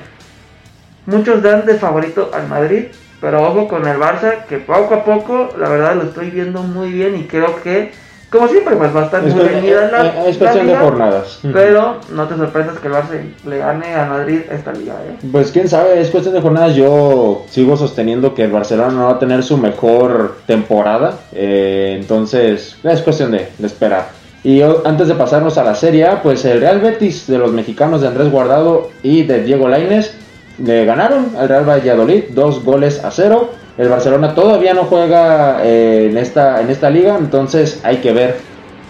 muchos 1.05 1.41
dan 1.41 1.65
de 1.65 1.75
favorito 1.75 2.29
al 2.33 2.47
Madrid, 2.47 2.85
pero 3.21 3.47
ojo 3.47 3.67
con 3.67 3.87
el 3.87 3.97
Barça, 3.97 4.45
que 4.49 4.57
poco 4.57 4.95
a 4.95 5.05
poco, 5.05 5.49
la 5.57 5.69
verdad 5.69 5.95
lo 5.95 6.03
estoy 6.03 6.31
viendo 6.31 6.63
muy 6.63 6.91
bien 6.91 7.15
y 7.15 7.25
creo 7.25 7.61
que, 7.61 7.91
como 8.31 8.47
siempre, 8.47 8.75
pues 8.75 8.95
va 8.95 9.01
a 9.01 9.05
estar 9.05 9.23
Es, 9.25 9.35
muy 9.35 9.43
reñida 9.43 9.91
la, 9.91 10.05
eh, 10.07 10.13
es 10.27 10.39
la 10.39 10.39
cuestión 10.39 10.65
de 10.65 10.73
liga, 10.73 10.79
jornadas. 10.79 11.39
Pero 11.53 11.97
no 12.11 12.27
te 12.27 12.35
sorprendas 12.35 12.79
que 12.79 12.87
el 12.87 12.93
Barça 12.93 13.21
le 13.45 13.57
gane 13.59 13.93
a 13.93 14.05
Madrid 14.07 14.39
esta 14.49 14.73
liga, 14.73 14.95
¿eh? 15.07 15.15
Pues 15.31 15.51
quién 15.51 15.69
sabe, 15.69 16.01
es 16.01 16.09
cuestión 16.09 16.33
de 16.33 16.41
jornadas. 16.41 16.75
Yo 16.75 17.45
sigo 17.47 17.77
sosteniendo 17.77 18.33
que 18.33 18.43
el 18.45 18.51
Barcelona 18.51 18.91
no 18.91 19.05
va 19.05 19.11
a 19.11 19.19
tener 19.19 19.43
su 19.43 19.57
mejor 19.57 20.37
temporada. 20.47 21.19
eh, 21.31 21.97
entonces, 21.99 22.75
es 22.83 23.01
cuestión 23.01 23.31
de, 23.31 23.49
de 23.55 23.67
esperar. 23.67 24.21
Y 24.43 24.63
antes 24.63 25.07
de 25.07 25.13
pasarnos 25.13 25.59
a 25.59 25.63
la 25.63 25.75
serie, 25.75 26.07
A, 26.07 26.23
pues 26.23 26.43
el 26.45 26.59
Real 26.59 26.79
Betis 26.79 27.27
de 27.27 27.37
los 27.37 27.51
mexicanos 27.51 28.01
de 28.01 28.07
Andrés 28.07 28.31
Guardado 28.31 28.89
y 29.03 29.21
de 29.23 29.43
Diego 29.43 29.67
Lainez 29.67 30.15
le 30.63 30.85
ganaron 30.85 31.27
al 31.37 31.47
Real 31.49 31.67
Valladolid 31.67 32.23
dos 32.31 32.63
goles 32.63 33.03
a 33.03 33.11
cero. 33.11 33.51
El 33.77 33.89
Barcelona 33.89 34.35
todavía 34.35 34.73
no 34.73 34.83
juega 34.83 35.59
eh, 35.63 36.07
en, 36.11 36.17
esta, 36.17 36.61
en 36.61 36.69
esta 36.69 36.89
liga, 36.89 37.17
entonces 37.17 37.79
hay 37.83 37.97
que 37.97 38.11
ver 38.11 38.37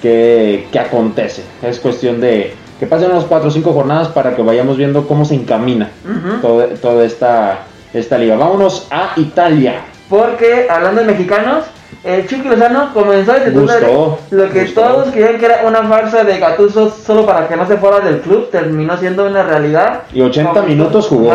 qué, 0.01 0.67
qué 0.71 0.79
acontece. 0.79 1.43
Es 1.61 1.79
cuestión 1.79 2.19
de 2.19 2.53
que 2.79 2.87
pasen 2.87 3.11
unas 3.11 3.25
4 3.25 3.47
o 3.47 3.51
5 3.51 3.73
jornadas 3.73 4.07
para 4.07 4.35
que 4.35 4.41
vayamos 4.41 4.75
viendo 4.77 5.07
cómo 5.07 5.23
se 5.23 5.35
encamina 5.35 5.91
Ujú. 6.03 6.41
todo- 6.41 6.63
toda 6.81 7.05
esta, 7.05 7.59
esta 7.93 8.17
liga. 8.17 8.35
Vámonos 8.35 8.87
a 8.89 9.11
Italia. 9.17 9.81
Porque 10.09 10.67
hablando 10.69 11.01
de 11.01 11.07
mexicanos, 11.07 11.65
el 12.03 12.27
Chucky 12.27 12.47
Lozano 12.49 12.93
comenzó 12.93 13.33
a 13.33 13.35
titular 13.43 13.79
Gustó, 13.81 14.19
lo 14.31 14.49
que 14.49 14.63
gustó. 14.63 14.81
todos 14.81 15.09
creían 15.11 15.37
que 15.37 15.45
era 15.45 15.61
una 15.67 15.83
farsa 15.83 16.23
de 16.23 16.39
Gattuso 16.39 16.89
solo 16.89 17.25
para 17.25 17.47
que 17.47 17.55
no 17.55 17.67
se 17.67 17.77
fuera 17.77 17.99
del 17.99 18.21
club, 18.21 18.49
terminó 18.49 18.97
siendo 18.97 19.25
una 19.27 19.43
realidad. 19.43 20.01
Y 20.13 20.21
80 20.21 20.49
Comenzó- 20.51 20.67
minutos 20.67 21.07
jugó. 21.07 21.33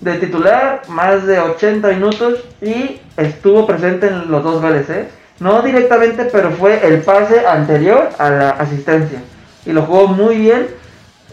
De 0.00 0.14
titular, 0.14 0.82
más 0.88 1.26
de 1.26 1.40
80 1.40 1.88
minutos 1.88 2.34
y 2.62 3.00
estuvo 3.16 3.66
presente 3.66 4.06
en 4.06 4.30
los 4.30 4.44
dos 4.44 4.62
goles, 4.62 4.88
¿eh? 4.90 5.08
No 5.40 5.60
directamente, 5.62 6.24
pero 6.26 6.50
fue 6.50 6.84
el 6.86 7.00
pase 7.02 7.46
anterior 7.46 8.08
a 8.18 8.30
la 8.30 8.50
asistencia. 8.50 9.20
Y 9.66 9.72
lo 9.72 9.82
jugó 9.82 10.06
muy 10.08 10.36
bien. 10.36 10.68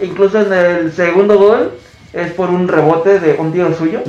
Incluso 0.02 0.42
en 0.42 0.52
el 0.54 0.92
segundo 0.94 1.38
gol 1.40 1.72
es 2.12 2.32
por 2.34 2.50
un 2.50 2.68
rebote 2.68 3.20
de 3.20 3.36
un 3.40 3.52
tiro 3.52 3.74
suyo. 3.74 4.02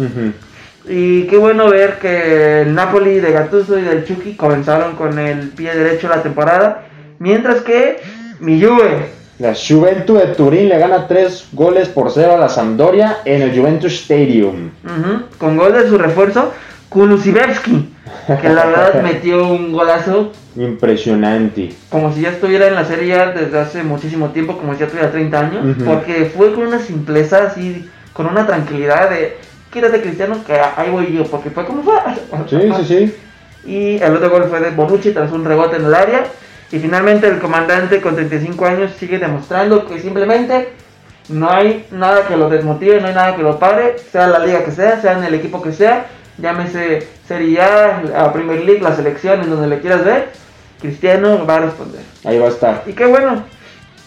Y 0.89 1.24
qué 1.24 1.37
bueno 1.37 1.68
ver 1.68 1.99
que 1.99 2.62
el 2.62 2.74
Napoli 2.74 3.18
de 3.20 3.32
Gattuso 3.32 3.78
y 3.78 3.82
del 3.82 4.05
Chucky 4.05 4.34
comenzaron 4.34 4.95
con 4.95 5.18
el 5.18 5.49
pie 5.49 5.74
derecho 5.74 6.09
la 6.09 6.22
temporada. 6.22 6.84
Mientras 7.18 7.62
que 7.62 7.99
mi 8.41 8.62
Juve, 8.62 9.07
La 9.39 9.55
Juventus 9.55 10.18
de 10.18 10.26
Turín 10.34 10.68
le 10.68 10.78
gana 10.78 11.09
3 11.09 11.49
goles 11.53 11.89
por 11.89 12.11
0 12.11 12.34
a 12.34 12.37
la 12.39 12.49
Sampdoria 12.49 13.18
en 13.24 13.43
el 13.43 13.59
Juventus 13.59 13.95
Stadium. 13.95 14.70
con 15.39 15.57
gol 15.57 15.72
de 15.72 15.89
su 15.89 15.99
refuerzo, 15.99 16.53
Kulusevski, 16.89 17.93
que 18.41 18.49
la 18.49 18.66
verdad 18.66 19.03
metió 19.03 19.49
un 19.49 19.72
golazo 19.72 20.32
Impresionante. 20.57 21.70
como 21.91 22.14
si 22.14 22.22
ya 22.22 22.30
estuviera 22.30 22.68
en 22.68 22.74
la 22.74 22.84
Serie 22.84 23.14
A 23.14 23.32
desde 23.32 23.59
hace 23.59 23.82
muchísimo 23.82 24.30
tiempo, 24.30 24.57
como 24.57 24.72
si 24.74 24.80
ya 24.80 24.87
tuviera 24.87 25.11
30 25.11 25.39
años, 25.41 25.76
porque 25.84 26.30
fue 26.34 26.55
con 26.55 26.68
una 26.68 26.78
simpleza 26.78 27.45
así, 27.49 27.89
con 28.12 28.26
una 28.26 28.47
tranquilidad 28.47 29.11
de 29.11 29.37
quítate 29.72 30.00
Cristiano, 30.00 30.42
que 30.46 30.54
ahí 30.54 30.90
voy 30.90 31.12
yo, 31.12 31.24
porque 31.24 31.50
fue 31.50 31.64
como 31.64 31.82
fue. 31.82 31.94
Sí, 32.48 32.70
sí, 32.76 32.84
sí. 32.84 33.16
Y 33.66 34.02
el 34.02 34.14
otro 34.14 34.30
gol 34.30 34.44
fue 34.44 34.60
de 34.60 34.70
Bonucci 34.70 35.10
tras 35.10 35.32
un 35.32 35.44
rebote 35.44 35.76
en 35.76 35.86
el 35.86 35.94
área. 35.94 36.24
Y 36.70 36.78
finalmente 36.78 37.28
el 37.28 37.38
comandante 37.38 38.00
con 38.00 38.16
35 38.16 38.66
años 38.66 38.92
sigue 38.98 39.18
demostrando 39.18 39.86
que 39.86 40.00
simplemente 40.00 40.72
no 41.28 41.50
hay 41.50 41.86
nada 41.90 42.26
que 42.26 42.36
lo 42.36 42.48
desmotive, 42.48 43.00
no 43.00 43.08
hay 43.08 43.14
nada 43.14 43.36
que 43.36 43.42
lo 43.42 43.58
pare, 43.58 43.96
sea 43.98 44.26
la 44.26 44.40
liga 44.40 44.64
que 44.64 44.72
sea, 44.72 45.00
sea 45.00 45.18
en 45.18 45.24
el 45.24 45.34
equipo 45.34 45.62
que 45.62 45.72
sea, 45.72 46.06
llámese 46.38 47.06
Serie 47.26 47.60
A, 47.60 48.02
a 48.16 48.32
Premier 48.32 48.64
League, 48.64 48.80
la 48.80 48.94
selección, 48.94 49.40
en 49.40 49.50
donde 49.50 49.68
le 49.68 49.80
quieras 49.80 50.04
ver, 50.04 50.28
Cristiano 50.80 51.46
va 51.46 51.56
a 51.56 51.60
responder. 51.60 52.02
Ahí 52.24 52.38
va 52.38 52.46
a 52.46 52.50
estar. 52.50 52.82
Y 52.86 52.92
qué 52.92 53.06
bueno, 53.06 53.44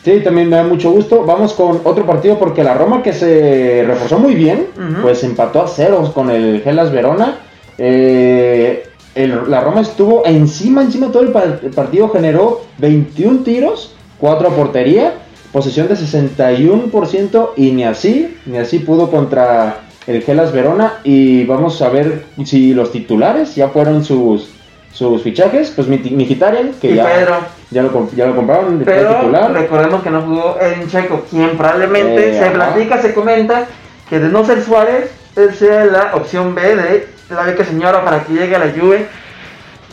Sí, 0.04 0.22
también 0.24 0.50
me 0.50 0.56
da 0.56 0.64
mucho 0.64 0.92
gusto. 0.92 1.24
Vamos 1.26 1.54
con 1.54 1.82
otro 1.84 2.06
partido 2.06 2.40
porque 2.40 2.64
la 2.64 2.74
Roma 2.74 3.04
que 3.04 3.12
se 3.14 3.84
reforzó 3.86 4.18
muy 4.18 4.34
bien, 4.36 4.68
pues 5.02 5.24
empató 5.24 5.62
a 5.62 5.68
ceros 5.68 6.12
con 6.12 6.30
el 6.32 6.62
Gelas 6.62 6.92
Verona. 6.92 7.40
Eh, 7.78 8.84
el- 9.16 9.50
la 9.50 9.60
Roma 9.62 9.82
estuvo 9.82 10.26
encima, 10.26 10.82
encima 10.84 11.12
todo 11.12 11.24
el, 11.24 11.34
el 11.64 11.72
partido, 11.72 12.10
generó 12.10 12.62
21 12.78 13.40
tiros, 13.44 13.94
4 14.20 14.48
a 14.50 14.52
portería, 14.56 15.14
posesión 15.52 15.88
de 15.88 15.96
61% 15.96 17.54
y 17.58 17.72
ni 17.72 17.84
así, 17.84 18.38
ni 18.46 18.58
así 18.58 18.80
pudo 18.80 19.10
contra 19.10 19.82
el 20.08 20.22
Gelas 20.22 20.52
Verona. 20.54 20.94
Y 21.04 21.44
vamos 21.46 21.82
a 21.82 21.90
ver 21.90 22.26
si 22.46 22.74
los 22.74 22.92
titulares 22.92 23.56
ya 23.56 23.70
fueron 23.70 24.04
sus, 24.04 24.50
sus 24.92 25.22
fichajes. 25.24 25.72
Pues 25.76 25.88
Mkhitaryan, 25.88 26.74
que 26.82 26.92
y 26.92 26.96
ya, 26.96 27.06
Pedro. 27.06 27.36
ya, 27.72 27.84
lo, 27.84 28.10
ya 28.16 28.26
lo 28.28 28.36
compraron, 28.36 28.82
Pero 28.86 29.30
recordemos 29.54 30.04
que 30.04 30.10
no 30.10 30.22
jugó 30.22 30.58
en 30.62 30.88
Checo, 30.90 31.26
quien 31.30 31.58
probablemente 31.58 32.30
Eh, 32.30 32.34
se 32.40 32.46
ajá. 32.46 32.54
platica, 32.54 33.02
se 33.02 33.14
comenta 33.14 33.66
que 34.10 34.20
de 34.20 34.30
no 34.30 34.44
ser 34.46 34.64
Suárez, 34.64 35.12
él 35.36 35.54
sea 35.54 35.86
la 35.86 36.16
opción 36.16 36.56
B 36.56 36.76
de 36.76 37.08
la 37.30 37.44
beca 37.44 37.64
señora 37.64 38.04
para 38.04 38.24
que 38.24 38.34
llegue 38.34 38.56
a 38.56 38.60
la 38.60 38.72
Juve. 38.72 39.06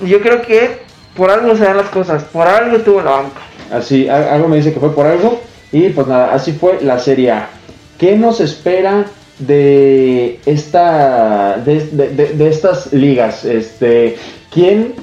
Y 0.03 0.09
yo 0.09 0.21
creo 0.21 0.43
que 0.43 0.79
por 1.15 1.31
algo 1.31 1.55
se 1.57 1.65
dan 1.65 1.77
las 1.77 1.89
cosas, 1.89 2.25
por 2.25 2.47
algo 2.47 2.77
estuvo 2.77 3.01
la 3.03 3.11
banca. 3.13 3.41
Así, 3.73 4.09
algo 4.09 4.49
me 4.49 4.57
dice 4.57 4.73
que 4.73 4.81
fue 4.81 4.95
por 4.95 5.07
algo. 5.07 5.41
Y 5.73 5.89
pues 5.91 6.07
nada, 6.07 6.33
así 6.33 6.53
fue 6.53 6.79
la 6.83 6.99
Serie 6.99 7.33
A. 7.33 7.49
¿Qué 7.99 8.17
nos 8.17 8.41
espera 8.41 9.05
de 9.39 10.41
esta 10.47 11.57
de, 11.65 11.81
de- 11.93 12.09
de- 12.11 12.29
de 12.35 12.49
estas 12.49 12.93
ligas? 12.93 13.45
Este, 13.45 14.17
¿quién, 14.57 14.95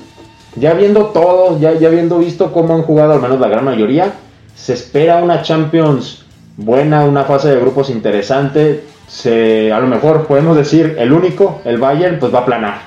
ya 0.56 0.74
viendo 0.74 1.06
todos, 1.08 1.62
ya, 1.62 1.74
ya 1.74 1.90
viendo 1.90 2.18
visto 2.18 2.52
cómo 2.52 2.74
han 2.74 2.82
jugado 2.82 3.14
al 3.14 3.22
menos 3.22 3.40
la 3.40 3.48
gran 3.48 3.64
mayoría, 3.64 4.12
se 4.56 4.74
espera 4.74 5.18
una 5.18 5.44
Champions 5.44 6.26
buena, 6.58 7.06
una 7.06 7.24
fase 7.24 7.50
de 7.50 7.60
grupos 7.60 7.92
interesante? 7.92 8.84
Se, 9.08 9.72
a 9.72 9.80
lo 9.80 9.86
mejor 9.86 10.26
podemos 10.26 10.58
decir 10.58 10.96
el 10.98 11.14
único, 11.14 11.62
el 11.66 11.78
Bayern, 11.78 12.18
pues 12.18 12.34
va 12.34 12.40
a 12.40 12.46
planar. 12.46 12.82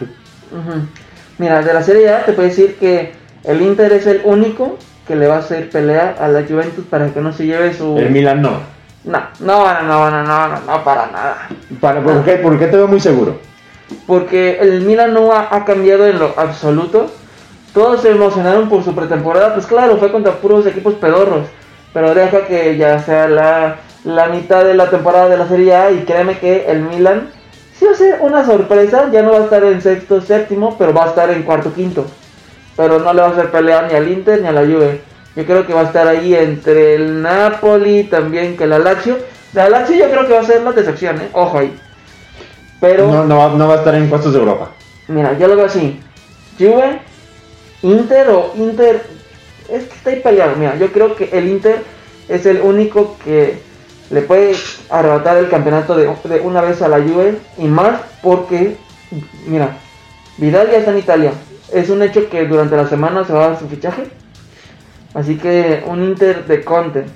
Mira, 1.39 1.63
de 1.63 1.73
la 1.73 1.83
Serie 1.85 2.11
A 2.11 2.25
te 2.25 2.33
puedo 2.33 2.49
decir 2.49 2.75
que 2.81 3.13
el 3.45 3.63
Inter 3.63 3.93
es 3.93 4.07
el 4.09 4.23
único 4.25 4.77
que 5.07 5.15
le 5.15 5.29
va 5.29 5.37
a 5.37 5.39
hacer 5.39 5.71
pelea 5.71 6.17
a 6.19 6.27
la 6.27 6.43
Juventus 6.43 6.85
para 6.91 7.11
que 7.15 7.21
no 7.21 7.33
se 7.33 7.47
lleve 7.47 7.75
su... 7.75 7.97
El 7.97 8.11
Milan 8.11 8.43
no. 8.43 8.59
No, 9.05 9.21
no, 9.39 9.73
no, 9.73 9.83
no, 9.83 10.11
no, 10.11 10.23
no, 10.25 10.49
no, 10.49 10.61
no, 10.67 10.85
para 10.85 11.07
nada. 11.13 11.49
Para, 11.81 12.03
¿por, 12.03 12.25
qué, 12.25 12.33
¿Por 12.39 12.59
qué 12.59 12.67
te 12.67 12.77
veo 12.77 12.89
muy 12.89 12.99
seguro? 12.99 13.39
Porque 14.07 14.59
el 14.61 14.83
Milan 14.83 15.15
no 15.15 15.33
ha, 15.33 15.65
cambiado 15.65 16.07
en 16.07 16.19
lo 16.19 16.35
absoluto. 16.37 17.11
Todos 17.73 18.03
se 18.03 18.11
emocionaron 18.11 18.69
por 18.69 18.83
su 18.85 18.95
pretemporada. 18.95 19.55
Pues 19.55 19.67
claro, 19.67 19.97
fue 19.97 20.11
contra 20.11 20.33
puros 20.33 20.67
equipos 20.67 20.95
pedorros. 20.95 21.47
Pero 21.93 22.15
deja 22.15 22.47
que 22.47 22.77
ya 22.77 22.99
sea 22.99 23.29
la, 23.29 23.77
la 24.05 24.27
mitad 24.29 24.65
de 24.65 24.75
la 24.75 24.91
temporada 24.91 25.29
de 25.29 25.39
la 25.39 25.49
Serie 25.49 25.75
A. 25.75 25.91
Y 25.91 26.05
créeme 26.05 26.39
que 26.39 26.67
el 26.69 26.83
Milan 26.83 27.31
sí 27.79 27.85
va 27.85 27.93
a 27.93 27.97
ser 27.97 28.19
una 28.21 28.45
sorpresa. 28.45 29.09
Ya 29.13 29.23
no 29.23 29.33
va 29.33 29.39
a 29.39 29.45
estar 29.45 29.65
en 29.65 29.81
sexto, 29.81 30.21
séptimo, 30.21 30.77
pero 30.79 30.93
va 30.93 31.05
a 31.05 31.09
estar 31.09 31.31
en 31.31 31.43
cuarto, 31.43 31.73
quinto. 31.73 32.07
Pero 32.77 32.99
no 32.99 33.13
le 33.13 33.21
va 33.23 33.29
a 33.29 33.31
hacer 33.31 33.51
pelear 33.51 33.87
ni 33.89 33.95
al 33.95 34.09
Inter 34.09 34.43
ni 34.43 34.49
a 34.49 34.53
la 34.53 34.63
Juve. 34.63 35.01
Yo 35.37 35.45
creo 35.45 35.67
que 35.67 35.75
va 35.75 35.83
a 35.83 35.85
estar 35.85 36.09
ahí 36.09 36.35
entre 36.35 36.95
el 36.95 37.23
Napoli 37.23 38.05
también 38.05 38.57
que 38.57 38.67
la 38.67 38.79
Lazio. 38.79 39.19
La 39.53 39.69
Lazio 39.69 39.97
yo 39.97 40.11
creo 40.11 40.27
que 40.27 40.33
va 40.33 40.41
a 40.41 40.45
ser 40.45 40.63
la 40.63 40.73
decepción, 40.73 41.21
¿eh? 41.21 41.29
Ojo 41.33 41.59
ahí. 41.59 41.79
Pero... 42.81 43.07
No, 43.07 43.25
no, 43.25 43.39
va, 43.39 43.49
no 43.51 43.69
va 43.69 43.75
a 43.75 43.79
estar 43.79 43.95
en 43.95 44.09
puestos 44.09 44.33
de 44.33 44.39
Europa. 44.39 44.71
Mira, 45.09 45.39
yo 45.39 45.49
lo 45.49 45.57
veo 45.57 45.67
así. 45.67 46.01
Juve, 46.59 47.01
Inter 47.83 48.29
o 48.31 48.53
Inter. 48.57 49.03
Es 49.69 49.85
que 49.85 49.95
está 49.95 50.11
ahí 50.11 50.21
peleado. 50.21 50.57
Mira, 50.57 50.77
yo 50.77 50.93
creo 50.93 51.17
que 51.17 51.31
el 51.33 51.49
Inter 51.49 51.83
es 52.29 52.47
el 52.47 52.61
único 52.61 53.17
que 53.25 53.61
le 54.11 54.23
puede 54.23 54.55
arrebatar 54.91 55.37
el 55.39 55.49
campeonato 55.49 55.97
de, 55.97 56.11
de 56.25 56.41
una 56.41 56.61
vez 56.61 56.83
a 56.83 56.89
la 56.89 56.99
Juve. 56.99 57.39
Y 57.59 57.67
más 57.67 58.01
porque, 58.23 58.77
mira, 59.47 59.79
Vidal 60.39 60.71
ya 60.71 60.79
está 60.79 60.91
en 60.91 60.99
Italia. 60.99 61.33
Es 61.73 61.91
un 61.91 62.03
hecho 62.03 62.29
que 62.29 62.47
durante 62.47 62.77
la 62.77 62.89
semana 62.89 63.25
se 63.25 63.33
va 63.33 63.45
a 63.45 63.49
dar 63.51 63.59
su 63.59 63.69
fichaje. 63.69 64.05
Así 65.15 65.39
que 65.39 65.83
un 65.87 66.03
Inter 66.03 66.47
de 66.47 66.63
Conte 66.63 67.07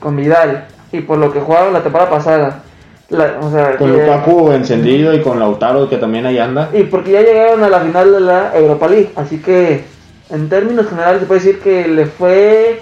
con 0.00 0.16
Vidal 0.16 0.66
y 0.92 1.00
por 1.00 1.18
lo 1.18 1.32
que 1.32 1.40
jugaron 1.40 1.72
la 1.72 1.82
temporada 1.82 2.10
pasada. 2.10 2.62
La- 3.08 3.38
o 3.40 3.50
sea, 3.50 3.76
Con 3.76 3.92
Lukaku 3.92 4.52
encendido 4.52 5.14
y 5.14 5.20
con 5.22 5.38
Lautaro 5.38 5.88
que 5.88 5.96
también 5.96 6.26
ahí 6.26 6.38
anda. 6.38 6.70
y 6.72 6.82
porque 6.84 7.12
ya 7.12 7.22
llegaron 7.22 7.62
a 7.62 7.68
la 7.68 7.80
final 7.80 8.12
de 8.12 8.20
la 8.20 8.52
Europa 8.56 8.88
League. 8.88 9.10
Así 9.16 9.38
que, 9.38 9.84
en 10.30 10.48
términos 10.48 10.88
generales, 10.88 11.20
se 11.20 11.26
puede 11.26 11.40
decir 11.40 11.60
que 11.60 11.86
le 11.88 12.06
fue 12.06 12.80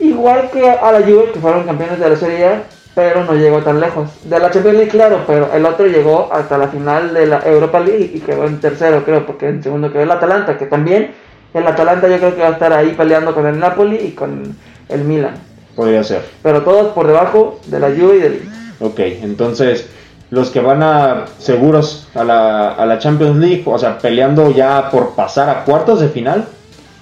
igual 0.00 0.50
que 0.52 0.68
a 0.68 0.92
la 0.92 1.00
Juve, 1.00 1.30
que 1.32 1.40
fueron 1.40 1.64
campeones 1.64 2.00
de 2.00 2.08
la 2.10 2.16
Serie 2.16 2.46
A, 2.46 2.62
pero 2.94 3.24
no 3.24 3.34
llegó 3.34 3.60
tan 3.60 3.80
lejos. 3.80 4.10
De 4.24 4.38
la 4.38 4.50
Champions 4.50 4.76
League, 4.78 4.90
claro, 4.90 5.20
pero 5.26 5.48
el 5.54 5.64
otro 5.64 5.86
llegó 5.86 6.28
hasta 6.32 6.58
la 6.58 6.68
final 6.68 7.14
de 7.14 7.26
la 7.26 7.40
Europa 7.44 7.80
League 7.80 8.10
y 8.14 8.20
quedó 8.20 8.44
en 8.46 8.60
tercero, 8.60 9.04
creo, 9.04 9.24
porque 9.24 9.48
en 9.48 9.62
segundo 9.62 9.92
quedó 9.92 10.02
el 10.02 10.10
Atalanta, 10.10 10.58
que 10.58 10.66
también 10.66 11.12
el 11.54 11.66
Atalanta 11.66 12.08
yo 12.08 12.18
creo 12.18 12.34
que 12.34 12.42
va 12.42 12.48
a 12.48 12.52
estar 12.52 12.72
ahí 12.72 12.94
peleando 12.96 13.32
con 13.34 13.46
el 13.46 13.58
Napoli 13.58 13.96
y 13.96 14.10
con 14.10 14.56
el 14.88 15.04
Milan. 15.04 15.34
Podría 15.76 16.02
ser. 16.04 16.22
Pero 16.42 16.62
todos 16.62 16.92
por 16.92 17.06
debajo 17.06 17.60
de 17.66 17.78
la 17.80 17.88
Juve 17.88 18.16
y 18.16 18.20
del. 18.20 18.42
Ok, 18.82 18.98
entonces 18.98 19.88
los 20.30 20.50
que 20.50 20.60
van 20.60 20.82
a 20.82 21.26
seguros 21.38 22.08
a 22.14 22.24
la, 22.24 22.70
a 22.70 22.86
la 22.86 22.98
Champions 22.98 23.36
League, 23.36 23.62
o 23.66 23.78
sea, 23.78 23.98
peleando 23.98 24.50
ya 24.50 24.90
por 24.90 25.14
pasar 25.14 25.48
a 25.48 25.64
cuartos 25.64 26.00
de 26.00 26.08
final, 26.08 26.46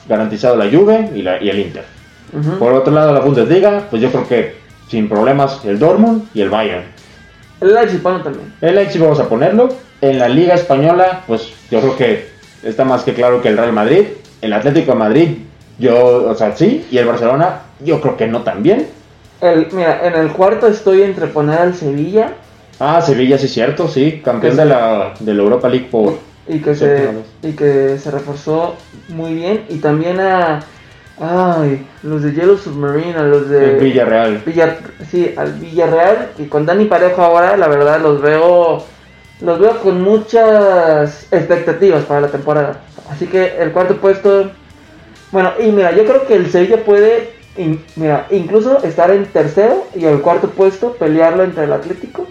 garantizado 0.09 0.57
la 0.57 0.70
Juve 0.70 1.11
y, 1.14 1.22
la, 1.22 1.43
y 1.43 1.49
el 1.49 1.59
Inter. 1.61 1.85
Por 2.59 2.72
otro 2.72 2.93
lado, 2.93 3.12
la 3.12 3.20
Bundesliga, 3.20 3.87
pues 3.91 4.03
yo 4.03 4.11
creo 4.11 4.28
que 4.28 4.57
sin 4.89 5.09
problemas 5.09 5.64
el 5.64 5.78
Dortmund 5.78 6.26
y 6.35 6.43
el 6.43 6.51
Bayern. 6.51 6.85
El 7.61 7.74
Leipzig 7.74 8.03
bueno, 8.03 8.22
también. 8.22 8.53
El 8.61 8.74
Leipzig 8.74 9.01
vamos 9.01 9.20
a 9.20 9.28
ponerlo. 9.28 9.68
En 10.01 10.18
la 10.18 10.28
Liga 10.28 10.55
Española, 10.55 11.22
pues 11.26 11.53
yo 11.70 11.81
creo 11.81 11.97
que 11.97 12.28
está 12.62 12.85
más 12.85 13.03
que 13.03 13.14
claro 13.14 13.43
que 13.43 13.49
el 13.49 13.57
Real 13.57 13.72
Madrid. 13.72 14.07
El 14.41 14.53
Atlético 14.53 14.93
de 14.93 14.99
Madrid, 14.99 15.28
yo, 15.78 16.28
o 16.28 16.35
sea, 16.35 16.57
sí. 16.57 16.87
Y 16.91 16.99
el 16.99 17.07
Barcelona, 17.07 17.62
yo 17.81 18.01
creo 18.01 18.16
que 18.16 18.26
no 18.26 18.43
también. 18.43 18.89
El, 19.41 19.68
mira, 19.72 20.07
en 20.07 20.14
el 20.14 20.30
cuarto 20.32 20.66
estoy 20.66 21.03
entre 21.03 21.26
poner 21.28 21.59
al 21.59 21.74
Sevilla 21.74 22.34
Ah, 22.78 23.01
Sevilla, 23.03 23.36
sí, 23.38 23.47
cierto, 23.49 23.88
sí. 23.88 24.20
Campeón 24.24 24.57
de 24.57 24.64
la, 24.64 25.12
de 25.20 25.34
la 25.34 25.43
Europa 25.43 25.68
League 25.68 25.88
por. 25.91 26.18
y 26.49 26.61
que 26.61 26.74
se 26.74 27.11
y 27.43 27.53
que 27.53 27.99
se 27.99 28.11
reforzó 28.11 28.74
muy 29.09 29.34
bien 29.34 29.64
y 29.68 29.76
también 29.76 30.18
a 30.18 30.61
ay, 31.20 31.86
los 32.03 32.22
de 32.22 32.32
Yellow 32.32 32.57
Submarine, 32.57 33.16
a 33.16 33.22
los 33.22 33.49
de 33.51 33.74
el 33.74 33.80
Villarreal. 33.80 34.43
Villar- 34.47 34.78
sí, 35.11 35.34
al 35.36 35.53
Villarreal 35.55 36.30
y 36.38 36.45
con 36.47 36.64
Dani 36.64 36.86
Parejo 36.86 37.22
ahora, 37.22 37.57
la 37.59 37.68
verdad 37.68 38.01
los 38.01 38.20
veo 38.22 38.82
los 39.43 39.59
veo 39.59 39.78
con 39.82 40.01
muchas 40.03 41.26
expectativas 41.30 42.05
para 42.05 42.22
la 42.22 42.28
temporada. 42.28 42.80
Así 43.11 43.26
que 43.26 43.57
el 43.59 43.72
cuarto 43.72 43.97
puesto 43.97 44.51
bueno, 45.32 45.53
y 45.61 45.70
mira, 45.70 45.93
yo 45.95 46.05
creo 46.05 46.26
que 46.26 46.34
el 46.34 46.51
Sevilla 46.51 46.82
puede 46.84 47.34
mira, 47.96 48.26
incluso 48.30 48.82
estar 48.82 49.11
en 49.11 49.26
tercero 49.26 49.84
y 49.94 50.05
el 50.05 50.20
cuarto 50.20 50.48
puesto 50.51 50.92
pelearlo 50.94 51.42
entre 51.44 51.64
el 51.64 51.72
Atlético 51.72 52.26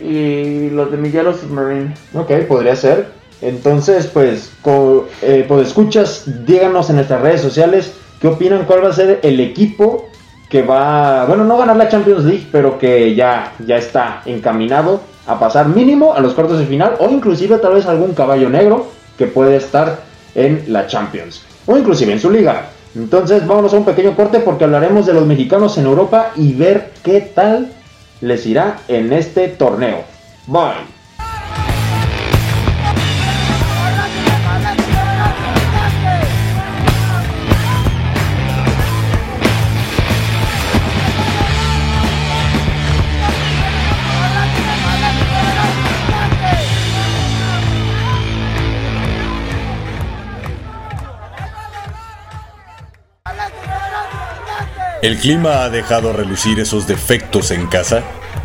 y 0.00 0.70
los 0.70 0.90
de 0.90 0.96
mi 0.96 1.10
Yellow 1.10 1.34
Submarine. 1.34 1.94
Ok, 2.14 2.30
podría 2.48 2.76
ser. 2.76 3.08
Entonces, 3.42 4.06
pues, 4.06 4.52
co- 4.62 5.08
eh, 5.22 5.44
pues 5.48 5.68
escuchas, 5.68 6.24
díganos 6.46 6.90
en 6.90 6.96
nuestras 6.96 7.20
redes 7.22 7.40
sociales 7.40 7.92
qué 8.20 8.28
opinan, 8.28 8.64
cuál 8.66 8.84
va 8.84 8.90
a 8.90 8.92
ser 8.92 9.20
el 9.22 9.40
equipo 9.40 10.08
que 10.50 10.62
va, 10.62 11.24
bueno, 11.26 11.44
no 11.44 11.56
ganar 11.56 11.76
la 11.76 11.88
Champions 11.88 12.24
League, 12.24 12.46
pero 12.50 12.78
que 12.78 13.14
ya, 13.14 13.52
ya 13.64 13.76
está 13.76 14.22
encaminado 14.26 15.00
a 15.26 15.38
pasar 15.38 15.68
mínimo 15.68 16.12
a 16.14 16.20
los 16.20 16.34
cuartos 16.34 16.58
de 16.58 16.66
final 16.66 16.96
o 16.98 17.08
inclusive 17.08 17.58
tal 17.58 17.74
vez 17.74 17.86
algún 17.86 18.14
caballo 18.14 18.50
negro 18.50 18.88
que 19.16 19.26
puede 19.26 19.56
estar 19.56 20.00
en 20.34 20.64
la 20.68 20.86
Champions 20.86 21.42
o 21.66 21.76
inclusive 21.78 22.12
en 22.12 22.20
su 22.20 22.30
liga. 22.30 22.66
Entonces, 22.94 23.46
vámonos 23.46 23.72
a 23.72 23.78
un 23.78 23.84
pequeño 23.84 24.16
corte 24.16 24.40
porque 24.40 24.64
hablaremos 24.64 25.06
de 25.06 25.14
los 25.14 25.26
mexicanos 25.26 25.78
en 25.78 25.86
Europa 25.86 26.32
y 26.36 26.52
ver 26.52 26.92
qué 27.04 27.20
tal 27.20 27.72
les 28.20 28.46
irá 28.46 28.78
en 28.88 29.12
este 29.12 29.48
torneo. 29.48 30.02
Bye. 30.46 30.99
¿El 55.02 55.16
clima 55.16 55.62
ha 55.62 55.70
dejado 55.70 56.12
relucir 56.12 56.60
esos 56.60 56.86
defectos 56.86 57.50
en 57.52 57.66
casa? 57.68 58.02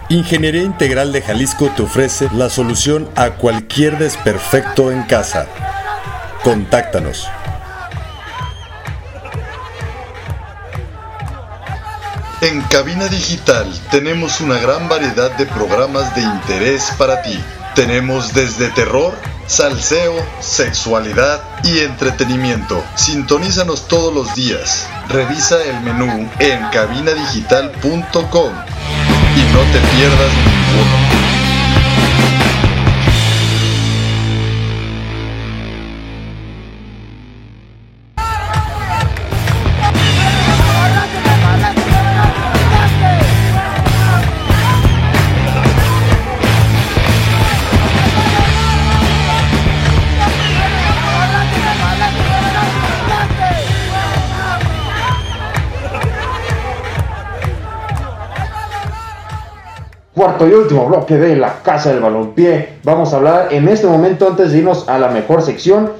Ingeniería 0.07 0.63
Integral 0.63 1.11
de 1.11 1.21
Jalisco 1.21 1.69
te 1.75 1.81
ofrece 1.81 2.29
la 2.31 2.49
solución 2.49 3.09
a 3.17 3.31
cualquier 3.31 3.97
desperfecto 3.97 4.89
en 4.89 5.03
casa. 5.03 5.47
Contáctanos. 6.43 7.27
En 12.39 12.61
Cabina 12.61 13.09
Digital 13.09 13.67
tenemos 13.91 14.39
una 14.39 14.57
gran 14.57 14.87
variedad 14.87 15.31
de 15.31 15.47
programas 15.47 16.15
de 16.15 16.21
interés 16.21 16.89
para 16.97 17.21
ti. 17.21 17.37
Tenemos 17.75 18.33
desde 18.33 18.69
terror, 18.69 19.13
salseo, 19.47 20.13
sexualidad 20.39 21.41
y 21.63 21.79
entretenimiento. 21.79 22.83
Sintonízanos 22.95 23.87
todos 23.87 24.13
los 24.13 24.33
días. 24.35 24.87
Revisa 25.09 25.63
el 25.63 25.81
menú 25.81 26.29
en 26.39 26.69
cabinadigital.com 26.71 28.53
y 29.35 29.53
no 29.53 29.59
te 29.71 29.79
pierdas 29.95 30.31
ninguno. 30.45 31.34
Cuarto 60.25 60.47
y 60.47 60.53
último 60.53 60.87
bloque 60.87 61.17
de 61.17 61.35
la 61.35 61.61
Casa 61.61 61.91
del 61.91 61.99
Balompié. 61.99 62.79
Vamos 62.83 63.13
a 63.13 63.17
hablar 63.17 63.49
en 63.51 63.67
este 63.67 63.85
momento, 63.85 64.27
antes 64.27 64.51
de 64.51 64.57
irnos 64.57 64.89
a 64.89 64.97
la 64.97 65.09
mejor 65.09 65.43
sección, 65.43 65.91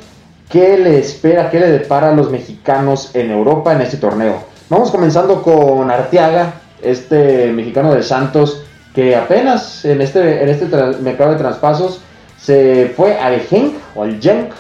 qué 0.50 0.80
le 0.80 0.98
espera, 0.98 1.52
qué 1.52 1.60
le 1.60 1.70
depara 1.70 2.10
a 2.10 2.16
los 2.16 2.32
mexicanos 2.32 3.12
en 3.14 3.30
Europa 3.30 3.72
en 3.74 3.82
este 3.82 3.98
torneo. 3.98 4.38
Vamos 4.68 4.90
comenzando 4.90 5.44
con 5.44 5.92
Arteaga, 5.92 6.56
este 6.82 7.52
mexicano 7.52 7.94
de 7.94 8.02
Santos, 8.02 8.64
que 8.96 9.16
apenas 9.16 9.86
en 9.86 10.02
este, 10.02 10.42
en 10.42 10.50
este 10.50 10.66
mercado 11.04 11.34
de 11.34 11.38
traspasos 11.38 12.02
se 12.42 12.94
fue 12.98 13.20
al 13.20 13.42
Genk 13.42 13.76
o 13.94 14.02
al 14.02 14.20
Genk 14.20 14.54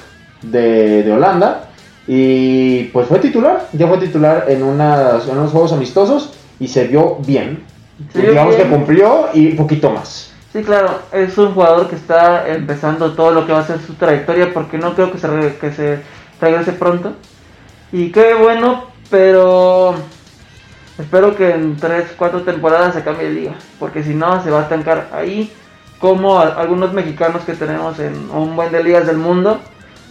de, 0.43 1.01
de 1.01 1.11
Holanda 1.11 1.69
y 2.05 2.83
pues 2.93 3.07
fue 3.07 3.17
titular, 3.17 3.67
ya 3.73 3.87
fue 3.87 3.97
titular 3.97 4.45
en, 4.47 4.61
unas, 4.61 5.27
en 5.27 5.39
unos 5.39 5.51
juegos 5.51 5.73
amistosos 5.73 6.33
y 6.59 6.67
se 6.67 6.85
vio 6.85 7.17
bien. 7.25 7.73
Digamos 8.13 8.55
bien. 8.55 8.67
que 8.69 8.75
cumplió 8.75 9.29
y 9.33 9.49
poquito 9.53 9.89
más. 9.89 10.31
Sí, 10.51 10.63
claro, 10.63 10.99
es 11.11 11.37
un 11.37 11.53
jugador 11.53 11.87
que 11.89 11.95
está 11.95 12.47
empezando 12.47 13.13
todo 13.13 13.31
lo 13.31 13.45
que 13.45 13.51
va 13.53 13.59
a 13.59 13.67
ser 13.67 13.79
su 13.79 13.93
trayectoria 13.95 14.53
porque 14.53 14.77
no 14.77 14.93
creo 14.95 15.11
que 15.11 15.17
se, 15.17 15.27
re- 15.27 15.55
que 15.59 15.71
se 15.73 15.99
regrese 16.39 16.71
pronto. 16.73 17.13
Y 17.91 18.11
qué 18.11 18.33
bueno, 18.33 18.85
pero 19.09 19.95
espero 20.97 21.35
que 21.35 21.51
en 21.51 21.75
3, 21.77 22.13
4 22.17 22.41
temporadas 22.43 22.93
se 22.93 23.03
cambie 23.03 23.27
de 23.27 23.33
liga, 23.33 23.53
porque 23.79 24.03
si 24.03 24.13
no 24.13 24.41
se 24.43 24.49
va 24.51 24.59
a 24.59 24.63
estancar 24.63 25.09
ahí 25.13 25.51
como 25.99 26.39
a- 26.39 26.53
algunos 26.55 26.93
mexicanos 26.93 27.43
que 27.43 27.53
tenemos 27.53 27.99
en 27.99 28.29
un 28.31 28.55
buen 28.55 28.71
de 28.71 28.83
ligas 28.83 29.07
del 29.07 29.17
mundo, 29.17 29.59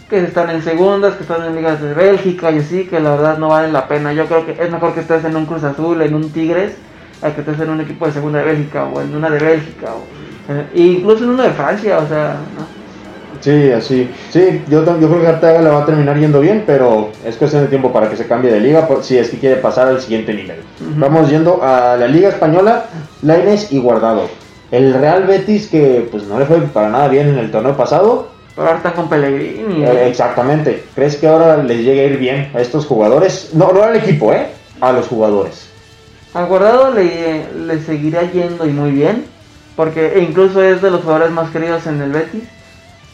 que 0.09 0.23
están 0.23 0.51
en 0.51 0.61
segundas, 0.61 1.15
que 1.15 1.23
están 1.23 1.43
en 1.43 1.55
ligas 1.55 1.81
de 1.81 1.93
Bélgica 1.93 2.51
y 2.51 2.59
así, 2.59 2.85
que 2.85 2.99
la 2.99 3.11
verdad 3.11 3.37
no 3.39 3.47
valen 3.49 3.73
la 3.73 3.87
pena. 3.87 4.13
Yo 4.13 4.27
creo 4.27 4.45
que 4.45 4.51
es 4.61 4.71
mejor 4.71 4.93
que 4.93 4.99
estés 4.99 5.25
en 5.25 5.35
un 5.35 5.47
Cruz 5.47 5.63
Azul, 5.63 6.01
en 6.03 6.13
un 6.13 6.31
Tigres, 6.31 6.75
a 7.25 7.33
que 7.33 7.41
estés 7.41 7.59
en 7.59 7.69
un 7.69 7.81
equipo 7.81 8.05
de 8.05 8.11
segunda 8.13 8.39
de 8.39 8.45
Bélgica 8.45 8.85
o 8.85 9.01
en 9.01 9.15
una 9.15 9.29
de 9.29 9.39
Bélgica 9.39 9.87
o 9.93 10.51
eh, 10.53 10.65
incluso 10.75 11.23
en 11.23 11.31
uno 11.31 11.43
de 11.43 11.49
Francia, 11.51 11.97
o 11.99 12.07
sea, 12.07 12.35
¿no? 12.57 12.85
Sí, 13.41 13.71
así. 13.71 14.09
Sí, 14.31 14.61
yo, 14.69 14.83
yo 14.99 15.07
creo 15.09 15.21
que 15.21 15.27
Arteaga 15.27 15.61
le 15.61 15.69
va 15.69 15.83
a 15.83 15.85
terminar 15.85 16.17
yendo 16.17 16.39
bien, 16.39 16.63
pero 16.65 17.09
es 17.25 17.35
cuestión 17.35 17.63
de 17.63 17.67
tiempo 17.67 17.91
para 17.91 18.09
que 18.09 18.15
se 18.17 18.25
cambie 18.27 18.51
de 18.51 18.59
liga 18.59 18.87
por- 18.87 19.03
si 19.03 19.17
es 19.17 19.29
que 19.29 19.37
quiere 19.37 19.57
pasar 19.57 19.87
al 19.87 20.01
siguiente 20.01 20.33
nivel. 20.33 20.57
Vamos 20.97 21.29
yendo 21.29 21.61
a 21.63 21.95
la 21.97 22.07
Liga 22.07 22.29
Española, 22.29 22.85
Lainez 23.21 23.71
y 23.71 23.79
Guardado. 23.79 24.29
El 24.71 24.93
Real 24.95 25.23
Betis, 25.25 25.67
que 25.67 26.07
pues 26.09 26.23
no 26.23 26.39
le 26.39 26.45
fue 26.45 26.57
para 26.61 26.89
nada 26.89 27.07
bien 27.07 27.27
en 27.27 27.37
el 27.37 27.51
torneo 27.51 27.75
pasado. 27.77 28.29
Pero 28.55 28.67
ahora 28.69 28.93
con 28.93 29.09
Pellegrini. 29.09 29.83
Eh, 29.83 30.07
exactamente. 30.09 30.83
¿Crees 30.95 31.17
que 31.17 31.27
ahora 31.27 31.57
les 31.57 31.79
llegue 31.83 32.01
a 32.01 32.05
ir 32.05 32.17
bien 32.17 32.49
a 32.55 32.61
estos 32.61 32.85
jugadores? 32.87 33.51
No, 33.53 33.71
no 33.73 33.83
al 33.83 33.95
equipo, 33.97 34.33
¿eh? 34.33 34.47
A 34.81 34.91
los 34.91 35.07
jugadores. 35.07 35.69
Al 36.35 36.47
guardado 36.47 36.91
le, 36.91 37.45
le 37.53 37.81
seguirá 37.81 38.23
yendo 38.23 38.67
y 38.67 38.71
muy 38.71 38.91
bien, 38.91 39.25
porque 39.77 40.13
e 40.15 40.19
incluso 40.19 40.61
es 40.61 40.81
de 40.81 40.91
los 40.91 41.01
jugadores 41.01 41.31
más 41.31 41.49
queridos 41.49 41.87
en 41.87 42.01
el 42.01 42.11
Betis. 42.11 42.43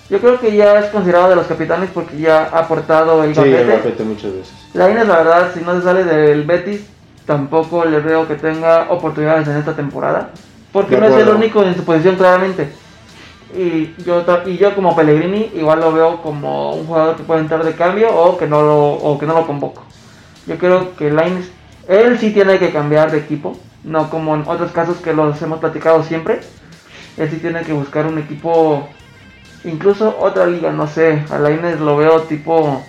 Yo 0.10 0.20
creo 0.20 0.40
que 0.40 0.56
ya 0.56 0.80
es 0.80 0.88
considerado 0.88 1.30
de 1.30 1.36
los 1.36 1.46
capitanes 1.46 1.90
porque 1.94 2.18
ya 2.18 2.50
ha 2.52 2.60
aportado 2.60 3.24
el 3.24 3.34
Sí, 3.34 3.42
el 3.42 3.52
gafete. 3.52 3.72
gafete 3.78 4.04
muchas 4.04 4.34
veces. 4.34 4.54
Lainez, 4.74 5.08
la 5.08 5.18
verdad, 5.18 5.52
si 5.54 5.62
no 5.64 5.76
se 5.78 5.84
sale 5.84 6.04
del 6.04 6.44
Betis, 6.44 6.82
tampoco 7.26 7.86
le 7.86 8.00
veo 8.00 8.28
que 8.28 8.36
tenga 8.36 8.88
oportunidades 8.90 9.48
en 9.48 9.58
esta 9.58 9.74
temporada. 9.74 10.32
Porque 10.74 10.98
no 10.98 11.06
es 11.06 11.16
el 11.16 11.30
único 11.30 11.64
en 11.64 11.76
su 11.76 11.84
posición, 11.84 12.16
claramente. 12.16 12.70
Y 13.56 13.94
yo, 14.04 14.26
y 14.46 14.58
yo 14.58 14.74
como 14.74 14.96
Pellegrini, 14.96 15.52
igual 15.56 15.80
lo 15.82 15.92
veo 15.92 16.22
como 16.22 16.74
un 16.74 16.88
jugador 16.88 17.18
que 17.18 17.24
puede 17.24 17.42
entrar 17.42 17.64
de 17.64 17.74
cambio 17.74 18.10
o 18.10 18.38
que 18.38 18.48
no 18.48 18.62
lo, 18.62 18.94
o 18.94 19.20
que 19.20 19.26
no 19.26 19.34
lo 19.34 19.46
convoco. 19.46 19.84
Yo 20.48 20.58
creo 20.58 20.96
que 20.96 21.12
Lainez, 21.12 21.52
él 21.88 22.18
sí 22.20 22.32
tiene 22.32 22.60
que 22.60 22.72
cambiar 22.72 23.12
de 23.12 23.20
equipo, 23.20 23.58
no 23.84 24.10
como 24.10 24.36
en 24.36 24.44
otros 24.48 24.72
casos 24.72 24.98
que 24.98 25.14
los 25.14 25.42
hemos 25.42 25.60
platicado 25.60 26.04
siempre. 26.04 26.40
Él 27.18 27.30
sí 27.30 27.38
tiene 27.38 27.62
que 27.62 27.74
buscar 27.74 28.06
un 28.06 28.18
equipo, 28.18 28.88
incluso 29.64 30.18
otra 30.20 30.46
liga, 30.46 30.72
no 30.72 30.88
sé. 30.88 31.24
A 31.30 31.38
Lainez 31.38 31.80
lo 31.80 31.98
veo 31.98 32.22
tipo 32.22 32.84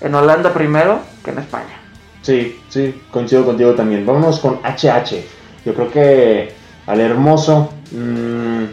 en 0.00 0.14
Holanda 0.14 0.52
primero 0.52 1.00
que 1.24 1.30
en 1.30 1.38
España. 1.38 1.80
Sí, 2.22 2.60
sí, 2.68 3.02
coincido 3.10 3.44
contigo 3.44 3.74
también. 3.74 4.04
Vámonos 4.04 4.40
con 4.40 4.60
HH. 4.62 5.24
Yo 5.64 5.74
creo 5.74 5.90
que 5.90 6.52
al 6.86 7.00
hermoso. 7.00 7.72
mm, 7.92 8.64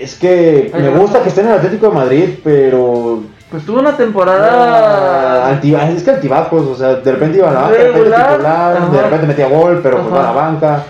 es 0.00 0.16
que 0.16 0.70
me 0.74 0.90
gusta 0.90 1.22
que 1.22 1.28
esté 1.28 1.40
en 1.42 1.48
el 1.48 1.54
Atlético 1.54 1.88
de 1.88 1.94
Madrid, 1.94 2.28
pero. 2.42 3.22
Pues 3.50 3.64
tuvo 3.64 3.80
una 3.80 3.90
ah, 3.90 3.96
temporada. 3.96 5.46
altiva- 5.48 5.88
es 5.88 6.02
que 6.02 6.10
altibajos, 6.10 6.66
o 6.66 6.74
sea, 6.74 6.94
de 6.96 7.12
repente 7.12 7.38
iba 7.38 7.50
a 7.50 7.52
la 7.52 7.60
banca, 7.60 7.76
de 7.78 7.84
repente 7.84 8.10
titular, 8.10 8.90
de 8.90 9.02
repente 9.02 9.26
metía 9.26 9.48
gol, 9.48 9.80
pero 9.82 10.02
pues 10.02 10.12
Ajá. 10.12 10.16
va 10.16 10.22
a 10.22 10.34
la 10.34 10.40
banca. 10.40 10.82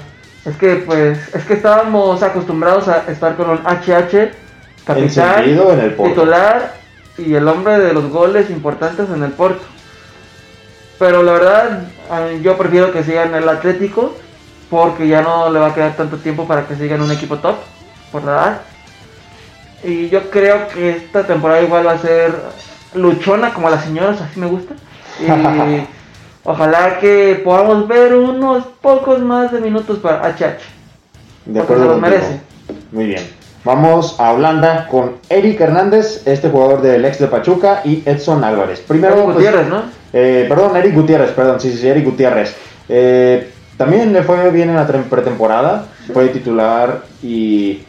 Es 0.44 0.56
que 0.56 0.76
pues, 0.76 1.34
es 1.34 1.44
que 1.44 1.54
estábamos 1.54 2.22
acostumbrados 2.22 2.88
a 2.88 3.04
estar 3.08 3.34
con 3.36 3.50
un 3.50 3.58
HH, 3.66 4.32
capitán, 4.86 5.44
en 5.44 5.80
el 5.80 5.96
titular 5.96 6.74
y 7.18 7.34
el 7.34 7.48
hombre 7.48 7.78
de 7.78 7.92
los 7.92 8.08
goles 8.10 8.50
importantes 8.50 9.08
en 9.10 9.22
el 9.22 9.32
Porto. 9.32 9.64
Pero 10.98 11.22
la 11.22 11.32
verdad, 11.32 11.80
yo 12.42 12.56
prefiero 12.56 12.92
que 12.92 13.02
siga 13.02 13.24
en 13.24 13.34
el 13.34 13.48
Atlético 13.48 14.14
porque 14.70 15.08
ya 15.08 15.22
no 15.22 15.50
le 15.50 15.58
va 15.58 15.68
a 15.68 15.74
quedar 15.74 15.96
tanto 15.96 16.18
tiempo 16.18 16.46
para 16.46 16.66
que 16.66 16.76
siga 16.76 16.94
en 16.96 17.02
un 17.02 17.10
equipo 17.12 17.38
top, 17.38 17.56
por 18.12 18.24
la 18.24 18.32
edad. 18.32 18.60
Y 19.84 20.08
yo 20.08 20.30
creo 20.30 20.68
que 20.68 20.90
esta 20.90 21.26
temporada 21.26 21.62
igual 21.62 21.86
va 21.86 21.92
a 21.92 21.98
ser 21.98 22.32
luchona 22.94 23.52
como 23.52 23.68
las 23.68 23.84
señoras, 23.84 24.20
así 24.20 24.40
me 24.40 24.46
gusta. 24.46 24.74
Y 25.20 25.26
ojalá 26.44 26.98
que 26.98 27.40
podamos 27.44 27.86
ver 27.86 28.14
unos 28.14 28.64
pocos 28.80 29.20
más 29.20 29.52
de 29.52 29.60
minutos 29.60 29.98
para 29.98 30.26
HH. 30.28 30.58
De 31.46 31.60
acuerdo 31.60 31.84
se 31.84 31.90
contigo. 31.90 32.10
merece. 32.10 32.40
Muy 32.90 33.06
bien. 33.06 33.22
Vamos 33.64 34.16
a 34.18 34.32
Holanda 34.32 34.88
con 34.88 35.16
Eric 35.28 35.60
Hernández, 35.60 36.26
este 36.26 36.50
jugador 36.50 36.82
del 36.82 37.04
ex 37.04 37.18
de 37.18 37.28
Pachuca, 37.28 37.80
y 37.84 38.02
Edson 38.04 38.44
Álvarez. 38.44 38.80
Primero, 38.80 39.14
Eric 39.14 39.24
pues, 39.24 39.36
Gutiérrez, 39.36 39.68
¿no? 39.68 39.82
Eh, 40.12 40.46
perdón, 40.48 40.76
Eric 40.76 40.94
Gutiérrez, 40.94 41.30
perdón, 41.30 41.60
sí, 41.60 41.70
sí, 41.70 41.78
sí, 41.78 41.88
Eric 41.88 42.04
Gutiérrez. 42.04 42.54
Eh, 42.88 43.50
también 43.76 44.12
le 44.12 44.22
fue 44.22 44.50
bien 44.50 44.68
en 44.70 44.76
la 44.76 44.86
pretemporada, 44.86 45.86
fue 46.12 46.28
titular 46.28 47.02
y 47.22 47.82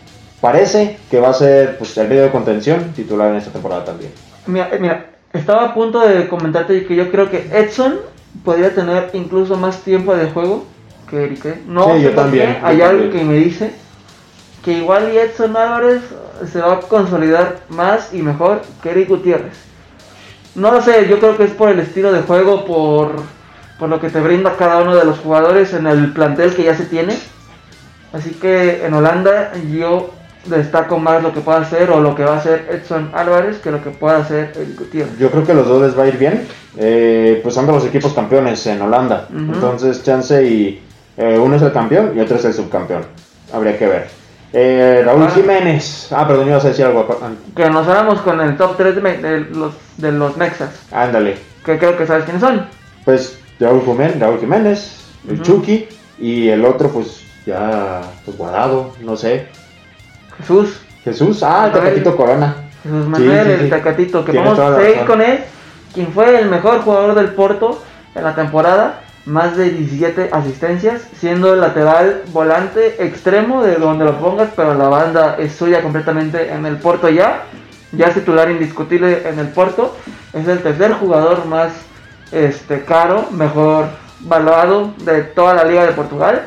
parece 0.45 0.99
que 1.09 1.19
va 1.19 1.29
a 1.29 1.33
ser 1.33 1.75
pues, 1.79 1.97
el 1.97 2.07
medio 2.07 2.21
de 2.21 2.29
contención 2.29 2.93
titular 2.95 3.31
en 3.31 3.37
esta 3.37 3.49
temporada 3.49 3.83
también. 3.83 4.11
Mira, 4.45 4.69
eh, 4.71 4.77
mira, 4.79 5.07
estaba 5.33 5.65
a 5.65 5.73
punto 5.73 6.07
de 6.07 6.27
comentarte 6.27 6.85
que 6.85 6.95
yo 6.95 7.09
creo 7.09 7.31
que 7.31 7.49
Edson 7.51 7.95
podría 8.43 8.69
tener 8.75 9.09
incluso 9.13 9.57
más 9.57 9.79
tiempo 9.79 10.15
de 10.15 10.27
juego 10.29 10.67
que 11.09 11.23
Eric. 11.23 11.45
¿eh? 11.45 11.61
No 11.65 11.95
Sí, 11.95 12.03
yo 12.03 12.11
también, 12.11 12.59
yo 12.61 12.67
Hay 12.67 12.79
algo 12.79 13.05
también. 13.05 13.11
que 13.11 13.31
me 13.31 13.37
dice 13.39 13.73
que 14.63 14.73
igual 14.73 15.11
y 15.11 15.17
Edson 15.17 15.57
Álvarez 15.57 16.03
se 16.51 16.61
va 16.61 16.73
a 16.73 16.79
consolidar 16.81 17.61
más 17.69 18.13
y 18.13 18.21
mejor 18.21 18.61
que 18.83 18.91
Eric 18.91 19.09
Gutiérrez. 19.09 19.57
No 20.53 20.71
lo 20.71 20.79
sé, 20.79 21.07
yo 21.09 21.17
creo 21.17 21.37
que 21.37 21.45
es 21.45 21.53
por 21.53 21.69
el 21.69 21.79
estilo 21.79 22.11
de 22.11 22.21
juego, 22.21 22.65
por, 22.65 23.15
por 23.79 23.89
lo 23.89 23.99
que 23.99 24.11
te 24.11 24.21
brinda 24.21 24.55
cada 24.57 24.83
uno 24.83 24.95
de 24.95 25.05
los 25.05 25.17
jugadores 25.17 25.73
en 25.73 25.87
el 25.87 26.13
plantel 26.13 26.53
que 26.53 26.65
ya 26.65 26.77
se 26.77 26.85
tiene. 26.85 27.17
Así 28.13 28.29
que 28.29 28.85
en 28.85 28.93
Holanda 28.93 29.51
yo 29.71 30.14
destaco 30.45 30.99
más 30.99 31.21
lo 31.23 31.33
que 31.33 31.41
pueda 31.41 31.59
hacer 31.59 31.89
o 31.91 31.99
lo 31.99 32.15
que 32.15 32.23
va 32.23 32.35
a 32.35 32.37
hacer 32.37 32.67
Edson 32.71 33.11
Álvarez 33.13 33.57
que 33.59 33.71
lo 33.71 33.83
que 33.83 33.89
pueda 33.91 34.17
hacer 34.17 34.51
el 34.55 34.75
Gutiérrez. 34.75 35.17
Yo 35.17 35.29
creo 35.31 35.45
que 35.45 35.53
los 35.53 35.67
dos 35.67 35.81
les 35.81 35.97
va 35.97 36.03
a 36.03 36.07
ir 36.07 36.17
bien. 36.17 36.47
Eh, 36.77 37.39
pues 37.41 37.55
de 37.55 37.63
los 37.63 37.85
equipos 37.85 38.13
campeones 38.13 38.65
en 38.67 38.81
Holanda. 38.81 39.27
Entonces, 39.33 40.03
chance 40.03 40.43
y 40.45 40.83
eh, 41.17 41.37
uno 41.41 41.55
es 41.55 41.61
el 41.61 41.71
campeón 41.71 42.11
y 42.15 42.19
otro 42.19 42.37
es 42.37 42.45
el 42.45 42.53
subcampeón. 42.53 43.03
Habría 43.53 43.77
que 43.77 43.87
ver. 43.87 44.07
Eh, 44.53 45.01
Raúl 45.05 45.23
Ah. 45.23 45.31
Jiménez. 45.33 46.07
Ah, 46.11 46.27
perdón, 46.27 46.47
ibas 46.49 46.63
a 46.65 46.69
decir 46.69 46.85
algo. 46.85 47.07
Que 47.55 47.69
nos 47.69 47.87
vamos 47.87 48.21
con 48.21 48.39
el 48.41 48.55
top 48.57 48.75
3 48.77 48.95
de, 48.95 49.39
los, 49.53 49.73
de 49.97 50.11
los 50.11 50.37
Mexas, 50.37 50.69
Ándale. 50.91 51.37
que 51.65 51.77
creo 51.77 51.97
que 51.97 52.05
sabes 52.07 52.23
quiénes 52.25 52.41
son. 52.41 52.65
Pues 53.03 53.39
Raúl 53.59 53.81
Jiménez, 53.83 54.19
Raúl 54.19 54.39
Jiménez 54.39 54.97
el 55.29 55.35
Ujú. 55.35 55.43
Chucky 55.43 55.87
y 56.19 56.49
el 56.49 56.63
otro, 56.65 56.89
pues 56.89 57.21
ya, 57.45 58.01
pues 58.23 58.37
guardado, 58.37 58.91
no 59.01 59.15
sé. 59.17 59.47
Jesús, 60.39 60.81
Jesús, 61.03 61.43
ah, 61.43 61.65
el 61.67 61.71
Manuel. 61.71 61.83
Tecatito 61.83 62.17
Corona. 62.17 62.55
Jesús 62.83 63.07
Manuel, 63.07 63.45
Sí, 63.45 63.51
sí, 63.51 63.57
sí. 63.57 63.63
el 63.63 63.69
Tecatito, 63.69 64.25
que 64.25 64.31
vamos 64.38 64.59
a 64.59 64.75
seguir 64.77 65.05
con 65.05 65.21
él, 65.21 65.39
quien 65.93 66.11
fue 66.11 66.39
el 66.39 66.49
mejor 66.49 66.81
jugador 66.81 67.15
del 67.15 67.29
Porto 67.29 67.81
en 68.13 68.23
la 68.23 68.36
temporada, 68.36 69.01
más 69.25 69.57
de 69.57 69.71
17 69.71 70.29
asistencias, 70.31 71.01
siendo 71.17 71.53
el 71.53 71.61
lateral 71.61 72.21
volante 72.31 73.03
extremo 73.03 73.63
de 73.63 73.75
donde 73.75 74.05
lo 74.05 74.17
pongas, 74.19 74.49
pero 74.55 74.75
la 74.75 74.88
banda 74.88 75.36
es 75.39 75.55
suya 75.55 75.81
completamente 75.81 76.51
en 76.51 76.65
el 76.65 76.77
Porto 76.77 77.09
ya, 77.09 77.43
ya 77.91 78.07
es 78.07 78.13
titular 78.13 78.51
indiscutible 78.51 79.27
en 79.27 79.39
el 79.39 79.47
Porto, 79.47 79.95
es 80.33 80.47
el 80.47 80.59
tercer 80.59 80.93
jugador 80.93 81.45
más 81.45 81.71
este, 82.31 82.83
caro, 82.83 83.25
mejor 83.31 83.88
valuado 84.21 84.93
de 84.99 85.23
toda 85.23 85.53
la 85.53 85.63
Liga 85.63 85.86
de 85.86 85.91
Portugal. 85.93 86.43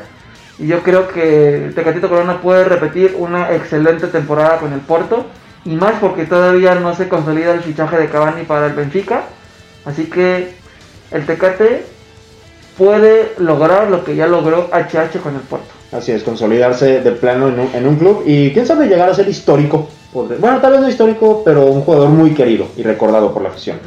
Y 0.59 0.67
yo 0.67 0.81
creo 0.83 1.07
que 1.07 1.71
Tecatito 1.73 2.09
Corona 2.09 2.41
puede 2.41 2.65
repetir 2.65 3.15
una 3.17 3.53
excelente 3.55 4.07
temporada 4.07 4.57
con 4.57 4.73
el 4.73 4.81
Porto. 4.81 5.25
Y 5.65 5.75
más 5.75 5.93
porque 5.99 6.25
todavía 6.25 6.75
no 6.75 6.95
se 6.95 7.09
consolida 7.09 7.53
el 7.53 7.61
fichaje 7.61 7.97
de 7.97 8.07
Cavani 8.07 8.43
para 8.43 8.67
el 8.67 8.73
Benfica. 8.73 9.23
Así 9.85 10.05
que 10.05 10.49
el 11.11 11.25
Tecate 11.25 11.85
puede 12.77 13.33
lograr 13.37 13.89
lo 13.89 14.03
que 14.03 14.15
ya 14.15 14.27
logró 14.27 14.69
HH 14.71 15.19
con 15.21 15.35
el 15.35 15.41
Porto. 15.41 15.67
Así 15.91 16.11
es, 16.11 16.23
consolidarse 16.23 17.01
de 17.01 17.11
plano 17.11 17.47
en 17.47 17.59
un, 17.59 17.69
en 17.73 17.87
un 17.87 17.95
club 17.95 18.23
y 18.25 18.51
quién 18.51 18.65
sabe 18.65 18.87
llegar 18.87 19.09
a 19.09 19.13
ser 19.13 19.27
histórico. 19.27 19.89
Bueno, 20.13 20.59
tal 20.59 20.71
vez 20.71 20.81
no 20.81 20.89
histórico, 20.89 21.43
pero 21.45 21.65
un 21.67 21.81
jugador 21.81 22.09
muy 22.09 22.31
querido 22.31 22.67
y 22.75 22.83
recordado 22.83 23.33
por 23.33 23.43
la 23.43 23.49
afición. 23.49 23.77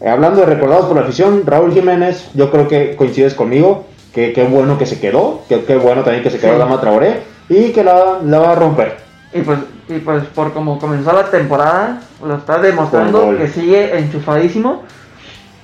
Eh, 0.00 0.08
hablando 0.08 0.40
de 0.40 0.46
recordados 0.46 0.86
por 0.86 0.96
la 0.96 1.02
afición, 1.02 1.42
Raúl 1.46 1.72
Jiménez, 1.72 2.28
yo 2.34 2.50
creo 2.50 2.66
que 2.66 2.96
coincides 2.96 3.34
conmigo, 3.34 3.86
que 4.14 4.32
qué 4.32 4.44
bueno 4.44 4.78
que 4.78 4.86
se 4.86 5.00
quedó, 5.00 5.42
que 5.48 5.64
qué 5.64 5.76
bueno 5.76 6.02
también 6.02 6.22
que 6.22 6.30
se 6.30 6.38
quedó 6.38 6.52
Sí. 6.52 6.58
Dama 6.58 6.80
Traoré 6.80 7.22
y 7.48 7.72
que 7.72 7.82
la, 7.82 8.20
la 8.24 8.38
va 8.38 8.52
a 8.52 8.54
romper. 8.54 8.96
Y 9.32 9.40
pues, 9.42 9.58
y 9.88 9.98
pues 9.98 10.24
por 10.26 10.52
como 10.52 10.78
comenzó 10.78 11.12
la 11.12 11.30
temporada, 11.30 12.00
lo 12.24 12.36
está 12.36 12.58
demostrando 12.58 13.36
que 13.36 13.48
sigue 13.48 13.98
enchufadísimo, 13.98 14.82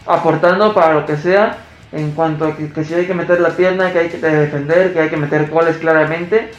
aportando 0.07 0.75
para 0.75 0.95
lo 0.95 1.07
que 1.07 1.17
sea, 1.17 1.59
en 1.93 2.11
cuanto 2.13 2.47
a 2.47 2.57
que, 2.57 2.73
que 2.73 2.85
si 2.85 2.95
hay 2.95 3.07
que 3.07 3.15
meter 3.15 3.41
la 3.41 3.51
pierna, 3.51 3.93
que 3.93 4.01
hay 4.01 4.09
que 4.09 4.19
defender, 4.19 4.93
que 4.93 5.01
hay 5.01 5.09
que 5.09 5.17
meter 5.17 5.49
goles 5.49 5.77
claramente. 5.77 6.51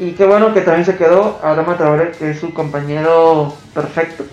Y 0.00 0.12
qué 0.12 0.26
bueno 0.26 0.52
que 0.52 0.60
también 0.60 0.84
se 0.84 0.96
quedó 0.96 1.38
Adama 1.42 1.76
Traoré, 1.76 2.12
que 2.12 2.30
es 2.30 2.40
su 2.40 2.52
compañero 2.52 3.54
perfecto. 3.74 4.24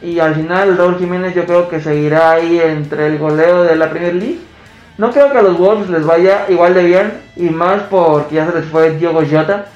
Y 0.00 0.20
al 0.20 0.34
final 0.34 0.76
Raúl 0.76 0.98
Jiménez 0.98 1.34
yo 1.34 1.44
creo 1.44 1.68
que 1.68 1.80
seguirá 1.80 2.32
ahí 2.32 2.60
entre 2.60 3.06
el 3.06 3.18
goleo 3.18 3.64
de 3.64 3.76
la 3.76 3.90
Premier 3.90 4.14
League. 4.14 4.38
No 4.98 5.12
creo 5.12 5.30
que 5.30 5.38
a 5.38 5.42
los 5.42 5.56
Wolves 5.58 5.88
les 5.90 6.04
vaya 6.04 6.46
igual 6.48 6.74
de 6.74 6.84
bien, 6.84 7.12
y 7.36 7.50
más 7.50 7.82
porque 7.84 8.34
ya 8.34 8.50
se 8.50 8.58
les 8.58 8.68
fue 8.68 8.90
Diogo 8.96 9.22
Jota. 9.30 9.66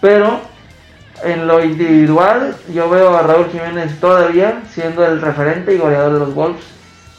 Pero 0.00 0.40
en 1.24 1.46
lo 1.46 1.64
individual, 1.64 2.56
yo 2.74 2.90
veo 2.90 3.16
a 3.16 3.22
Raúl 3.22 3.46
Jiménez 3.50 3.98
todavía 4.00 4.62
siendo 4.72 5.06
el 5.06 5.20
referente 5.20 5.72
y 5.72 5.78
goleador 5.78 6.14
de 6.14 6.18
los 6.18 6.34
Wolves 6.34 6.64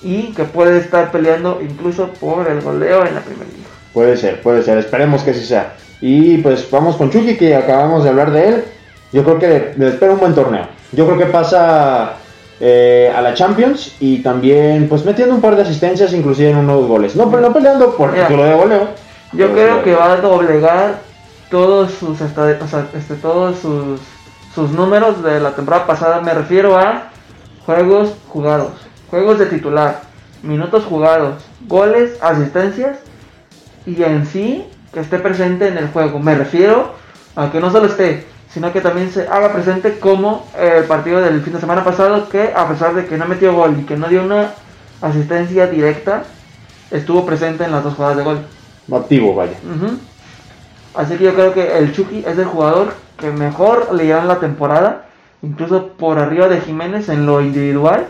y 0.03 0.33
que 0.33 0.43
puede 0.43 0.77
estar 0.79 1.11
peleando 1.11 1.59
incluso 1.61 2.09
por 2.19 2.47
el 2.47 2.61
goleo 2.61 3.05
en 3.05 3.15
la 3.15 3.21
Premier 3.21 3.47
League. 3.47 3.63
Puede 3.93 4.17
ser, 4.17 4.41
puede 4.41 4.61
ser, 4.61 4.77
esperemos 4.77 5.23
que 5.23 5.31
así 5.31 5.45
sea. 5.45 5.73
Y 6.01 6.37
pues 6.39 6.69
vamos 6.69 6.97
con 6.97 7.09
Chucky, 7.09 7.37
que 7.37 7.55
acabamos 7.55 8.03
de 8.03 8.09
hablar 8.09 8.31
de 8.31 8.47
él. 8.49 8.63
Yo 9.13 9.23
creo 9.23 9.39
que 9.39 9.73
le 9.77 9.87
espera 9.87 10.11
un 10.11 10.19
buen 10.19 10.35
torneo. 10.35 10.67
Yo 10.91 11.05
creo 11.05 11.17
que 11.17 11.25
pasa 11.25 12.13
eh, 12.59 13.13
a 13.15 13.21
la 13.21 13.33
Champions 13.33 13.95
y 13.99 14.19
también 14.19 14.89
pues 14.89 15.05
metiendo 15.05 15.35
un 15.35 15.41
par 15.41 15.55
de 15.55 15.61
asistencias, 15.61 16.13
inclusive 16.13 16.49
en 16.49 16.57
unos 16.57 16.87
goles. 16.87 17.15
No, 17.15 17.29
pero 17.29 17.41
no 17.41 17.53
peleando 17.53 17.95
por 17.95 18.11
Mira, 18.11 18.27
título 18.27 18.43
de 18.45 18.53
goleo. 18.55 18.87
Yo 19.33 19.51
creo 19.51 19.83
que 19.83 19.93
va 19.93 20.13
a 20.13 20.17
doblegar 20.17 20.99
todos 21.49 21.91
sus 21.91 22.19
o 22.21 22.67
sea, 22.67 22.87
este, 22.95 23.15
todos 23.15 23.59
sus, 23.59 23.99
sus 24.55 24.71
números 24.71 25.23
de 25.23 25.39
la 25.39 25.51
temporada 25.51 25.85
pasada. 25.85 26.21
Me 26.21 26.33
refiero 26.33 26.77
a 26.77 27.09
juegos 27.65 28.13
jugados, 28.29 28.71
juegos 29.09 29.37
de 29.39 29.45
titular, 29.45 30.01
minutos 30.41 30.85
jugados, 30.85 31.43
goles, 31.67 32.17
asistencias 32.21 32.97
y 33.85 34.01
en 34.03 34.25
sí 34.25 34.65
que 34.93 35.01
esté 35.01 35.19
presente 35.19 35.67
en 35.67 35.77
el 35.77 35.89
juego. 35.89 36.19
Me 36.19 36.35
refiero 36.35 36.93
a 37.35 37.51
que 37.51 37.59
no 37.59 37.71
solo 37.71 37.87
esté, 37.87 38.25
sino 38.57 38.73
que 38.73 38.81
también 38.81 39.11
se 39.11 39.27
haga 39.27 39.53
presente 39.53 39.99
como 39.99 40.47
el 40.59 40.85
partido 40.85 41.21
del 41.21 41.43
fin 41.43 41.53
de 41.53 41.59
semana 41.59 41.83
pasado, 41.83 42.27
que 42.27 42.53
a 42.55 42.67
pesar 42.67 42.95
de 42.95 43.05
que 43.05 43.15
no 43.15 43.27
metió 43.27 43.53
gol 43.53 43.75
y 43.79 43.83
que 43.83 43.95
no 43.95 44.07
dio 44.07 44.23
una 44.23 44.49
asistencia 44.99 45.67
directa, 45.67 46.23
estuvo 46.89 47.23
presente 47.23 47.65
en 47.65 47.71
las 47.71 47.83
dos 47.83 47.93
jugadas 47.93 48.17
de 48.17 48.23
gol. 48.23 48.39
Activo, 48.91 49.35
vaya. 49.35 49.51
Ujú. 49.63 49.99
Así 50.95 51.17
que 51.17 51.25
yo 51.25 51.35
creo 51.35 51.53
que 51.53 51.77
el 51.77 51.93
Chucky 51.93 52.23
es 52.27 52.35
el 52.35 52.45
jugador 52.45 52.95
que 53.19 53.29
mejor 53.29 53.93
le 53.93 54.05
irá 54.05 54.21
en 54.21 54.27
la 54.27 54.39
temporada, 54.39 55.05
incluso 55.43 55.89
por 55.89 56.17
arriba 56.17 56.47
de 56.47 56.59
Jiménez 56.61 57.09
en 57.09 57.27
lo 57.27 57.41
individual. 57.41 58.07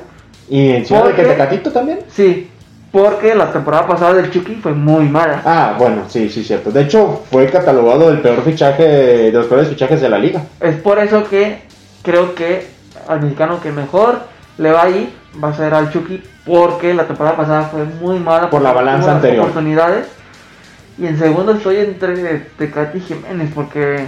Y 0.47 0.69
encima 0.69 0.99
de 1.01 1.09
que 1.09 1.23
Porque- 1.23 1.31
Tecatito 1.33 1.73
también. 1.73 1.99
Sí, 2.09 2.49
porque 2.97 3.35
la 3.35 3.51
temporada 3.51 3.85
pasada 3.85 4.15
del 4.15 4.31
Chucky 4.31 4.55
fue 4.55 4.73
muy 4.73 5.05
mala. 5.05 5.43
Ah, 5.45 5.75
bueno, 5.77 6.05
sí, 6.07 6.29
sí, 6.29 6.43
cierto. 6.43 6.71
De 6.71 6.81
hecho, 6.81 7.21
fue 7.29 7.45
catalogado 7.47 8.09
el 8.09 8.21
peor 8.21 8.41
fichaje, 8.41 8.83
de 8.83 9.31
los 9.31 9.45
peores 9.45 9.67
fichajes 9.67 10.01
de 10.01 10.09
la 10.09 10.17
liga. 10.17 10.41
Es 10.59 10.75
por 10.77 10.97
eso 10.97 11.23
que 11.29 11.61
creo 12.01 12.33
que 12.33 12.65
al 13.07 13.21
mexicano 13.21 13.61
que 13.61 13.71
mejor 13.71 14.21
le 14.57 14.71
va 14.71 14.83
a 14.83 14.89
ir 14.89 15.13
va 15.43 15.49
a 15.49 15.53
ser 15.53 15.75
al 15.75 15.91
Chucky, 15.91 16.23
porque 16.43 16.95
la 16.95 17.05
temporada 17.05 17.37
pasada 17.37 17.61
fue 17.65 17.85
muy 17.85 18.17
mala. 18.17 18.49
Por 18.49 18.63
la 18.63 18.73
balanza 18.73 19.11
anterior. 19.11 19.41
oportunidades. 19.41 20.07
Y 20.97 21.05
en 21.05 21.19
segundo 21.19 21.51
estoy 21.51 21.77
entre 21.77 22.39
Tecati 22.57 22.97
y 22.97 23.01
Jiménez, 23.01 23.51
porque 23.53 24.07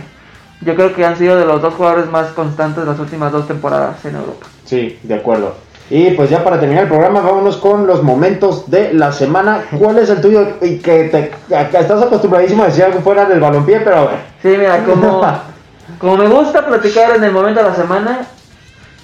yo 0.62 0.74
creo 0.74 0.96
que 0.96 1.06
han 1.06 1.16
sido 1.16 1.38
de 1.38 1.46
los 1.46 1.62
dos 1.62 1.76
jugadores 1.76 2.10
más 2.10 2.30
constantes 2.30 2.86
las 2.86 2.98
últimas 2.98 3.32
dos 3.32 3.48
temporadas 3.48 4.04
en 4.04 4.16
Europa. 4.16 4.48
Sí, 4.66 4.98
de 5.04 5.14
acuerdo. 5.14 5.69
Y 5.90 6.12
pues 6.12 6.30
ya 6.30 6.44
para 6.44 6.60
terminar 6.60 6.84
el 6.84 6.90
programa, 6.90 7.22
vámonos 7.22 7.58
con 7.58 7.88
los 7.88 8.04
momentos 8.04 8.70
de 8.70 8.94
la 8.94 9.12
semana. 9.12 9.66
¿Cuál 9.78 9.98
es 9.98 10.10
el 10.10 10.22
tuyo? 10.22 10.48
Y 10.62 10.78
que 10.78 11.06
te, 11.06 11.32
estás 11.50 12.04
acostumbradísimo 12.04 12.64
a 12.64 12.68
decir 12.68 12.84
algo 12.84 13.00
fuera 13.02 13.26
del 13.26 13.40
balompié, 13.40 13.80
pero 13.80 13.96
a 13.96 14.06
ver. 14.06 14.20
Sí, 14.42 14.50
mira, 14.50 14.84
como, 14.84 15.26
como 16.00 16.18
me 16.18 16.28
gusta 16.28 16.64
platicar 16.64 17.16
en 17.16 17.24
el 17.24 17.32
momento 17.32 17.64
de 17.64 17.70
la 17.70 17.76
semana, 17.76 18.20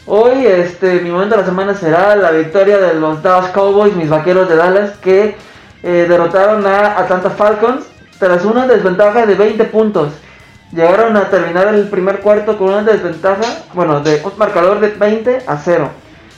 hoy 0.05 0.45
este 0.45 1.01
mi 1.01 1.09
momento 1.09 1.36
de 1.36 1.41
la 1.41 1.47
semana 1.47 1.73
será 1.73 2.15
la 2.15 2.29
victoria 2.29 2.77
de 2.77 2.93
los 2.93 3.23
Dallas 3.23 3.49
Cowboys, 3.49 3.95
mis 3.95 4.09
vaqueros 4.09 4.47
de 4.47 4.55
Dallas, 4.55 4.91
que 5.01 5.36
eh, 5.81 6.05
derrotaron 6.07 6.67
a 6.67 6.99
Atlanta 6.99 7.31
Falcons 7.31 7.86
tras 8.19 8.45
una 8.45 8.67
desventaja 8.67 9.25
de 9.25 9.33
20 9.33 9.63
puntos. 9.65 10.09
Llegaron 10.71 11.17
a 11.17 11.29
terminar 11.29 11.73
el 11.73 11.88
primer 11.88 12.19
cuarto 12.19 12.59
con 12.59 12.67
una 12.67 12.83
desventaja, 12.83 13.63
bueno, 13.73 14.01
de 14.01 14.21
un 14.23 14.33
marcador 14.38 14.79
de 14.79 14.89
20 14.89 15.41
a 15.47 15.57
0. 15.57 15.89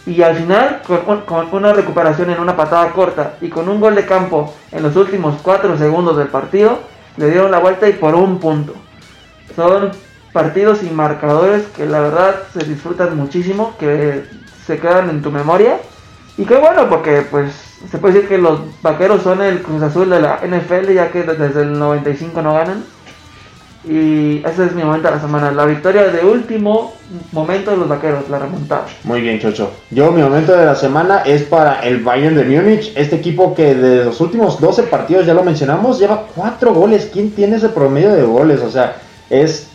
Y 0.08 0.22
al 0.24 0.36
final, 0.36 0.82
con, 0.88 1.02
un- 1.06 1.22
con 1.22 1.48
una 1.54 1.74
recuperación 1.74 2.30
en 2.32 2.40
una 2.40 2.56
patada 2.56 2.90
corta 2.94 3.34
y 3.42 3.50
con 3.50 3.68
un 3.70 3.80
gol 3.80 3.94
de 3.94 4.06
campo 4.06 4.54
en 4.72 4.82
los 4.82 4.96
últimos 4.96 5.36
4 5.44 5.78
segundos 5.78 6.18
del 6.18 6.30
partido, 6.30 6.80
le 7.18 7.30
dieron 7.30 7.52
la 7.52 7.60
vuelta 7.60 7.88
y 7.90 7.94
por 7.94 8.16
un 8.16 8.40
punto. 8.40 8.74
Son 9.56 9.92
partidos 10.34 10.82
y 10.84 10.90
marcadores 10.92 11.64
que 11.76 11.86
la 11.86 12.00
verdad 12.00 12.36
se 12.54 12.64
disfrutan 12.64 13.18
muchísimo, 13.18 13.76
que 13.80 14.24
se 14.66 14.80
quedan 14.80 15.10
en 15.10 15.22
tu 15.22 15.32
memoria. 15.32 15.78
Y 16.38 16.46
qué 16.46 16.56
bueno, 16.56 16.88
porque 16.90 17.24
pues 17.30 17.52
se 17.90 17.98
puede 17.98 18.14
decir 18.16 18.30
que 18.30 18.38
los 18.38 18.60
vaqueros 18.82 19.24
son 19.24 19.42
el 19.42 19.62
Cruz 19.62 19.82
Azul 19.82 20.10
de 20.10 20.22
la 20.22 20.40
NFL, 20.46 20.94
ya 20.94 21.12
que 21.12 21.24
desde 21.24 21.62
el 21.64 21.78
95 21.78 22.42
no 22.42 22.54
ganan. 22.54 22.84
Y 23.90 24.44
ese 24.46 24.66
es 24.66 24.74
mi 24.74 24.84
momento 24.84 25.08
de 25.08 25.16
la 25.16 25.22
semana, 25.22 25.52
la 25.52 25.66
victoria 25.66 26.10
de 26.10 26.26
último 26.26 26.94
momento 27.32 27.72
de 27.72 27.78
los 27.78 27.88
vaqueros, 27.88 28.30
la 28.30 28.40
remontada. 28.40 28.86
Muy 29.04 29.22
bien, 29.22 29.40
Chocho. 29.40 29.72
Yo, 29.92 30.12
mi 30.12 30.22
momento 30.22 30.58
de 30.58 30.66
la 30.66 30.76
semana 30.76 31.22
es 31.22 31.44
para 31.44 31.80
el 31.82 32.04
Bayern 32.04 32.36
de 32.36 32.44
Múnich. 32.44 32.92
Este 32.96 33.16
equipo 33.16 33.56
que 33.56 33.76
de 33.76 34.06
los 34.06 34.20
últimos 34.20 34.60
12 34.60 34.84
partidos, 34.84 35.26
ya 35.26 35.34
lo 35.34 35.44
mencionamos, 35.44 36.00
lleva 36.00 36.26
4 36.36 36.74
goles. 36.74 37.10
¿Quién 37.14 37.32
tiene 37.32 37.56
ese 37.56 37.70
promedio 37.70 38.14
de 38.14 38.24
goles? 38.24 38.62
O 38.62 38.70
sea, 38.70 38.98
es, 39.30 39.68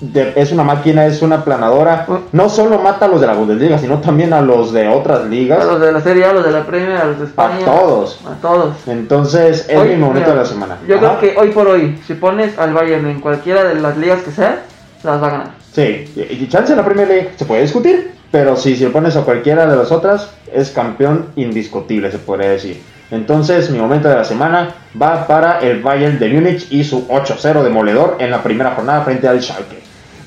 de- 0.00 0.32
es 0.36 0.52
una 0.52 0.62
máquina, 0.64 1.06
es 1.06 1.22
una 1.22 1.44
planadora. 1.44 2.06
No 2.32 2.48
solo 2.48 2.78
mata 2.78 3.06
a 3.06 3.08
los 3.08 3.20
de 3.20 3.26
la 3.26 3.34
Bundesliga, 3.34 3.78
sino 3.78 3.98
también 4.00 4.32
a 4.32 4.40
los 4.40 4.72
de 4.72 4.88
otras 4.88 5.20
A 5.20 5.24
ligas. 5.24 5.64
los 5.64 5.80
de 5.80 5.92
la 5.92 6.00
Serie 6.00 6.24
A, 6.24 6.30
a 6.30 6.32
los 6.34 6.44
de 6.44 6.50
la 6.52 6.64
Premier, 6.66 6.96
a 6.96 7.04
los 7.04 7.18
de 7.18 7.24
España. 7.26 7.56
A 7.62 7.64
todos. 7.64 8.20
A 8.26 8.40
todos. 8.40 8.74
Entonces, 8.86 9.66
es 9.68 9.76
Hoy, 9.78 9.90
mi 9.90 9.96
momento 9.96 10.20
mira, 10.30 10.32
de 10.32 10.36
la 10.40 10.44
semana. 10.44 10.78
Yo 10.88 10.96
Ajá. 10.98 11.18
creo 11.18 11.20
que 11.34 11.40
hoy 11.40 11.50
por 11.50 11.68
hoy, 11.68 11.98
si 12.06 12.14
pones 12.14 12.58
al 12.58 12.72
Bayern 12.72 13.06
en 13.08 13.20
cualquiera 13.20 13.64
de 13.64 13.76
las 13.76 13.96
ligas 13.96 14.22
que 14.22 14.30
sea, 14.30 14.62
las 15.02 15.22
va 15.22 15.26
a 15.26 15.30
ganar. 15.30 15.50
Sí, 15.72 16.04
y 16.16 16.48
chance 16.48 16.72
en 16.72 16.78
la 16.78 16.84
Premier 16.84 17.08
League 17.08 17.30
se 17.36 17.44
puede 17.44 17.62
discutir, 17.62 18.12
pero 18.30 18.56
si, 18.56 18.76
si 18.76 18.84
lo 18.84 18.92
pones 18.92 19.16
a 19.16 19.22
cualquiera 19.22 19.66
de 19.66 19.76
las 19.76 19.90
otras, 19.90 20.30
es 20.52 20.70
campeón 20.70 21.26
indiscutible, 21.36 22.10
se 22.10 22.18
podría 22.18 22.50
decir. 22.50 22.80
Entonces, 23.10 23.70
mi 23.70 23.78
momento 23.78 24.08
de 24.08 24.16
la 24.16 24.24
semana 24.24 24.70
va 25.00 25.26
para 25.26 25.58
el 25.60 25.82
Bayern 25.82 26.18
de 26.18 26.28
Múnich 26.30 26.66
y 26.72 26.82
su 26.84 27.06
8-0 27.08 27.62
demoledor 27.62 28.16
en 28.18 28.30
la 28.30 28.42
primera 28.42 28.72
jornada 28.72 29.02
frente 29.02 29.28
al 29.28 29.40
Schalke. 29.42 29.83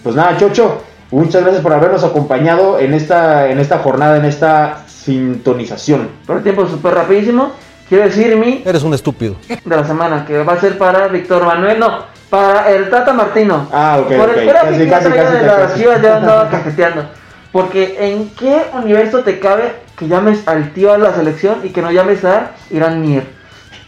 Pues 0.07 0.15
nada, 0.15 0.37
Chocho, 0.37 0.81
muchas 1.11 1.41
gracias 1.41 1.61
por 1.61 1.73
habernos 1.73 2.01
acompañado 2.01 2.79
en 2.79 2.93
esta, 2.93 3.49
en 3.49 3.59
esta 3.59 3.79
jornada, 3.79 4.15
en 4.15 4.23
esta 4.23 4.83
sintonización. 4.87 6.07
Por 6.25 6.37
el 6.37 6.43
tiempo 6.43 6.65
súper 6.65 6.93
rapidísimo. 6.93 7.51
Quiero 7.89 8.05
decir 8.05 8.37
mi 8.37 8.63
Eres 8.65 8.83
un 8.83 8.93
estúpido. 8.93 9.35
de 9.49 9.75
la 9.75 9.83
semana, 9.83 10.23
que 10.25 10.41
va 10.43 10.53
a 10.53 10.59
ser 10.61 10.77
para 10.77 11.09
Víctor 11.09 11.43
Manuel, 11.45 11.77
no, 11.77 12.03
para 12.29 12.71
el 12.71 12.89
Tata 12.89 13.11
Martino. 13.11 13.67
Ah, 13.73 13.97
ok, 13.99 14.13
Por 14.15 14.29
ok. 14.29 14.37
el 14.37 14.47
Casi, 14.53 14.77
que 14.77 14.87
casi, 14.87 15.09
casi, 15.09 15.37
de 15.39 15.45
las. 15.45 15.75
Chivas 15.75 16.01
ya 16.01 16.15
andaba 16.21 16.49
cajeteando. 16.49 17.03
Porque 17.51 17.97
¿en 17.99 18.29
qué 18.29 18.61
universo 18.81 19.25
te 19.25 19.39
cabe 19.39 19.73
que 19.97 20.07
llames 20.07 20.47
al 20.47 20.71
tío 20.71 20.93
a 20.93 20.97
la 20.97 21.13
selección 21.13 21.57
y 21.65 21.71
que 21.71 21.81
no 21.81 21.91
llames 21.91 22.23
a 22.23 22.51
Irán 22.71 23.01
Mier? 23.01 23.25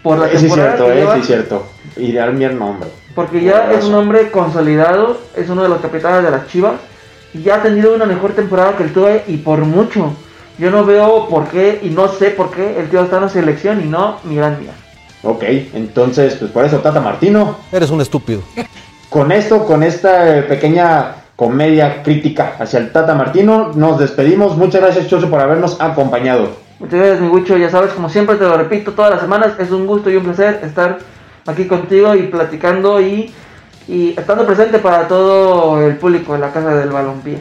Por 0.04 0.18
la 0.18 0.26
Eh, 0.28 0.32
Sí, 0.32 0.36
es 0.36 0.42
temporada 0.52 0.76
cierto, 0.76 0.86
que 0.86 0.92
eh, 0.92 0.96
lleva, 1.00 1.14
sí, 1.16 1.22
es 1.22 1.28
cierto. 1.28 1.68
Ideal 1.96 2.34
mi 2.34 2.46
nombre. 2.48 2.90
Porque 3.20 3.44
ya 3.44 3.74
es 3.74 3.84
un 3.84 3.96
hombre 3.96 4.32
consolidado, 4.32 5.18
es 5.36 5.50
uno 5.50 5.64
de 5.64 5.68
los 5.68 5.82
capitanes 5.82 6.24
de 6.24 6.32
las 6.32 6.48
Chivas 6.48 6.76
y 7.34 7.42
ya 7.42 7.56
ha 7.56 7.62
tenido 7.62 7.94
una 7.94 8.06
mejor 8.06 8.32
temporada 8.32 8.78
que 8.78 8.84
el 8.84 8.94
Tua 8.94 9.12
y 9.28 9.36
por 9.36 9.60
mucho. 9.66 10.14
Yo 10.58 10.72
no 10.72 10.86
veo 10.86 11.28
por 11.28 11.50
qué 11.50 11.82
y 11.84 11.90
no 11.90 12.08
sé 12.08 12.30
por 12.30 12.50
qué 12.50 12.80
el 12.80 12.90
tío 12.90 13.02
está 13.02 13.18
en 13.18 13.24
la 13.24 13.28
selección 13.28 13.82
y 13.82 13.90
no 13.90 14.20
Irán 14.32 14.58
Mier. 14.62 14.72
Ok, 15.24 15.44
entonces, 15.74 16.36
pues 16.36 16.50
por 16.50 16.64
eso 16.64 16.78
Tata 16.78 17.02
Martino. 17.02 17.58
Eres 17.74 17.90
un 17.90 18.00
estúpido. 18.00 18.40
Con 19.10 19.34
esto, 19.34 19.66
con 19.66 19.84
esta 19.84 20.38
eh, 20.38 20.44
pequeña 20.44 21.16
comedia 21.36 22.02
crítica 22.04 22.56
hacia 22.58 22.80
el 22.80 22.94
Tata 22.94 23.16
Martino, 23.16 23.74
nos 23.76 24.00
despedimos. 24.00 24.56
Muchas 24.56 24.80
gracias, 24.80 25.08
Chocho, 25.08 25.30
por 25.30 25.42
habernos 25.42 25.82
acompañado. 25.82 26.52
Muchas 26.80 27.00
gracias, 27.02 27.20
mi 27.20 27.28
Gucho. 27.28 27.58
Ya 27.58 27.70
sabes, 27.70 27.92
como 27.92 28.08
siempre 28.08 28.38
te 28.38 28.46
lo 28.46 28.56
repito 28.56 28.94
todas 28.94 29.12
las 29.12 29.20
semanas, 29.20 29.60
es 29.60 29.72
un 29.72 29.88
gusto 29.88 30.10
y 30.10 30.16
un 30.16 30.24
placer 30.24 30.62
estar 30.64 31.00
aquí 31.50 31.66
contigo 31.66 32.16
y 32.16 32.24
platicando 32.24 33.02
y, 33.02 33.34
y 33.88 34.12
estando 34.18 34.46
presente 34.46 34.80
para 34.80 35.08
todo 35.08 35.82
el 35.86 35.98
público 35.98 36.34
de 36.34 36.40
la 36.40 36.52
Casa 36.52 36.76
del 36.76 36.90
Balompié. 36.90 37.40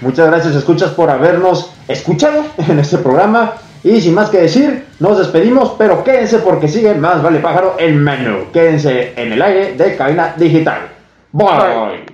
Muchas 0.00 0.28
gracias, 0.28 0.54
escuchas, 0.54 0.90
por 0.90 1.10
habernos 1.10 1.72
escuchado 1.88 2.44
en 2.68 2.78
este 2.78 2.98
programa. 2.98 3.54
Y 3.82 4.00
sin 4.00 4.14
más 4.14 4.28
que 4.28 4.38
decir, 4.38 4.84
nos 4.98 5.18
despedimos, 5.18 5.74
pero 5.78 6.04
quédense 6.04 6.38
porque 6.38 6.68
sigue 6.68 6.94
más 6.94 7.22
Vale 7.22 7.38
Pájaro 7.38 7.76
el 7.78 7.94
menú. 7.94 8.50
Quédense 8.52 9.14
en 9.16 9.32
el 9.32 9.40
aire 9.40 9.72
de 9.72 9.96
cabina 9.96 10.34
digital. 10.36 10.80
Bye. 11.32 11.46
Bye. 11.46 12.09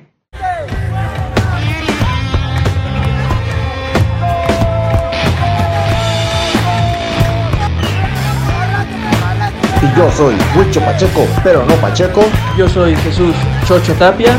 Yo 9.94 10.10
soy 10.10 10.34
Huicho 10.56 10.80
Pacheco, 10.80 11.26
pero 11.44 11.64
no 11.64 11.74
Pacheco. 11.76 12.22
Yo 12.56 12.68
soy 12.68 12.96
Jesús 12.96 13.34
Chocho 13.66 13.92
Tapia. 13.94 14.36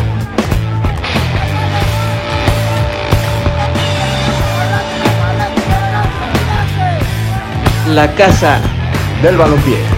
La 7.93 8.11
Casa 8.13 8.59
del 9.21 9.37
balompié. 9.37 9.96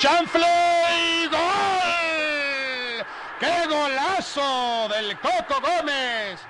Chanfle 0.00 0.46
y 0.96 1.26
gol. 1.26 3.06
¡Qué 3.38 3.66
golazo 3.68 4.88
del 4.88 5.18
Coco 5.20 5.60
Gómez! 5.60 6.40